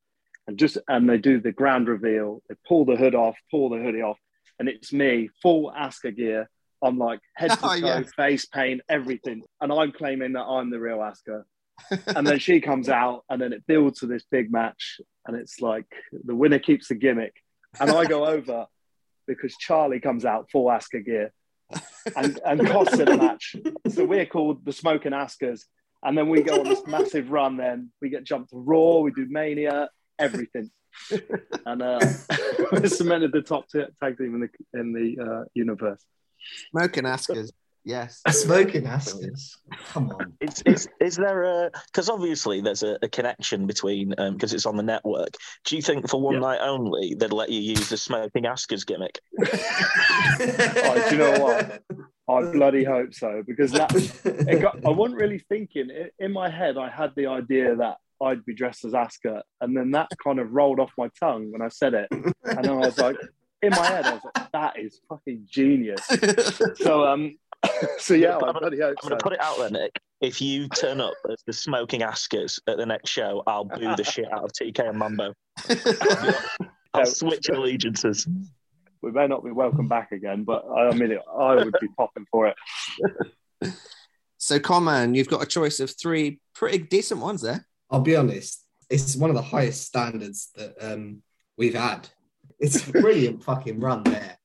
[0.47, 2.41] and just and they do the grand reveal.
[2.49, 4.17] They pull the hood off, pull the hoodie off,
[4.59, 6.49] and it's me, full Asker gear.
[6.81, 8.03] I'm like head to oh, toe, Oh, yeah.
[8.15, 11.45] face paint, everything, and I'm claiming that I'm the real Asker.
[12.07, 15.61] and then she comes out, and then it builds to this big match, and it's
[15.61, 17.35] like the winner keeps the gimmick,
[17.79, 18.65] and I go over
[19.27, 21.33] because Charlie comes out full Asker gear
[22.15, 23.55] and, and costs it a match.
[23.89, 25.61] So we're called the Smoking Askas.
[26.03, 27.57] And then we go on this massive run.
[27.57, 30.69] Then we get jumped to Raw, we do Mania, everything.
[31.65, 31.99] And uh,
[32.71, 36.03] we cemented the top t- tag team in the, in the uh, universe.
[36.71, 37.51] Smoking Asukas.
[37.83, 38.21] Yes.
[38.29, 39.57] Smoking Asukas.
[39.93, 40.33] Come on.
[40.41, 44.75] Is, is, is there a because obviously there's a, a connection between because it's on
[44.75, 45.29] the network.
[45.63, 49.19] Do you think for one night only they'd let you use the smoking Asukas gimmick?
[49.39, 51.81] Oh, do you know what?
[52.29, 53.93] I bloody hope so because that
[54.25, 56.77] it got, I wasn't really thinking in, in my head.
[56.77, 60.51] I had the idea that I'd be dressed as Asuka, and then that kind of
[60.51, 63.17] rolled off my tongue when I said it, and then I was like,
[63.61, 66.01] in my head, I was like, that is fucking genius.
[66.75, 67.37] so um,
[67.97, 69.23] so yeah, I I'm, bloody gonna, hope I'm gonna so.
[69.23, 69.99] put it out there, Nick.
[70.19, 74.03] If you turn up as the smoking Asukas at the next show, I'll boo the
[74.03, 75.33] shit out of TK and Mambo.
[76.93, 78.27] I'll switch allegiances.
[79.01, 82.47] We may not be welcome back again, but I mean, I would be popping for
[82.47, 82.55] it.
[84.37, 87.65] So, Common, you've got a choice of three pretty decent ones there.
[87.89, 91.21] I'll be honest, it's one of the highest standards that um,
[91.57, 92.07] we've had.
[92.59, 94.37] It's a brilliant fucking run there.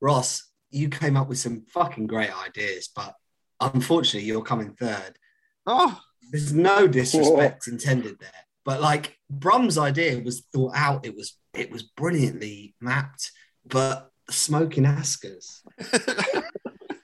[0.00, 3.14] Ross, you came up with some fucking great ideas, but
[3.60, 5.18] unfortunately, you're coming third.
[5.66, 6.00] Oh,
[6.30, 8.30] there's no disrespect intended there,
[8.64, 11.06] but like Brum's idea was thought out.
[11.06, 13.30] It was it was brilliantly mapped,
[13.66, 15.60] but smoking Asukas.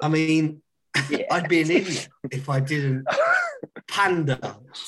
[0.03, 0.63] I mean,
[1.31, 3.05] I'd be an idiot if I didn't
[3.89, 4.39] pander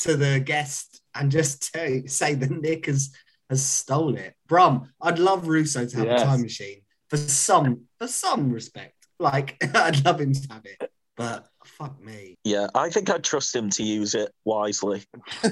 [0.02, 3.12] to the guest and just tell, say that Nick has
[3.50, 4.34] has stolen it.
[4.48, 6.22] Brum, I'd love Russo to have Yes.
[6.22, 6.80] a time machine
[7.10, 8.94] for some for some respect.
[9.18, 12.36] Like I'd love him to have it, but fuck me.
[12.44, 15.04] Yeah, I think I'd trust him to use it wisely.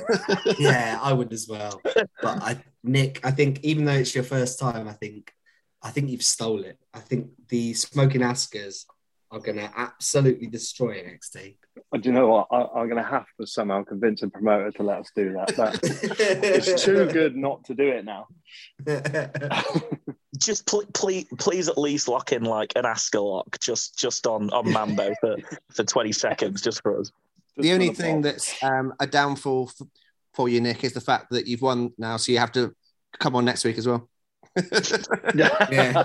[0.58, 1.80] yeah, I would as well.
[1.84, 5.32] But I, Nick, I think even though it's your first time, I think
[5.82, 6.78] I think you've stole it.
[6.92, 8.84] I think the smoking Asukas
[9.30, 11.56] are going to absolutely destroy NXT.
[11.92, 12.48] And do you know what?
[12.50, 15.48] I, I'm going to have to somehow convince a promoter to let us do that.
[15.56, 15.78] that
[16.42, 18.26] it's too good not to do it now.
[20.38, 24.48] Just pl- please, please at least lock in like an Asuka lock just just on
[24.50, 25.36] on Mambo for,
[25.74, 27.10] for 20 seconds just for us.
[27.58, 29.86] the only thing that's um, a downfall f-
[30.32, 32.74] for you, Nick, is the fact that you've won now, so you have to
[33.18, 34.08] come on next week as well.
[35.34, 36.04] Yeah.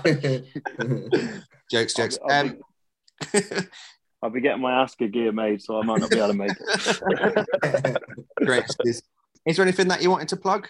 [1.70, 2.18] jokes, jokes.
[2.28, 3.42] I'll be- Um,
[4.22, 6.50] I'll be getting my Asuka gear made, so I might not be able to make
[6.58, 7.96] it.
[8.44, 8.64] great.
[8.84, 9.02] Is,
[9.46, 10.68] is there anything that you wanted to plug?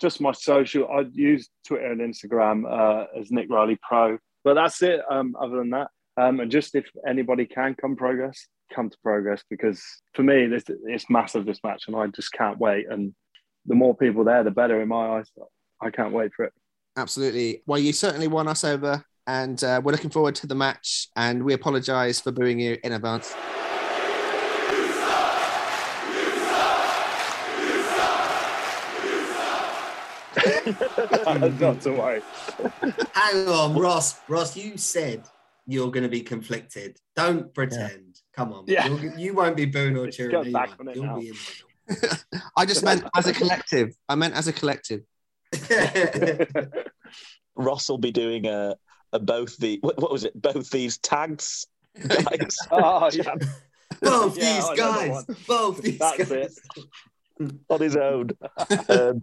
[0.00, 0.86] Just my social.
[0.88, 5.00] I use Twitter and Instagram uh, as Nick Riley Pro, but that's it.
[5.10, 9.42] Um, other than that, um, and just if anybody can come progress, come to progress
[9.48, 9.82] because
[10.14, 12.86] for me, this it's massive this match, and I just can't wait.
[12.90, 13.14] And
[13.66, 15.30] the more people there, the better in my eyes.
[15.80, 16.52] I can't wait for it.
[16.96, 17.62] Absolutely.
[17.66, 21.08] Well, you certainly won us over, and uh, we're looking forward to the match.
[21.16, 23.34] And we apologise for booing you in advance.
[31.60, 32.22] Not to worry.
[33.12, 34.20] Hang on, Ross.
[34.28, 35.24] Ross, you said
[35.66, 36.98] you're going to be conflicted.
[37.14, 38.20] Don't pretend.
[38.34, 38.64] Come on.
[38.66, 38.86] Yeah.
[38.86, 40.42] You'll- you won't be booing or cheering.
[40.44, 41.18] Get back on it You'll now.
[41.18, 41.34] be in
[41.86, 42.18] the
[42.56, 43.94] I just meant as a collective.
[44.08, 45.02] I meant as a collective.
[45.52, 46.66] Middle.
[47.56, 48.76] Ross will be doing a,
[49.12, 50.40] a both the what, what was it?
[50.40, 51.66] Both these tags.
[52.06, 52.56] guys.
[52.70, 53.34] Oh, yeah.
[54.00, 55.36] Both Yeah, these I know that guys.
[55.46, 56.58] Both these That's guys.
[57.40, 57.52] it.
[57.68, 58.30] on his own.
[58.88, 59.20] um,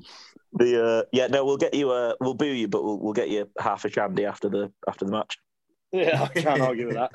[0.53, 1.89] the uh, yeah, no, we'll get you.
[1.89, 5.05] Uh, we'll boo you, but we'll, we'll get you half a shandy after the after
[5.05, 5.39] the match.
[5.91, 7.11] Yeah, I can't argue with that.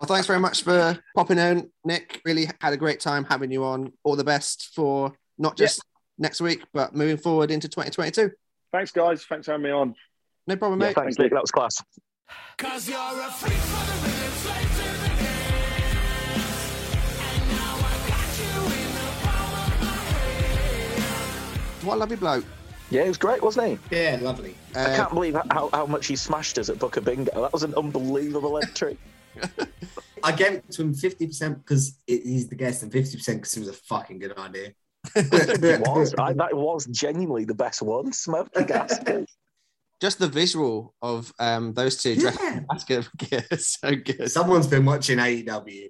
[0.00, 2.20] Well, thanks very much for popping in, Nick.
[2.24, 3.92] Really had a great time having you on.
[4.04, 5.82] All the best for not just
[6.18, 8.30] next week, but moving forward into 2022.
[8.72, 9.24] Thanks, guys.
[9.24, 9.94] Thanks for having me on.
[10.46, 10.96] No problem, Yeah, mate.
[10.96, 11.32] thanks, Nick.
[11.32, 11.82] That was class.
[12.58, 15.10] Cause you're a freak for the rhythm, slave to the.
[17.22, 19.94] And now I got you in the palm of my
[21.00, 21.86] hand.
[21.86, 22.44] What a lovely bloke.
[22.90, 23.96] Yeah, he was great, wasn't he?
[23.96, 24.54] Yeah, lovely.
[24.74, 27.40] I uh, can't believe how, how much he smashed us at Booker Bingo.
[27.40, 28.98] That was an unbelievable entry.
[30.24, 33.68] I gave it to him 50% because he's the guest and 50% because it was
[33.68, 34.72] a fucking good idea.
[35.16, 36.14] it was.
[36.18, 38.12] I, that was genuinely the best one.
[38.12, 38.98] Smoky gas.
[40.00, 44.30] Just the visual of um, those two dressed in basket gear is so good.
[44.32, 45.88] Someone's been watching AEW.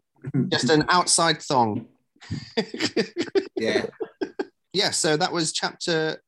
[0.48, 1.86] Just an outside thong.
[3.56, 3.86] Yeah.
[4.74, 6.20] yeah, so that was chapter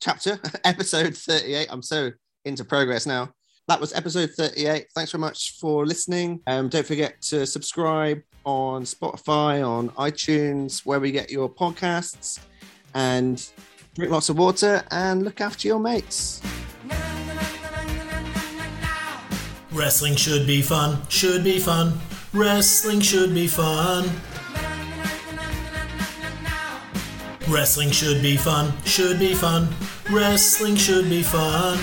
[0.00, 1.68] chapter episode 38.
[1.70, 2.10] I'm so
[2.44, 3.32] into progress now.
[3.68, 4.86] That was episode 38.
[4.94, 6.40] Thanks very much for listening.
[6.46, 12.38] Um, don't forget to subscribe on Spotify, on iTunes, where we get your podcasts,
[12.94, 13.50] and
[13.94, 16.40] drink lots of water and look after your mates.
[19.72, 21.98] Wrestling should be fun, should be fun.
[22.32, 24.08] Wrestling should be fun.
[27.48, 29.68] Wrestling should be fun, should be fun.
[30.10, 31.78] Wrestling should be fun.